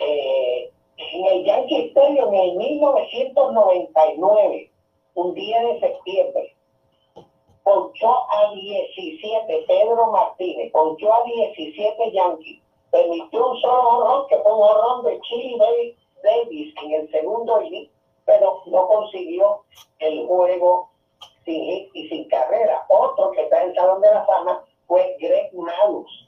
Eh, 0.00 0.70
en 0.96 1.26
el 1.26 1.44
Yankee 1.44 1.90
Stadium 1.90 2.32
en 2.34 2.56
1999 2.56 4.70
un 5.14 5.34
día 5.34 5.60
de 5.62 5.80
septiembre, 5.80 6.54
ponchó 7.64 8.30
a 8.30 8.52
17 8.54 9.64
Pedro 9.66 10.12
Martínez, 10.12 10.70
ponchó 10.72 11.12
a 11.12 11.24
17 11.24 12.12
Yankees, 12.12 12.62
permitió 12.90 13.50
un 13.50 13.60
solo 13.60 13.88
horror 13.88 14.26
que 14.28 14.38
fue 14.38 14.54
un 14.54 14.62
horror 14.62 15.02
de 15.04 15.20
Chili 15.20 15.96
Davis 16.22 16.74
en 16.82 16.92
el 16.92 17.10
segundo 17.10 17.60
inning, 17.62 17.90
pero 18.24 18.62
no 18.66 18.86
consiguió 18.86 19.64
el 19.98 20.24
juego 20.26 20.90
sin 21.44 21.64
hit 21.64 21.90
y 21.94 22.08
sin 22.08 22.28
carrera. 22.28 22.86
Otro 22.88 23.32
que 23.32 23.42
está 23.42 23.62
en 23.62 23.70
el 23.70 23.74
Salón 23.74 24.00
de 24.00 24.14
la 24.14 24.24
Fama 24.24 24.64
fue 24.86 25.16
Greg 25.18 25.52
Maddux. 25.54 26.27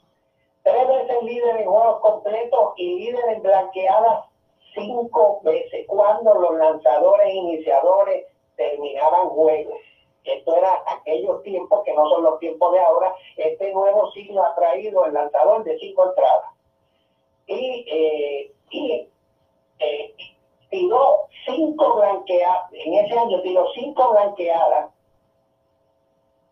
Tres 0.62 0.88
veces 0.88 1.22
líder 1.22 1.56
en 1.56 1.70
juegos 1.70 2.00
completos 2.00 2.72
y 2.76 2.98
líder 2.98 3.24
en 3.30 3.42
blanqueadas 3.42 4.26
cinco 4.74 5.40
veces. 5.42 5.86
Cuando 5.86 6.34
los 6.34 6.58
lanzadores 6.58 7.34
iniciadores 7.34 8.26
terminaban 8.56 9.30
juegos. 9.30 9.78
Esto 10.22 10.54
era 10.54 10.84
aquellos 10.86 11.42
tiempos 11.42 11.82
que 11.82 11.94
no 11.94 12.06
son 12.10 12.24
los 12.24 12.38
tiempos 12.40 12.72
de 12.72 12.80
ahora. 12.80 13.14
Este 13.36 13.72
nuevo 13.72 14.10
siglo 14.12 14.42
ha 14.42 14.54
traído 14.54 15.06
el 15.06 15.14
lanzador 15.14 15.64
de 15.64 15.78
cinco 15.78 16.08
entradas. 16.08 16.44
Y, 17.46 17.86
eh, 17.90 18.52
y 18.70 19.08
eh, 19.78 20.14
tiró 20.68 21.26
cinco 21.46 21.96
blanqueadas, 21.96 22.70
en 22.72 22.94
ese 22.94 23.18
año 23.18 23.40
tiró 23.40 23.66
cinco 23.74 24.10
blanqueadas 24.12 24.90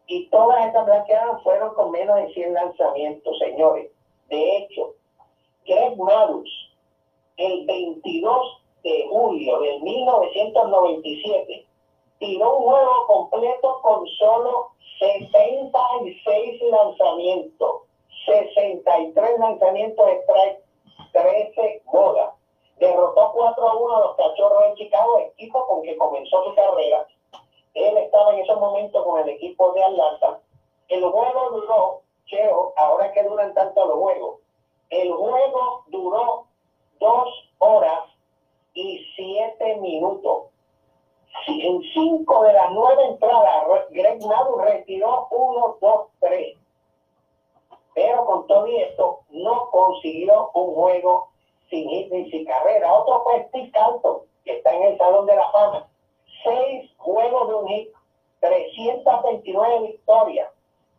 y 0.07 0.29
todas 0.31 0.67
estas 0.67 0.87
blanqueadas 0.87 1.43
fueron 1.43 1.75
con 1.75 1.91
menos 1.91 2.17
de 2.17 2.33
100 2.33 2.55
lanzamientos, 2.55 3.39
señores. 3.39 3.91
De 4.29 4.57
hecho, 4.59 4.95
Greg 5.67 5.97
Madus, 5.99 6.51
el 7.37 7.67
22 7.67 8.63
de 8.83 9.07
julio 9.11 9.59
de 9.61 9.81
1997, 9.81 11.67
tiró 12.19 12.57
un 12.59 12.65
juego 12.65 13.07
completo 13.07 13.81
con 13.83 14.07
solo 14.19 14.71
66 14.99 16.63
lanzamientos, 16.71 17.83
63 18.27 19.39
lanzamientos 19.39 20.07
de 20.07 20.13
strike, 20.23 20.61
13 21.13 21.83
bolas. 21.87 22.35
Derrotó 22.79 23.33
4 23.35 23.69
a 23.69 23.77
1 23.77 23.97
a 23.97 24.01
los 24.01 24.17
cachorros 24.17 24.65
de 24.69 24.75
Chicago, 24.75 25.19
equipo 25.19 25.67
con 25.67 25.83
que 25.83 25.97
comenzó 25.97 26.45
su 26.45 26.55
carrera. 26.55 27.07
Él 27.75 27.97
estaba 27.97 28.35
en 28.35 28.41
esos 28.41 28.59
momentos 28.61 29.05
con 29.05 29.21
el 29.21 29.29
equipo 29.31 29.73
de 29.73 29.83
Atlanta. 29.83 30.41
El 30.89 31.05
juego 31.05 31.51
duró, 31.51 32.03
Ahora 32.77 33.13
que 33.13 33.23
duran 33.23 33.55
tanto 33.55 33.87
los 33.87 33.97
juegos, 33.97 34.41
el 34.91 35.13
juego 35.13 35.85
duró 35.89 36.47
2 37.01 37.29
horas 37.59 38.01
y 38.75 39.05
7 39.17 39.77
minutos 39.77 40.49
en 41.47 41.83
cinco 41.95 42.43
de 42.43 42.53
las 42.53 42.71
nueve 42.73 43.05
entradas, 43.05 43.65
Greg 43.91 44.19
Nadu 44.27 44.59
retiró 44.59 45.29
uno, 45.31 45.77
dos, 45.81 46.09
tres. 46.21 46.57
Pero 47.95 48.25
con 48.27 48.47
todo 48.47 48.67
esto, 48.67 49.21
no 49.31 49.71
consiguió 49.71 50.51
un 50.55 50.75
juego 50.75 51.29
sin 51.71 51.89
hit 51.89 52.13
ni 52.13 52.31
sin 52.31 52.45
carrera. 52.45 52.93
Otro 52.93 53.23
fue 53.25 53.47
Steve 53.49 53.71
Carlton, 53.73 54.19
que 54.45 54.59
está 54.59 54.75
en 54.75 54.83
el 54.85 54.99
Salón 54.99 55.27
de 55.27 55.37
la 55.37 55.51
Fama. 55.51 55.89
Seis 56.45 56.91
juegos 56.99 57.49
de 57.49 57.55
un 57.55 57.67
hit, 57.69 57.89
329 58.41 59.87
victorias, 59.89 60.51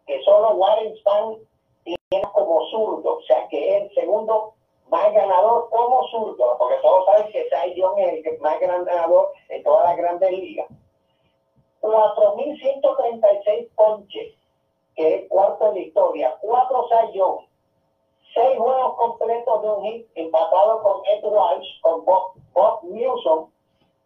que 0.10 0.24
solo 0.24 0.56
Warren 0.56 0.98
Spahn 0.98 1.38
tiene 1.84 2.24
como 2.34 2.66
zurdo. 2.72 3.18
O 3.18 3.22
sea, 3.22 3.48
que 3.48 3.78
es 3.78 3.84
el 3.84 3.94
segundo 3.94 4.54
más 4.90 5.14
ganador 5.14 5.70
como 5.70 6.04
zurdo, 6.08 6.58
porque 6.58 6.78
todos 6.82 7.06
saben 7.06 7.32
que 7.32 7.48
Cy 7.48 7.76
Young 7.76 8.00
es 8.00 8.26
el 8.26 8.40
más 8.40 8.60
ganador 8.60 9.32
en 9.50 9.64
todas 9.64 9.90
las 9.90 9.98
grandes 9.98 10.32
ligas. 10.32 10.68
4.136 11.82 13.70
ponches, 13.76 14.34
que 14.96 15.16
es 15.16 15.30
cuarto 15.30 15.68
en 15.68 15.76
la 15.76 15.80
historia, 15.82 16.36
4 16.42 16.88
Cy 16.90 17.14
Young, 17.14 17.42
seis 18.34 18.58
juegos 18.58 18.96
completos 18.96 19.62
de 19.62 19.70
un 19.70 19.84
hit, 19.84 20.08
empatado 20.16 20.82
con 20.82 21.06
Ed 21.06 21.24
Walsh, 21.24 21.82
con 21.82 22.04
Bob, 22.04 22.34
Bob 22.54 22.84
Newsom 22.84 23.52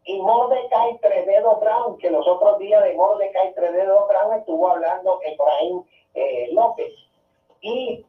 y 0.06 0.22
Mordecai 0.22 0.97
Trevedo 0.99 1.60
Brown, 1.60 1.97
que 1.97 2.10
los 2.12 2.28
otros 2.28 2.60
días 2.60 2.84
de 2.84 2.93
Mordecai 2.93 3.54
Trevedo 3.54 4.08
Brown 4.08 4.39
estuvo 4.39 4.70
hablando 4.70 5.20
Efraín 5.22 5.86
eh, 6.14 6.49
López. 6.51 6.91
Y 7.62 8.06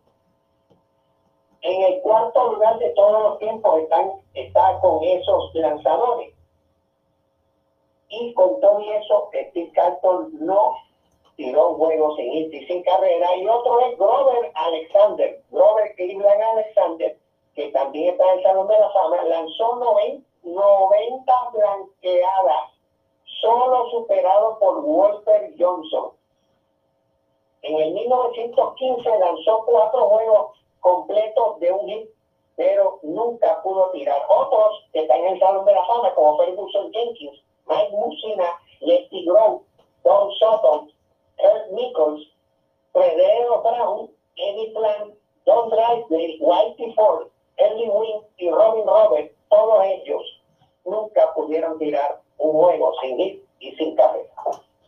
en 1.63 1.83
el 1.83 2.01
cuarto 2.03 2.53
lugar 2.53 2.79
de 2.79 2.91
todos 2.91 3.23
los 3.23 3.39
tiempos 3.39 3.81
están, 3.81 4.11
está 4.35 4.79
con 4.81 5.03
esos 5.05 5.55
lanzadores. 5.55 6.35
Y 8.09 8.35
con 8.35 8.61
todo 8.61 8.81
eso, 8.81 9.31
Steve 9.33 9.71
Carlton 9.75 10.31
no 10.41 10.75
tiró 11.37 11.71
un 11.71 11.79
juego 11.79 12.15
sin 12.17 12.33
hit 12.33 12.53
y 12.53 12.67
sin 12.67 12.83
carrera. 12.83 13.37
Y 13.37 13.47
otro 13.47 13.81
es 13.81 13.97
Grover 13.99 14.53
Alexander, 14.55 15.41
Grover 15.51 15.95
Cleveland 15.97 16.43
Alexander, 16.43 17.17
que 17.55 17.71
también 17.71 18.13
está 18.13 18.33
en 18.33 18.39
el 18.39 18.45
Salón 18.45 18.69
de 18.69 18.79
la 18.79 18.91
Fama, 18.91 19.23
lanzó 19.25 19.77
90, 19.77 20.27
90 20.45 21.33
blanqueadas, 21.53 22.71
solo 23.41 23.91
superado 23.91 24.59
por 24.59 24.81
Walter 24.85 25.55
Johnson. 25.59 26.13
En 27.63 27.81
el 27.81 27.93
1915 27.93 29.19
lanzó 29.19 29.65
cuatro 29.65 30.09
juegos 30.09 30.59
completos 30.81 31.61
de 31.61 31.73
un 31.73 31.89
hit, 31.89 32.11
pero 32.57 32.99
nunca 33.03 33.63
pudo 33.63 33.91
tirar. 33.91 34.21
Otros 34.29 34.85
que 34.93 35.01
están 35.01 35.19
en 35.21 35.33
el 35.33 35.41
Salón 35.41 35.65
de 35.65 35.73
la 35.73 35.85
Fama, 35.87 36.15
como 36.15 36.37
Ferguson 36.37 36.93
Jenkins, 36.93 37.41
Mike 37.67 37.91
Musina, 37.93 38.61
Lefty 38.81 39.25
Grove, 39.25 39.63
Don 40.05 40.31
Sutton, 40.33 40.93
Kurt 41.39 41.71
Nichols, 41.71 42.29
Fredero 42.93 43.63
Brown, 43.63 44.11
Eddie 44.37 44.73
Plant, 44.73 45.15
Don 45.47 45.71
Drysdale, 45.71 46.37
Whitey 46.41 46.95
Ford, 46.95 47.29
Eddie 47.57 47.89
Wynn 47.89 48.23
y 48.37 48.51
Robin 48.51 48.87
Roberts, 48.87 49.35
todos 49.49 49.85
ellos 49.85 50.23
nunca 50.85 51.23
pudieron 51.35 51.79
tirar 51.79 52.23
un 52.39 52.53
juego 52.53 52.93
sin 53.01 53.17
hit 53.17 53.43
y 53.61 53.73
sin 53.73 53.97
carrera. 53.97 54.29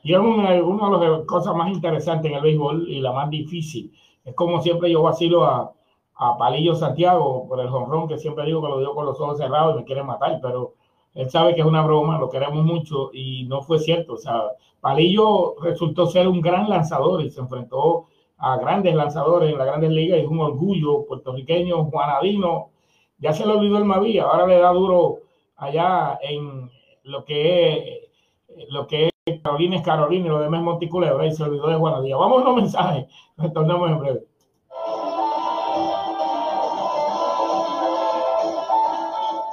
Y 0.03 0.13
es 0.13 0.19
una, 0.19 0.63
una 0.63 0.99
de 0.99 1.09
las 1.09 1.23
cosas 1.23 1.55
más 1.55 1.71
interesantes 1.71 2.31
en 2.31 2.37
el 2.37 2.43
béisbol 2.43 2.89
y 2.89 3.01
la 3.01 3.13
más 3.13 3.29
difícil. 3.31 3.93
Es 4.25 4.35
como 4.35 4.61
siempre 4.63 4.91
yo 4.91 5.03
vacilo 5.03 5.45
a, 5.45 5.73
a 6.15 6.39
Palillo 6.39 6.75
Santiago 6.75 7.47
por 7.49 7.61
el 7.61 7.69
jonrón 7.69 8.09
que 8.09 8.19
siempre 8.19 8.45
digo 8.45 8.63
que 8.63 8.69
lo 8.69 8.79
dio 8.79 8.95
con 8.95 9.07
los 9.07 9.21
ojos 9.21 9.39
cerrados 9.39 9.75
y 9.75 9.79
me 9.79 9.85
quiere 9.85 10.03
matar, 10.03 10.39
pero 10.41 10.75
él 11.15 11.31
sabe 11.31 11.55
que 11.55 11.61
es 11.61 11.67
una 11.67 11.83
broma, 11.83 12.19
lo 12.19 12.29
queremos 12.29 12.65
mucho 12.65 13.11
y 13.13 13.45
no 13.45 13.63
fue 13.63 13.79
cierto. 13.79 14.15
O 14.15 14.19
sea, 14.19 14.43
Palillo 14.81 15.57
resultó 15.61 16.07
ser 16.07 16.29
un 16.29 16.41
gran 16.41 16.69
lanzador 16.69 17.23
y 17.23 17.31
se 17.31 17.41
enfrentó 17.41 18.07
a 18.39 18.59
grandes 18.59 18.95
lanzadores 18.95 19.51
en 19.51 19.59
las 19.59 19.67
grandes 19.67 19.91
ligas 19.91 20.19
y 20.19 20.23
es 20.23 20.29
un 20.29 20.41
orgullo 20.41 21.07
puertorriqueño, 21.07 21.87
Juanadino, 21.87 22.69
ya 23.19 23.33
se 23.33 23.47
le 23.47 23.53
olvidó 23.53 23.79
el 23.79 23.87
Maví, 23.87 24.19
ahora 24.19 24.47
le 24.47 24.59
da 24.59 24.73
duro 24.73 25.21
allá 25.57 26.19
en 26.23 26.71
lo 27.03 27.25
que 27.25 27.79
es, 28.49 28.69
lo 28.71 28.87
que 28.87 29.11
es 29.27 29.41
Carolina 29.43 29.77
es 29.77 29.83
Carolina 29.83 30.27
y 30.27 30.29
lo 30.29 30.41
demás 30.41 30.61
es 30.61 30.65
Monticulebra 30.65 31.27
y 31.27 31.35
se 31.35 31.43
olvidó 31.43 31.69
de 31.69 31.77
Juanadía. 31.77 32.17
Vamos 32.17 32.43
a 32.43 32.45
los 32.45 32.57
mensajes, 32.57 33.07
retornamos 33.37 33.91
en 33.91 33.99
breve. 33.99 34.25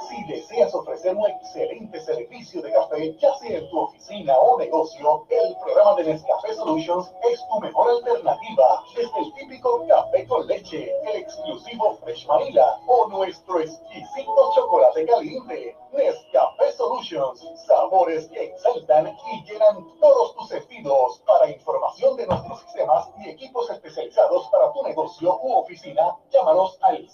Si 0.08 0.24
deseas 0.32 0.74
ofrecer 0.74 0.93
un 1.12 1.26
excelente 1.26 2.00
servicio 2.00 2.62
de 2.62 2.72
café, 2.72 3.14
ya 3.18 3.34
sea 3.34 3.58
en 3.58 3.68
tu 3.68 3.78
oficina 3.78 4.38
o 4.38 4.58
negocio, 4.58 5.26
el 5.28 5.56
programa 5.58 5.94
de 5.96 6.04
Nescafé 6.04 6.54
Solutions 6.54 7.12
es 7.30 7.40
tu 7.46 7.60
mejor 7.60 7.90
alternativa. 7.90 8.82
Desde 8.96 9.18
el 9.18 9.34
típico 9.34 9.84
café 9.86 10.26
con 10.26 10.46
leche, 10.46 10.90
el 11.10 11.16
exclusivo 11.16 11.96
Fresh 11.96 12.26
Vanilla 12.26 12.78
o 12.86 13.08
nuestro 13.08 13.60
exquisito 13.60 14.52
chocolate 14.54 15.06
caliente. 15.06 15.76
Nescafé 15.92 16.72
Solutions, 16.72 17.44
sabores 17.66 18.26
que 18.28 18.44
exaltan 18.44 19.16
y 19.32 19.44
llenan 19.44 19.86
todos 20.00 20.34
tus 20.34 20.48
sentidos. 20.48 21.22
Para 21.26 21.50
información 21.50 22.16
de 22.16 22.26
nuestros 22.26 22.60
sistemas 22.62 23.08
y 23.18 23.30
equipos 23.30 23.70
especializados 23.70 24.48
para 24.48 24.72
tu 24.72 24.82
negocio 24.82 25.38
u 25.42 25.52
oficina, 25.54 26.16
llámanos 26.30 26.78
al 26.82 27.06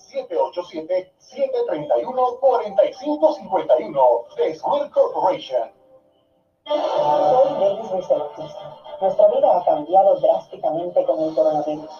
787-731-4551 3.80 4.84
de 4.84 4.90
Corporation. 4.90 5.70
Soy 6.66 7.52
Davis 7.60 7.90
Luis. 7.92 8.06
Nuestra 9.00 9.28
vida 9.28 9.56
ha 9.56 9.64
cambiado 9.64 10.20
drásticamente 10.20 11.04
con 11.04 11.20
el 11.20 11.34
coronavirus. 11.34 11.90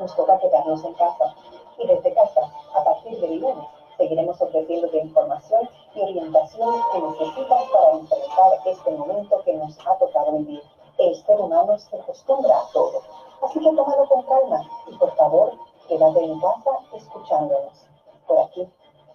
Nos 0.00 0.16
toca 0.16 0.38
quedarnos 0.38 0.84
en 0.84 0.94
casa. 0.94 1.34
Y 1.78 1.86
desde 1.86 2.12
casa, 2.12 2.40
a 2.74 2.84
partir 2.84 3.20
del 3.20 3.38
lunes, 3.38 3.64
seguiremos 3.96 4.40
ofreciéndote 4.40 4.98
información 4.98 5.68
y 5.94 6.02
orientación 6.02 6.74
que 6.92 7.00
necesitas 7.00 7.64
para 7.72 7.90
enfrentar 7.92 8.52
este 8.66 8.90
momento 8.90 9.42
que 9.44 9.54
nos 9.54 9.78
ha 9.86 9.96
tocado 9.98 10.32
vivir. 10.32 10.62
El 10.98 11.14
ser 11.24 11.40
humano 11.40 11.78
se 11.78 11.96
acostumbra 11.96 12.58
a 12.58 12.66
todo. 12.72 13.00
Así 13.42 13.60
que 13.60 13.76
tómalo 13.76 14.08
con 14.08 14.22
calma 14.22 14.68
y 14.88 14.96
por 14.96 15.14
favor, 15.14 15.52
quédate 15.86 16.24
en 16.24 16.40
casa 16.40 16.70
escuchándonos. 16.96 17.86
Por 18.26 18.40
aquí, 18.40 18.68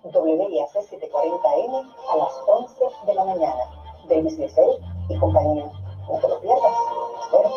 WIAC 0.04 0.70
740M 0.74 1.96
a 2.12 2.18
las 2.18 2.34
11 2.46 2.86
de 3.06 3.14
la 3.14 3.24
mañana. 3.24 3.64
Davis 4.10 4.38
Licey 4.38 4.78
y 5.10 5.18
compañía. 5.18 5.72
No 6.10 6.20
te 6.20 6.28
lo 6.28 6.42
pierdas. 6.42 6.78
Espero. 7.22 7.50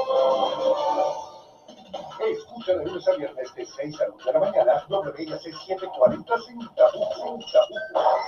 Escucha 2.20 2.74
de 2.74 2.84
lunes 2.84 3.08
a 3.08 3.16
viernes 3.16 3.54
de 3.54 3.66
6 3.66 4.00
a 4.00 4.04
9 4.08 4.24
de 4.24 4.32
la 4.32 4.40
mañana, 4.40 4.86
WIAC 4.88 5.40
740 5.40 6.38
sin 6.38 6.58
tabú, 6.74 7.04
sin 7.14 7.40
tabú. 7.52 7.74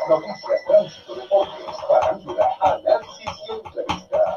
Noticias, 0.08 0.64
tránsito, 0.66 1.14
deportes, 1.14 1.76
farándula, 1.88 2.56
análisis 2.60 3.30
y 3.48 3.52
entrevista. 3.52 4.36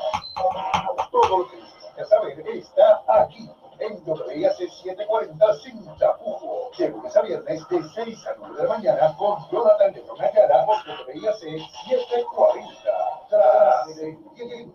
Todo 1.11 1.37
lo 1.37 1.47
que 1.49 1.57
necesitas 1.57 2.09
saber 2.09 2.47
está 2.49 3.03
aquí 3.07 3.49
en 3.81 3.97
WIAC 4.05 4.57
740 4.57 5.53
sin 5.55 5.83
tapujos. 5.97 6.77
De 6.77 6.89
lunes 6.89 7.15
a 7.15 7.21
viernes 7.21 7.67
de 7.67 7.83
6 7.95 8.27
a 8.27 8.35
9 8.39 8.55
de 8.55 8.63
la 8.63 8.69
mañana 8.69 9.15
con 9.17 9.37
Jonathan 9.51 9.93
de 9.93 10.03
Cara 10.03 10.65
por 10.65 10.77
WIAC 11.07 11.35
740. 11.35 12.69
Trascendiendo. 13.29 14.73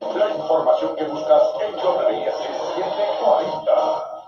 La 0.00 0.30
información 0.34 0.96
que 0.96 1.04
buscas 1.04 1.42
en 1.60 1.74
WIAC 1.74 2.34
740. 2.34 4.18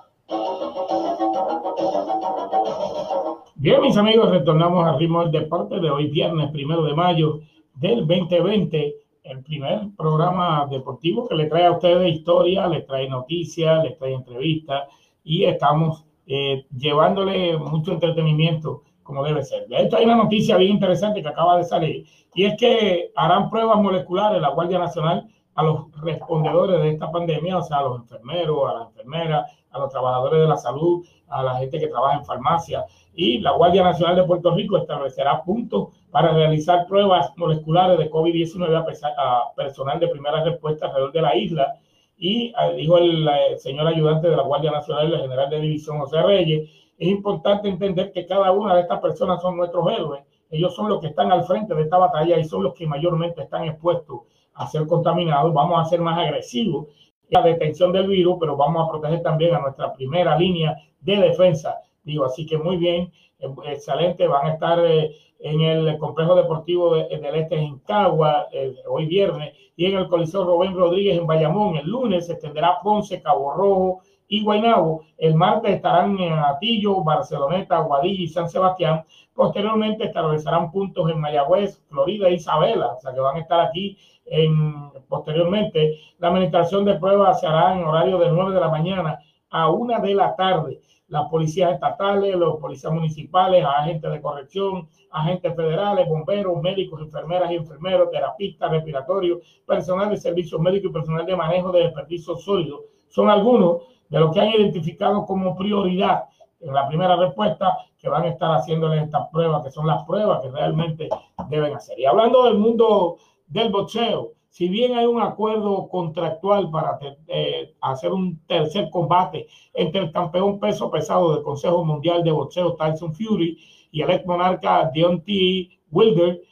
Bien, 3.56 3.80
mis 3.82 3.96
amigos, 3.96 4.30
retornamos 4.30 4.86
al 4.86 4.98
ritmo 4.98 5.20
del 5.22 5.32
deporte 5.32 5.80
de 5.80 5.90
hoy, 5.90 6.06
viernes 6.08 6.50
primero 6.50 6.82
de 6.84 6.94
mayo 6.94 7.40
del 7.74 8.06
2020, 8.06 8.94
el 9.22 9.42
primer 9.42 9.88
programa 9.96 10.66
deportivo 10.70 11.28
que 11.28 11.34
le 11.34 11.46
trae 11.46 11.66
a 11.66 11.72
ustedes 11.72 12.14
historia, 12.14 12.66
les 12.68 12.86
trae 12.86 13.08
noticias, 13.08 13.82
les 13.84 13.98
trae 13.98 14.14
entrevistas 14.14 14.88
y 15.24 15.44
estamos 15.44 16.04
eh, 16.26 16.64
llevándole 16.76 17.56
mucho 17.56 17.92
entretenimiento 17.92 18.82
como 19.02 19.24
debe 19.24 19.42
ser. 19.42 19.66
De 19.66 19.82
hecho, 19.82 19.96
hay 19.96 20.04
una 20.04 20.16
noticia 20.16 20.56
bien 20.56 20.72
interesante 20.72 21.22
que 21.22 21.28
acaba 21.28 21.58
de 21.58 21.64
salir 21.64 22.06
y 22.34 22.44
es 22.44 22.56
que 22.56 23.10
harán 23.16 23.50
pruebas 23.50 23.78
moleculares 23.78 24.40
la 24.40 24.50
Guardia 24.50 24.78
Nacional 24.78 25.28
a 25.54 25.62
los 25.62 25.90
respondedores 26.00 26.80
de 26.80 26.90
esta 26.90 27.10
pandemia, 27.10 27.58
o 27.58 27.62
sea, 27.62 27.78
a 27.78 27.82
los 27.82 28.00
enfermeros, 28.00 28.70
a 28.70 28.78
las 28.78 28.88
enfermeras, 28.88 29.52
a 29.70 29.78
los 29.78 29.90
trabajadores 29.90 30.40
de 30.40 30.48
la 30.48 30.56
salud, 30.56 31.04
a 31.28 31.42
la 31.42 31.56
gente 31.56 31.78
que 31.78 31.88
trabaja 31.88 32.18
en 32.18 32.24
farmacia. 32.24 32.84
Y 33.14 33.38
la 33.38 33.52
Guardia 33.52 33.82
Nacional 33.82 34.16
de 34.16 34.24
Puerto 34.24 34.50
Rico 34.54 34.76
establecerá 34.76 35.42
puntos 35.42 35.88
para 36.10 36.32
realizar 36.32 36.86
pruebas 36.86 37.32
moleculares 37.36 37.98
de 37.98 38.10
COVID-19 38.10 38.74
a, 38.74 39.08
a 39.18 39.54
personal 39.54 40.00
de 40.00 40.08
primera 40.08 40.42
respuesta 40.42 40.86
alrededor 40.86 41.12
de 41.12 41.22
la 41.22 41.36
isla. 41.36 41.74
Y 42.18 42.48
eh, 42.48 42.74
dijo 42.76 42.98
el, 42.98 43.26
eh, 43.26 43.58
señor 43.58 43.86
ayudante 43.86 44.28
de 44.28 44.36
la 44.36 44.42
Guardia 44.42 44.70
Nacional, 44.70 45.12
el 45.12 45.20
general 45.20 45.50
de 45.50 45.60
división 45.60 45.98
José 45.98 46.22
Reyes, 46.22 46.68
es 46.98 47.08
importante 47.08 47.68
entender 47.68 48.12
que 48.12 48.26
cada 48.26 48.52
una 48.52 48.74
de 48.74 48.82
estas 48.82 49.00
personas 49.00 49.40
son 49.40 49.56
nuestros 49.56 49.90
héroes. 49.90 50.22
Ellos 50.50 50.74
son 50.74 50.88
los 50.88 51.00
que 51.00 51.06
están 51.06 51.32
al 51.32 51.44
frente 51.44 51.74
de 51.74 51.82
esta 51.82 51.96
batalla 51.96 52.38
y 52.38 52.44
son 52.44 52.62
los 52.62 52.74
que 52.74 52.86
mayormente 52.86 53.42
están 53.42 53.64
expuestos 53.64 54.22
a 54.54 54.66
ser 54.66 54.86
contaminados. 54.86 55.54
Vamos 55.54 55.80
a 55.80 55.88
ser 55.88 56.00
más 56.00 56.18
agresivos 56.18 56.88
la 57.30 57.42
detención 57.42 57.92
del 57.92 58.06
virus, 58.08 58.36
pero 58.40 58.56
vamos 58.56 58.86
a 58.86 58.90
proteger 58.90 59.22
también 59.22 59.54
a 59.54 59.60
nuestra 59.60 59.92
primera 59.92 60.36
línea 60.36 60.76
de 61.00 61.16
defensa. 61.16 61.80
Digo, 62.02 62.24
así 62.24 62.44
que 62.46 62.58
muy 62.58 62.76
bien, 62.76 63.10
eh, 63.38 63.48
excelente. 63.66 64.26
Van 64.26 64.46
a 64.46 64.52
estar 64.54 64.84
eh, 64.84 65.12
en 65.38 65.60
el 65.60 65.96
complejo 65.98 66.34
deportivo 66.34 66.94
de- 66.94 67.18
del 67.18 67.34
Este 67.36 67.56
en 67.56 67.78
Cagua 67.80 68.48
eh, 68.52 68.74
hoy 68.88 69.06
viernes 69.06 69.54
y 69.76 69.86
en 69.86 69.96
el 69.96 70.08
Coliseo 70.08 70.44
Rubén 70.44 70.74
Rodríguez 70.74 71.16
en 71.18 71.26
Bayamón. 71.26 71.76
El 71.76 71.86
lunes 71.88 72.26
se 72.26 72.32
extenderá 72.32 72.78
Ponce, 72.82 73.22
Cabo 73.22 73.52
Rojo 73.52 74.00
y 74.30 74.44
Guaynabo. 74.44 75.02
El 75.18 75.34
martes 75.34 75.74
estarán 75.74 76.18
en 76.18 76.32
Atillo, 76.32 77.02
Barceloneta, 77.02 77.80
Guadilla 77.80 78.22
y 78.22 78.28
San 78.28 78.48
Sebastián. 78.48 79.04
Posteriormente 79.34 80.04
establecerán 80.04 80.70
puntos 80.70 81.10
en 81.10 81.20
Mayagüez, 81.20 81.82
Florida 81.88 82.28
e 82.28 82.34
Isabela. 82.34 82.94
O 82.94 83.00
sea 83.00 83.12
que 83.12 83.20
van 83.20 83.36
a 83.36 83.40
estar 83.40 83.60
aquí 83.60 83.98
en, 84.26 84.90
posteriormente. 85.08 85.98
La 86.20 86.28
administración 86.28 86.84
de 86.84 86.94
pruebas 86.94 87.40
se 87.40 87.48
hará 87.48 87.74
en 87.74 87.84
horario 87.84 88.18
de 88.18 88.30
9 88.30 88.54
de 88.54 88.60
la 88.60 88.68
mañana 88.68 89.18
a 89.50 89.68
1 89.68 90.00
de 90.00 90.14
la 90.14 90.34
tarde. 90.36 90.80
las 91.08 91.28
policías 91.28 91.72
estatales, 91.72 92.36
los 92.36 92.60
policías 92.60 92.92
municipales, 92.92 93.64
agentes 93.64 94.12
de 94.12 94.20
corrección, 94.20 94.88
agentes 95.10 95.56
federales, 95.56 96.08
bomberos, 96.08 96.62
médicos, 96.62 97.00
enfermeras 97.00 97.50
y 97.50 97.56
enfermeros, 97.56 98.12
terapistas, 98.12 98.70
respiratorios, 98.70 99.40
personal 99.66 100.08
de 100.08 100.16
servicios 100.18 100.60
médicos 100.60 100.90
y 100.90 100.94
personal 100.94 101.26
de 101.26 101.34
manejo 101.34 101.72
de 101.72 101.80
desperdicios 101.80 102.44
sólidos. 102.44 102.82
Son 103.08 103.28
algunos 103.28 103.90
de 104.10 104.20
los 104.20 104.32
que 104.32 104.40
han 104.40 104.50
identificado 104.50 105.24
como 105.24 105.56
prioridad 105.56 106.24
en 106.60 106.74
la 106.74 106.86
primera 106.88 107.16
respuesta 107.16 107.78
que 107.98 108.08
van 108.08 108.24
a 108.24 108.28
estar 108.28 108.52
haciéndoles 108.52 109.04
estas 109.04 109.28
pruebas, 109.28 109.64
que 109.64 109.70
son 109.70 109.86
las 109.86 110.04
pruebas 110.04 110.40
que 110.42 110.50
realmente 110.50 111.08
deben 111.48 111.74
hacer. 111.74 111.98
Y 111.98 112.04
hablando 112.04 112.44
del 112.44 112.58
mundo 112.58 113.16
del 113.46 113.70
boxeo, 113.70 114.32
si 114.50 114.68
bien 114.68 114.96
hay 114.96 115.06
un 115.06 115.22
acuerdo 115.22 115.88
contractual 115.88 116.70
para 116.70 116.98
eh, 117.28 117.74
hacer 117.80 118.12
un 118.12 118.44
tercer 118.46 118.90
combate 118.90 119.46
entre 119.74 120.02
el 120.02 120.12
campeón 120.12 120.58
peso 120.58 120.90
pesado 120.90 121.34
del 121.34 121.44
Consejo 121.44 121.84
Mundial 121.84 122.24
de 122.24 122.32
Boxeo, 122.32 122.74
Tyson 122.74 123.14
Fury, 123.14 123.56
y 123.92 124.02
el 124.02 124.10
ex 124.10 124.26
monarca 124.26 124.90
Deontay 124.92 125.70
Wilder, 125.90 126.42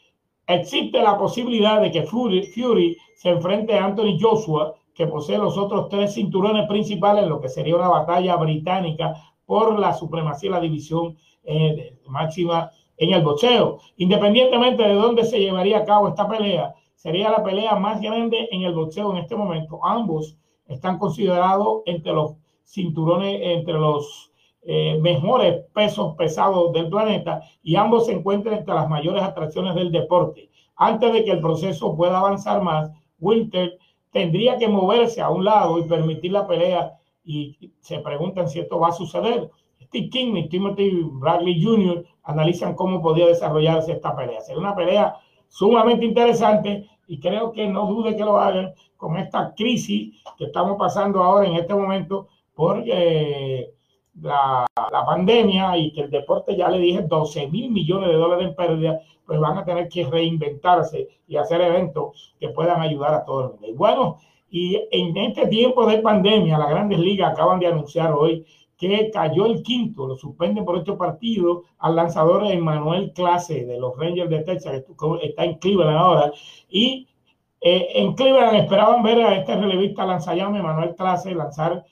existe 0.46 1.02
la 1.02 1.18
posibilidad 1.18 1.80
de 1.80 1.90
que 1.90 2.04
Fury, 2.04 2.44
Fury 2.52 2.96
se 3.16 3.30
enfrente 3.30 3.76
a 3.76 3.86
Anthony 3.86 4.16
Joshua, 4.20 4.74
que 4.99 5.07
posee 5.07 5.38
los 5.38 5.57
otros 5.57 5.88
tres 5.88 6.14
cinturones 6.14 6.66
principales 6.66 7.24
lo 7.24 7.40
que 7.40 7.49
sería 7.49 7.76
una 7.76 7.86
batalla 7.86 8.34
británica 8.34 9.14
por 9.46 9.78
la 9.78 9.94
supremacía 9.94 10.51
de 10.51 10.57
la 10.57 10.61
división 10.61 11.16
eh, 11.44 11.96
máxima 12.09 12.72
en 12.96 13.14
el 13.14 13.22
boxeo. 13.22 13.78
Independientemente 13.99 14.82
de 14.82 14.94
dónde 14.94 15.24
se 15.24 15.38
llevaría 15.38 15.78
a 15.78 15.84
cabo 15.84 16.09
esta 16.09 16.28
pelea, 16.28 16.74
sería 16.96 17.30
la 17.30 17.44
pelea 17.44 17.76
más 17.76 18.01
grande 18.01 18.49
en 18.51 18.62
el 18.62 18.74
boxeo 18.74 19.12
en 19.12 19.18
este 19.18 19.36
momento. 19.36 19.78
Ambos 19.84 20.36
están 20.66 20.99
considerados 20.99 21.82
entre 21.86 22.12
los 22.12 22.32
cinturones, 22.64 23.38
entre 23.40 23.74
los 23.74 24.32
eh, 24.62 24.99
mejores 25.01 25.64
pesos 25.72 26.16
pesados 26.16 26.72
del 26.72 26.88
planeta 26.88 27.40
y 27.62 27.76
ambos 27.76 28.07
se 28.07 28.14
encuentran 28.14 28.59
entre 28.59 28.74
las 28.74 28.88
mayores 28.88 29.22
atracciones 29.22 29.76
del 29.76 29.92
deporte. 29.92 30.51
Antes 30.74 31.12
de 31.12 31.24
que 31.24 31.30
el 31.30 31.40
proceso 31.40 31.96
pueda 31.96 32.18
avanzar 32.18 32.62
más, 32.62 32.90
Winter 33.20 33.78
tendría 34.12 34.56
que 34.59 34.68
moverse 34.68 35.20
a 35.20 35.30
un 35.30 35.44
lado 35.44 35.78
y 35.78 35.84
permitir 35.84 36.32
la 36.32 36.46
pelea 36.46 36.94
y 37.24 37.72
se 37.80 37.98
preguntan 37.98 38.48
si 38.48 38.61
esto 38.61 38.78
va 38.78 38.88
a 38.88 38.92
suceder. 38.92 39.50
Steve 39.82 40.09
King 40.11 40.36
y 40.36 40.48
Timothy 40.48 41.02
Bradley 41.12 41.62
Jr. 41.62 42.04
analizan 42.22 42.74
cómo 42.74 43.00
podría 43.00 43.26
desarrollarse 43.26 43.92
esta 43.92 44.14
pelea. 44.16 44.40
Sería 44.40 44.61
una 44.61 44.74
pelea 44.74 45.16
sumamente 45.48 46.04
interesante 46.04 46.88
y 47.06 47.18
creo 47.20 47.52
que 47.52 47.66
no 47.66 47.86
dude 47.86 48.16
que 48.16 48.24
lo 48.24 48.38
hagan 48.38 48.72
con 48.96 49.16
esta 49.16 49.54
crisis 49.54 50.22
que 50.36 50.44
estamos 50.44 50.76
pasando 50.78 51.22
ahora 51.22 51.46
en 51.46 51.54
este 51.54 51.74
momento 51.74 52.28
por 52.54 52.82
eh, 52.86 53.72
la, 54.22 54.66
la, 54.92 55.04
pandemia 55.04 55.76
y 55.76 55.92
que 55.92 56.02
el 56.02 56.10
deporte, 56.10 56.56
ya 56.56 56.68
le 56.68 56.78
dije, 56.78 57.02
12 57.02 57.48
mil 57.48 57.70
millones 57.70 58.08
de 58.08 58.14
dólares 58.14 58.48
en 58.48 58.54
pérdida, 58.54 59.00
pues 59.26 59.38
van 59.40 59.58
a 59.58 59.64
tener 59.64 59.88
que 59.88 60.04
reinventarse 60.04 61.08
y 61.26 61.36
hacer 61.36 61.60
eventos 61.60 62.34
que 62.40 62.48
puedan 62.48 62.80
ayudar 62.80 63.14
a 63.14 63.24
todo 63.24 63.42
el 63.42 63.50
mundo. 63.50 63.68
Y 63.68 63.72
bueno, 63.72 64.18
y 64.50 64.80
en 64.90 65.16
este 65.16 65.46
tiempo 65.48 65.86
de 65.86 65.98
pandemia, 65.98 66.58
las 66.58 66.70
grandes 66.70 66.98
ligas 66.98 67.32
acaban 67.32 67.60
de 67.60 67.66
anunciar 67.66 68.12
hoy 68.12 68.46
que 68.78 69.10
cayó 69.12 69.46
el 69.46 69.62
quinto, 69.62 70.06
lo 70.06 70.16
suspenden 70.16 70.64
por 70.64 70.78
este 70.78 70.92
partido 70.92 71.64
al 71.78 71.96
lanzador 71.96 72.46
Emmanuel 72.46 73.12
Clase 73.12 73.64
de 73.64 73.78
los 73.78 73.96
Rangers 73.98 74.30
de 74.30 74.44
Texas, 74.44 74.84
que 74.86 75.26
está 75.26 75.44
en 75.44 75.58
Cleveland 75.58 75.98
ahora. 75.98 76.32
Y 76.70 77.08
eh, 77.60 77.88
en 77.94 78.14
Cleveland 78.14 78.56
esperaban 78.56 79.02
ver 79.02 79.20
a 79.20 79.34
este 79.34 79.56
relevista 79.56 80.06
lanzallame 80.06 80.60
Emmanuel 80.60 80.94
Clase 80.94 81.34
lanzar 81.34 81.84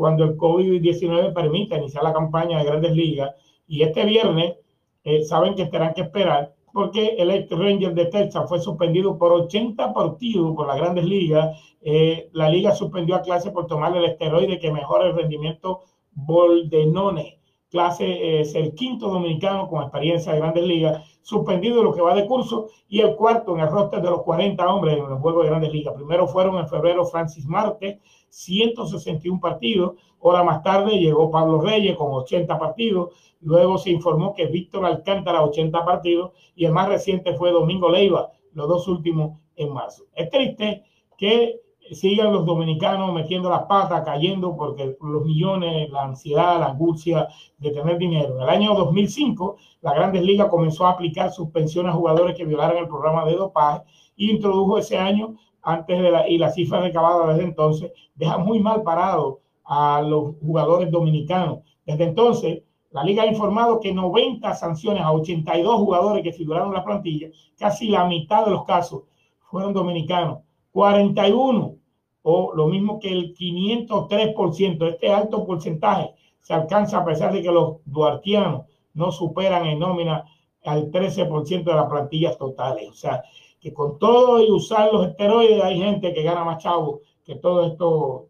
cuando 0.00 0.24
el 0.24 0.38
COVID-19 0.38 1.34
permita 1.34 1.76
iniciar 1.76 2.02
la 2.02 2.14
campaña 2.14 2.58
de 2.58 2.64
grandes 2.64 2.92
ligas. 2.92 3.34
Y 3.68 3.82
este 3.82 4.06
viernes 4.06 4.56
eh, 5.04 5.22
saben 5.24 5.54
que 5.54 5.66
tendrán 5.66 5.92
que 5.92 6.00
esperar 6.00 6.54
porque 6.72 7.16
el 7.18 7.46
Ranger 7.50 7.92
de 7.92 8.06
Texas 8.06 8.48
fue 8.48 8.60
suspendido 8.60 9.18
por 9.18 9.30
80 9.30 9.92
partidos 9.92 10.56
por 10.56 10.66
las 10.66 10.78
grandes 10.78 11.04
ligas. 11.04 11.54
Eh, 11.82 12.30
la 12.32 12.48
liga 12.48 12.74
suspendió 12.74 13.14
a 13.14 13.20
clase 13.20 13.50
por 13.50 13.66
tomar 13.66 13.94
el 13.94 14.06
esteroide 14.06 14.58
que 14.58 14.72
mejora 14.72 15.06
el 15.06 15.14
rendimiento 15.14 15.82
Boldenone. 16.12 17.38
Clase 17.68 18.40
es 18.40 18.54
el 18.54 18.72
quinto 18.74 19.10
dominicano 19.10 19.68
con 19.68 19.82
experiencia 19.82 20.32
de 20.32 20.38
grandes 20.38 20.64
ligas, 20.64 21.20
suspendido 21.20 21.84
lo 21.84 21.92
que 21.92 22.00
va 22.00 22.14
de 22.14 22.26
curso, 22.26 22.68
y 22.88 23.00
el 23.00 23.16
cuarto 23.16 23.54
en 23.54 23.60
el 23.60 23.68
roster 23.68 24.00
de 24.00 24.08
los 24.08 24.22
40 24.22 24.66
hombres 24.66 24.96
en 24.96 25.04
el 25.04 25.18
juego 25.18 25.42
de 25.42 25.50
grandes 25.50 25.72
ligas. 25.74 25.92
Primero 25.94 26.26
fueron 26.26 26.56
en 26.56 26.68
febrero 26.68 27.04
Francis 27.04 27.46
Marte, 27.46 28.00
161 28.30 29.40
partidos. 29.40 29.94
Hora 30.18 30.42
más 30.42 30.62
tarde 30.62 30.98
llegó 30.98 31.30
Pablo 31.30 31.60
Reyes 31.60 31.96
con 31.96 32.12
80 32.12 32.58
partidos. 32.58 33.14
Luego 33.40 33.78
se 33.78 33.90
informó 33.90 34.34
que 34.34 34.46
Víctor 34.46 34.86
Alcántara, 34.86 35.44
80 35.44 35.84
partidos. 35.84 36.32
Y 36.54 36.64
el 36.64 36.72
más 36.72 36.88
reciente 36.88 37.34
fue 37.34 37.52
Domingo 37.52 37.90
Leiva, 37.90 38.30
los 38.54 38.68
dos 38.68 38.88
últimos 38.88 39.38
en 39.56 39.72
marzo. 39.72 40.04
Es 40.14 40.30
triste 40.30 40.84
que 41.18 41.60
sigan 41.92 42.32
los 42.32 42.46
dominicanos 42.46 43.12
metiendo 43.12 43.50
las 43.50 43.64
patas, 43.64 44.02
cayendo 44.04 44.56
porque 44.56 44.96
los 45.00 45.24
millones, 45.24 45.90
la 45.90 46.04
ansiedad, 46.04 46.60
la 46.60 46.66
angustia 46.66 47.28
de 47.58 47.70
tener 47.70 47.98
dinero. 47.98 48.36
En 48.36 48.42
el 48.42 48.48
año 48.48 48.74
2005, 48.74 49.56
la 49.82 49.94
Grandes 49.94 50.22
Ligas 50.22 50.48
comenzó 50.48 50.86
a 50.86 50.90
aplicar 50.90 51.32
suspensiones 51.32 51.92
a 51.92 51.96
jugadores 51.96 52.36
que 52.36 52.44
violaran 52.44 52.78
el 52.78 52.88
programa 52.88 53.24
de 53.24 53.34
dopaje 53.34 53.82
e 54.16 54.24
introdujo 54.24 54.78
ese 54.78 54.98
año 54.98 55.36
antes 55.62 56.00
de 56.00 56.10
la, 56.10 56.28
y 56.28 56.38
la 56.38 56.50
cifra 56.50 56.80
recabada 56.80 57.32
desde 57.32 57.48
entonces 57.48 57.92
deja 58.14 58.38
muy 58.38 58.60
mal 58.60 58.82
parado 58.82 59.40
a 59.64 60.02
los 60.02 60.34
jugadores 60.40 60.90
dominicanos. 60.90 61.60
Desde 61.86 62.04
entonces, 62.04 62.62
la 62.90 63.04
liga 63.04 63.22
ha 63.22 63.26
informado 63.26 63.78
que 63.78 63.92
90 63.92 64.54
sanciones 64.54 65.02
a 65.02 65.12
82 65.12 65.76
jugadores 65.76 66.24
que 66.24 66.32
figuraron 66.32 66.68
en 66.68 66.74
la 66.74 66.84
plantilla, 66.84 67.28
casi 67.58 67.88
la 67.88 68.04
mitad 68.04 68.44
de 68.44 68.50
los 68.50 68.64
casos 68.64 69.04
fueron 69.50 69.72
dominicanos. 69.72 70.40
41 70.72 71.76
o 72.22 72.52
lo 72.54 72.66
mismo 72.66 72.98
que 72.98 73.10
el 73.12 73.34
503%, 73.34 74.88
este 74.88 75.12
alto 75.12 75.46
porcentaje 75.46 76.14
se 76.40 76.54
alcanza 76.54 76.98
a 76.98 77.04
pesar 77.04 77.32
de 77.32 77.42
que 77.42 77.50
los 77.50 77.76
duartianos 77.84 78.66
no 78.94 79.12
superan 79.12 79.66
en 79.66 79.78
nómina 79.78 80.24
al 80.64 80.90
13% 80.90 81.64
de 81.64 81.74
las 81.74 81.86
plantillas 81.86 82.36
totales. 82.36 82.88
O 82.88 82.92
sea, 82.92 83.22
que 83.60 83.72
con 83.74 83.98
todo 83.98 84.40
y 84.40 84.50
usar 84.50 84.92
los 84.92 85.08
esteroides 85.08 85.62
hay 85.62 85.78
gente 85.78 86.14
que 86.14 86.22
gana 86.22 86.44
más 86.44 86.62
chavo 86.62 87.00
que 87.24 87.36
todo 87.36 87.66
esto 87.66 88.26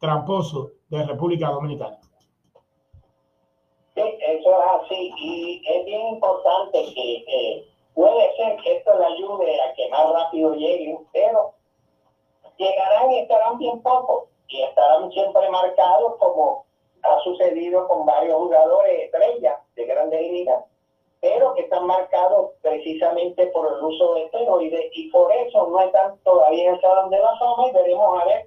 tramposo 0.00 0.72
de 0.88 1.04
República 1.04 1.50
Dominicana. 1.50 1.98
Sí, 3.94 4.02
eso 4.02 4.50
es 4.50 4.82
así 4.82 5.12
y 5.18 5.62
es 5.66 5.84
bien 5.84 6.06
importante 6.14 6.84
que 6.94 7.68
puede 7.94 8.36
ser 8.36 8.56
que 8.62 8.76
esto 8.78 8.98
le 8.98 9.04
ayude 9.04 9.60
a 9.60 9.74
que 9.74 9.88
más 9.90 10.12
rápido 10.12 10.54
lleguen, 10.54 10.98
pero 11.12 11.52
llegarán 12.56 13.10
y 13.10 13.18
estarán 13.20 13.58
bien 13.58 13.82
poco 13.82 14.28
y 14.48 14.62
estarán 14.62 15.10
siempre 15.12 15.50
marcados 15.50 16.16
como 16.18 16.64
ha 17.02 17.20
sucedido 17.20 17.86
con 17.88 18.06
varios 18.06 18.36
jugadores 18.36 19.04
estrellas 19.04 19.58
de 19.74 19.84
grandes 19.86 20.20
ligas 20.20 20.64
pero 21.20 21.54
que 21.54 21.62
están 21.62 21.86
marcados 21.86 22.52
precisamente 22.62 23.46
por 23.48 23.66
el 23.66 23.84
uso 23.84 24.14
de 24.14 24.24
esteroides 24.24 24.86
y 24.92 25.10
por 25.10 25.30
eso 25.32 25.68
no 25.68 25.80
están 25.80 26.18
todavía 26.24 26.68
en 26.68 26.74
el 26.74 26.80
salón 26.80 27.10
de 27.10 27.18
la 27.18 27.38
fama 27.38 27.68
y 27.68 27.72
veremos 27.72 28.22
a 28.22 28.24
ver 28.24 28.46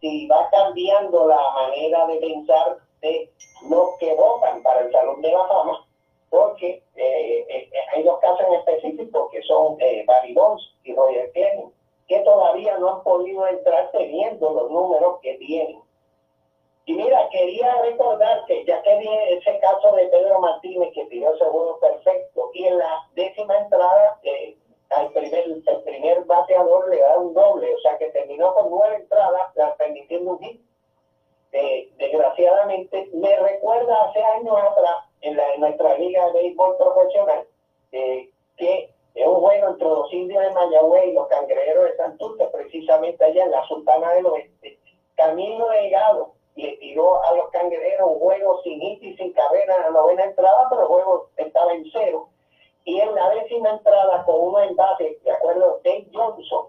si 0.00 0.26
va 0.26 0.48
cambiando 0.50 1.28
la 1.28 1.50
manera 1.54 2.06
de 2.06 2.16
pensar 2.16 2.78
de 3.00 3.30
los 3.68 3.96
que 3.98 4.14
votan 4.14 4.62
para 4.62 4.80
el 4.80 4.92
salón 4.92 5.20
de 5.20 5.30
la 5.30 5.46
fama, 5.46 5.86
porque 6.30 6.82
eh, 6.96 7.46
eh, 7.48 7.70
hay 7.94 8.02
dos 8.02 8.18
casos 8.20 8.46
en 8.46 8.54
específico 8.54 9.28
que 9.30 9.42
son 9.42 9.76
eh, 9.80 10.04
Barry 10.06 10.34
Bonds 10.34 10.62
y 10.84 10.94
Roger 10.94 11.30
Clemens, 11.32 11.72
que 12.08 12.20
todavía 12.20 12.76
no 12.78 12.96
han 12.96 13.02
podido 13.02 13.46
entrar 13.46 13.90
teniendo 13.92 14.50
los 14.50 14.70
números 14.70 15.18
que 15.22 15.34
tienen. 15.34 15.80
Y 16.86 16.94
mira, 16.94 17.28
quería 17.30 17.82
recordar 17.82 18.44
que 18.46 18.64
ya 18.64 18.82
que 18.82 18.98
vi 18.98 19.08
ese 19.28 19.58
caso 19.60 19.92
de 19.92 20.08
Pedro 20.08 20.40
Martínez 20.40 20.90
que 20.94 21.04
pidió 21.06 21.36
seguro 21.36 21.78
perfecto 21.78 22.50
y 22.54 22.66
en 22.66 22.78
la 22.78 23.08
décima 23.14 23.58
entrada 23.58 24.18
eh, 24.22 24.56
al 24.90 25.12
primer, 25.12 25.44
el 25.44 25.82
primer 25.84 26.24
bateador 26.24 26.88
le 26.88 27.00
da 27.00 27.18
un 27.18 27.32
doble, 27.32 27.72
o 27.74 27.78
sea 27.80 27.96
que 27.98 28.10
terminó 28.10 28.52
con 28.54 28.70
nueve 28.70 28.96
entradas, 28.96 29.52
permitiendo 29.78 30.32
un 30.32 30.38
hit. 30.40 30.60
Eh, 31.52 31.90
desgraciadamente, 31.98 33.08
me 33.12 33.36
recuerda 33.36 34.04
hace 34.04 34.22
años 34.22 34.56
atrás 34.56 34.96
en, 35.20 35.36
la, 35.36 35.56
nuestra 35.58 35.96
liga 35.98 36.26
de 36.26 36.32
béisbol 36.32 36.76
profesional 36.76 37.44
eh, 37.92 38.30
que 38.56 38.90
es 39.14 39.26
un 39.26 39.40
juego 39.40 39.68
entre 39.68 39.88
los 39.88 40.12
indios 40.12 40.42
de 40.42 40.50
Mayagüez 40.50 41.06
y 41.06 41.12
los 41.12 41.28
cangrejeros 41.28 41.84
de 41.84 41.96
Santurce, 41.96 42.46
precisamente 42.46 43.24
allá 43.24 43.44
en 43.44 43.50
la 43.50 43.66
Sultana 43.66 44.12
del 44.12 44.26
Oeste. 44.26 44.78
Camino 45.16 45.68
Delgado 45.68 46.34
le 46.56 46.76
tiró 46.76 47.22
a 47.22 47.34
los 47.34 47.48
cangrejeros 47.50 48.10
un 48.10 48.18
juego 48.18 48.60
sin 48.62 48.80
hit 48.80 49.02
y 49.02 49.16
sin 49.16 49.32
carrera 49.32 49.76
en 49.76 49.82
la 49.82 49.90
novena 49.90 50.24
entrada, 50.24 50.66
pero 50.68 50.82
el 50.82 50.88
juego 50.88 51.28
estaba 51.36 51.72
en 51.72 51.84
cero. 51.92 52.28
Y 52.84 53.00
en 53.00 53.14
la 53.14 53.30
décima 53.30 53.70
entrada, 53.70 54.24
con 54.24 54.40
un 54.40 54.60
embate, 54.62 55.18
de 55.22 55.30
acuerdo, 55.30 55.80
Dave 55.84 56.08
Johnson, 56.12 56.66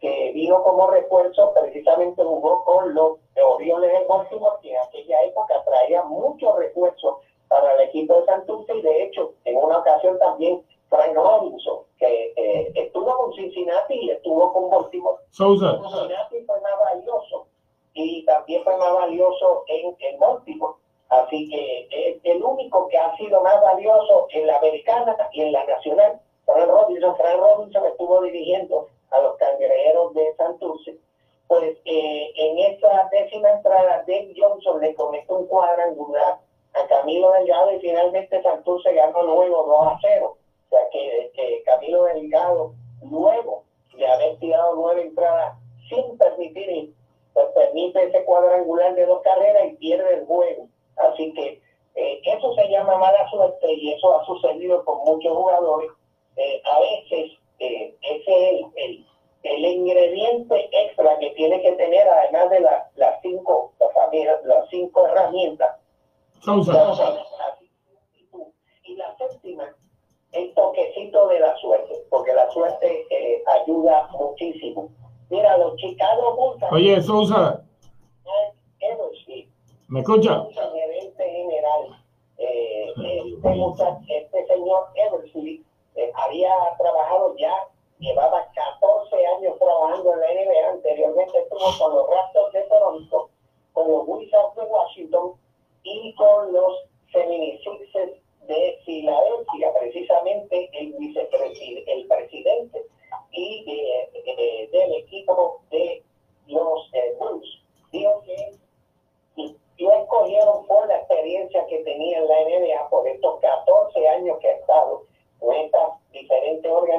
que 0.00 0.32
vino 0.32 0.62
como 0.62 0.88
refuerzo, 0.88 1.52
precisamente 1.54 2.22
jugó 2.22 2.64
con 2.64 2.94
los 2.94 3.18
Orioles 3.42 3.92
de 3.92 4.04
Baltimore, 4.06 4.56
que 4.60 4.72
en 4.72 4.82
aquella 4.82 5.22
época 5.22 5.64
traía 5.64 6.02
muchos 6.04 6.56
refuerzos 6.56 7.16
para 7.48 7.74
el 7.74 7.80
equipo 7.82 8.20
de 8.20 8.26
Santurce, 8.26 8.76
y 8.76 8.82
de 8.82 9.02
hecho, 9.04 9.32
en 9.44 9.56
una 9.56 9.78
ocasión 9.78 10.18
también 10.18 10.62
Frank 10.90 11.14
Robinson, 11.14 11.78
que 11.98 12.32
eh, 12.36 12.72
estuvo 12.74 13.16
con 13.16 13.32
Cincinnati 13.32 13.94
y 13.94 14.10
estuvo 14.10 14.52
con 14.52 14.70
Baltimore. 14.70 15.16
Sousa. 15.30 15.78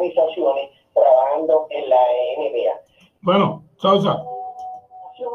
Organizaciones 0.05 0.71
trabajando 0.93 1.67
en 1.69 1.89
la 1.89 1.97
NBA. 2.37 2.81
Bueno, 3.21 3.63
Sousa. 3.77 4.23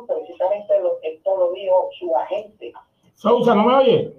Precisamente 0.07 0.79
lo, 0.81 0.99
esto 1.03 1.37
lo 1.37 1.53
dijo 1.53 1.89
su 1.99 2.15
agente. 2.17 2.73
Sousa, 3.15 3.55
¿no 3.55 3.65
me 3.65 3.75
oye? 3.75 4.15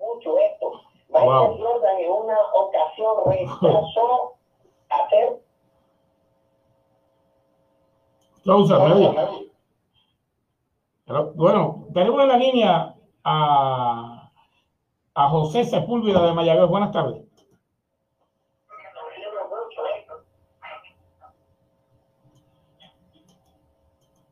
Mucho 0.00 0.38
esto. 0.38 0.72
Michael 1.08 1.28
wow. 1.28 1.58
Jordan 1.58 1.98
en 1.98 2.10
una 2.10 2.36
ocasión 2.54 3.16
rechazó 3.26 4.34
hacer. 4.88 5.38
Sousa, 8.44 8.78
¿me 8.78 8.92
oye? 8.94 9.50
Pero, 11.06 11.32
bueno, 11.34 11.86
tenemos 11.94 12.22
en 12.22 12.28
la 12.28 12.36
línea 12.36 12.94
a, 13.24 14.30
a 15.14 15.28
José 15.28 15.64
Sepúlveda 15.64 16.26
de 16.26 16.34
Mayagüez. 16.34 16.68
Buenas 16.68 16.92
tardes. 16.92 17.27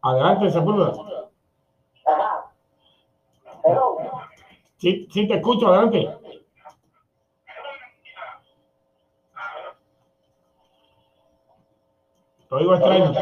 Adelante, 0.07 0.51
Sepúlveda. 0.51 0.93
Ajá. 2.07 2.53
Pero, 3.65 3.97
Sí, 4.77 5.09
sí, 5.11 5.27
te 5.27 5.35
escucho, 5.35 5.67
adelante. 5.67 6.17
Te 12.49 12.55
oigo 12.55 12.75
extraño. 12.75 13.13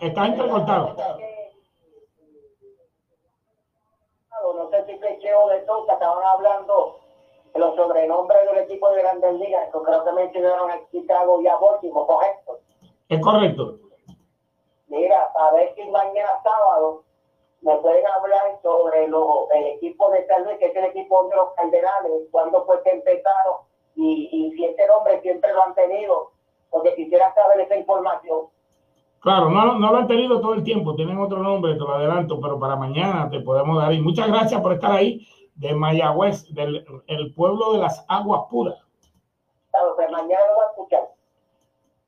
Está 0.00 0.26
entrecortado. 0.26 0.96
No 4.56 4.70
sé 4.70 4.86
si 4.86 4.94
Pecheo 4.96 5.48
de 5.48 5.60
Toca 5.60 5.92
estaban 5.92 6.24
hablando 6.26 6.97
los 7.54 7.76
sobrenombres 7.76 8.38
del 8.46 8.64
equipo 8.64 8.90
de 8.90 9.02
Grandes 9.02 9.32
Ligas, 9.34 9.66
que 9.72 9.78
creo 9.78 10.04
que 10.04 10.12
mencionaron 10.12 10.70
a 10.70 10.80
Chicago 10.90 11.40
y 11.40 11.46
a 11.46 11.56
Baltimore, 11.56 12.06
correcto. 12.06 12.58
Es 13.08 13.20
correcto. 13.20 13.78
Mira, 14.88 15.30
a 15.34 15.52
ver 15.52 15.74
si 15.74 15.88
mañana 15.90 16.30
sábado 16.42 17.04
me 17.60 17.74
pueden 17.76 18.06
hablar 18.06 18.60
sobre 18.62 19.08
lo, 19.08 19.50
el 19.52 19.66
equipo 19.66 20.10
de 20.10 20.26
San 20.26 20.44
Luis, 20.44 20.58
que 20.58 20.66
es 20.66 20.76
el 20.76 20.84
equipo 20.84 21.28
de 21.28 21.36
los 21.36 21.52
Cardenales, 21.54 22.28
cuándo 22.30 22.64
fue 22.64 22.82
que 22.82 22.90
empezaron 22.90 23.56
y, 23.96 24.28
y 24.30 24.52
si 24.52 24.64
este 24.64 24.86
nombre 24.86 25.20
siempre 25.20 25.52
lo 25.52 25.64
han 25.64 25.74
tenido, 25.74 26.30
porque 26.70 26.94
quisiera 26.94 27.34
saber 27.34 27.60
esa 27.60 27.76
información. 27.76 28.46
Claro, 29.20 29.50
no, 29.50 29.74
no 29.74 29.92
lo 29.92 29.98
han 29.98 30.06
tenido 30.06 30.40
todo 30.40 30.54
el 30.54 30.62
tiempo, 30.62 30.94
tienen 30.94 31.18
otro 31.18 31.38
nombre, 31.38 31.74
te 31.74 31.80
lo 31.80 31.92
adelanto, 31.92 32.40
pero 32.40 32.58
para 32.58 32.76
mañana 32.76 33.28
te 33.28 33.40
podemos 33.40 33.76
dar. 33.76 33.92
Y 33.92 34.00
muchas 34.00 34.28
gracias 34.28 34.60
por 34.60 34.74
estar 34.74 34.92
ahí, 34.92 35.26
de 35.58 35.74
Mayagüez, 35.74 36.52
del 36.54 36.84
el 37.06 37.34
pueblo 37.34 37.72
de 37.72 37.78
las 37.78 38.04
aguas 38.08 38.42
puras. 38.50 38.78
Claro, 39.70 39.96
que 39.96 40.08
mañana 40.08 40.46
lo 40.48 40.58
va 40.58 40.64
a 40.64 40.70
escuchar. 40.70 41.08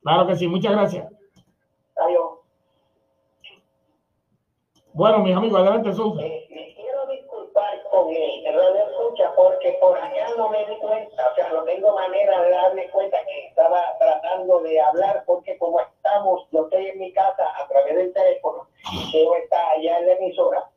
Claro 0.01 0.27
que 0.27 0.35
sí, 0.35 0.47
muchas 0.47 0.71
gracias. 0.71 1.11
Adiós. 1.97 2.39
Bueno, 4.93 5.19
mis 5.19 5.35
amigos, 5.35 5.59
adelante, 5.59 5.93
Sousa. 5.93 6.21
Eh, 6.21 6.47
me 6.49 6.73
quiero 6.75 7.05
disculpar 7.07 7.81
con 7.89 8.09
el 8.09 8.53
radio 8.53 8.87
escucha 8.89 9.31
porque 9.35 9.77
por 9.79 9.97
allá 9.97 10.27
no 10.37 10.49
me 10.49 10.65
di 10.65 10.75
cuenta, 10.77 11.29
o 11.31 11.35
sea, 11.35 11.49
no 11.49 11.63
tengo 11.63 11.93
manera 11.95 12.41
de 12.41 12.49
darme 12.49 12.89
cuenta 12.89 13.17
que 13.25 13.47
estaba 13.47 13.97
tratando 13.99 14.59
de 14.61 14.81
hablar 14.81 15.23
porque 15.25 15.57
como 15.57 15.79
estamos, 15.79 16.47
yo 16.51 16.63
estoy 16.63 16.87
en 16.87 16.99
mi 16.99 17.13
casa 17.13 17.43
a 17.57 17.67
través 17.67 17.95
del 17.95 18.13
teléfono 18.13 18.67
y 18.91 19.11
Teo 19.11 19.35
está 19.35 19.71
allá 19.71 19.99
en 19.99 20.05
la 20.07 20.13
emisora, 20.13 20.70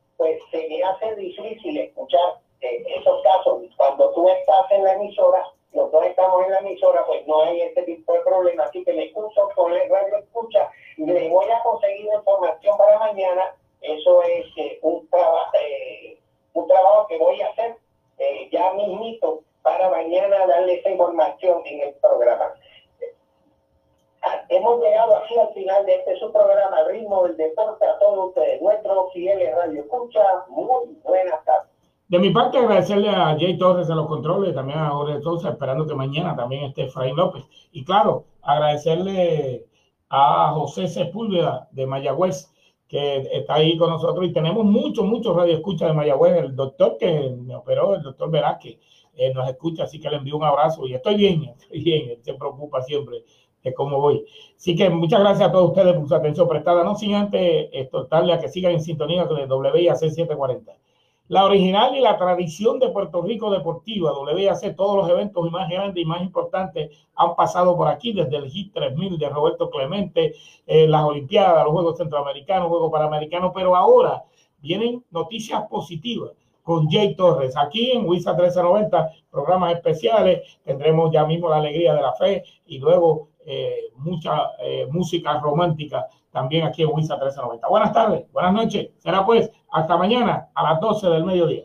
mi 32.25 32.31
parte, 32.31 32.57
agradecerle 32.57 33.11
a 33.11 33.37
Jay 33.39 33.59
Torres 33.59 33.87
de 33.87 33.95
los 33.95 34.07
controles 34.07 34.55
también 34.55 34.79
a 34.79 34.89
Jorge 34.89 35.21
Sousa, 35.21 35.51
esperando 35.51 35.87
que 35.87 35.95
mañana 35.95 36.35
también 36.35 36.65
esté 36.65 36.85
Efraín 36.85 37.17
López. 37.17 37.45
Y 37.71 37.85
claro, 37.85 38.25
agradecerle 38.41 39.67
a 40.09 40.53
José 40.55 40.89
Sepúlveda 40.89 41.69
de 41.73 41.87
Mayagüez, 41.87 42.51
que 42.89 43.29
está 43.31 43.57
ahí 43.57 43.77
con 43.77 43.91
nosotros. 43.91 44.25
Y 44.25 44.33
tenemos 44.33 44.65
muchos, 44.65 45.05
muchos 45.05 45.37
radioescuchas 45.37 45.89
de 45.89 45.95
Mayagüez. 45.95 46.37
El 46.39 46.57
doctor 46.57 46.97
que 46.99 47.37
me 47.39 47.57
operó, 47.57 47.95
el 47.95 48.03
doctor 48.03 48.31
Velázquez, 48.31 48.79
eh, 49.17 49.35
nos 49.35 49.47
escucha, 49.47 49.85
así 49.85 50.01
que 50.01 50.09
le 50.09 50.17
envío 50.17 50.39
un 50.39 50.45
abrazo. 50.45 50.87
Y 50.87 50.95
estoy 50.95 51.17
bien, 51.17 51.45
estoy 51.61 51.85
bien, 51.85 52.09
él 52.09 52.19
se 52.23 52.33
preocupa 52.33 52.81
siempre 52.81 53.23
de 53.63 53.75
cómo 53.75 54.01
voy. 54.01 54.25
Así 54.57 54.75
que 54.75 54.89
muchas 54.89 55.21
gracias 55.21 55.51
a 55.51 55.53
todos 55.53 55.69
ustedes 55.69 55.95
por 55.95 56.09
su 56.09 56.15
atención 56.15 56.49
prestada. 56.49 56.85
No 56.85 56.95
sin 56.95 57.17
antes 57.17 57.69
exhortarle 57.71 58.33
a 58.33 58.39
que 58.39 58.49
sigan 58.49 58.73
en 58.73 58.81
sintonía 58.81 59.29
con 59.29 59.39
el 59.39 59.53
WIAC 59.53 59.97
740 59.97 60.84
la 61.29 61.45
original 61.45 61.97
y 61.97 62.01
la 62.01 62.19
tradición 62.19 62.79
de 62.79 62.91
Puerto 62.91 63.23
Rico 63.23 63.51
deportiva, 63.51 64.13
WIAC, 64.13 64.77
todos 64.77 64.97
los 64.97 65.09
eventos 65.09 65.51
más 65.51 65.71
grandes 65.71 66.03
y 66.03 66.05
más 66.05 66.21
importantes 66.21 66.91
han 67.17 67.35
pasado 67.35 67.77
por 67.77 67.89
aquí, 67.89 68.13
desde 68.13 68.37
el 68.37 68.45
HIT 68.47 68.75
3000 68.75 69.19
de 69.19 69.29
Roberto 69.31 69.71
Clemente, 69.71 70.35
eh, 70.67 70.87
las 70.87 71.03
Olimpiadas, 71.03 71.65
los 71.65 71.73
Juegos 71.73 71.97
Centroamericanos, 71.97 72.69
Juegos 72.69 72.93
Panamericanos, 72.93 73.53
pero 73.55 73.75
ahora 73.75 74.25
vienen 74.61 75.05
noticias 75.11 75.63
positivas. 75.69 76.33
con 76.63 76.89
Jay 76.89 77.15
Torres. 77.15 77.55
Aquí 77.59 77.91
en 77.91 78.09
WISA 78.09 78.33
1390, 78.33 79.11
programas 79.31 79.75
especiales. 79.75 80.59
Tendremos 80.65 81.13
ya 81.13 81.27
mismo 81.27 81.51
la 81.51 81.57
alegría 81.57 81.93
de 81.93 82.01
la 82.01 82.15
fe 82.15 82.43
y 82.65 82.79
luego 82.79 83.29
eh, 83.45 83.91
mucha 83.97 84.53
eh, 84.63 84.87
música 84.91 85.39
romántica 85.41 86.09
también 86.35 86.67
aquí 86.67 86.83
en 86.83 86.89
WISA 86.89 87.15
1390. 87.15 87.69
Buenas 87.69 87.93
tardes, 87.93 88.31
buenas 88.33 88.53
noches. 88.53 88.91
Será 88.99 89.25
pues 89.25 89.51
hasta 89.71 89.97
mañana 89.97 90.49
a 90.53 90.63
las 90.65 90.81
12 90.81 91.09
del 91.09 91.25
mediodía. 91.25 91.65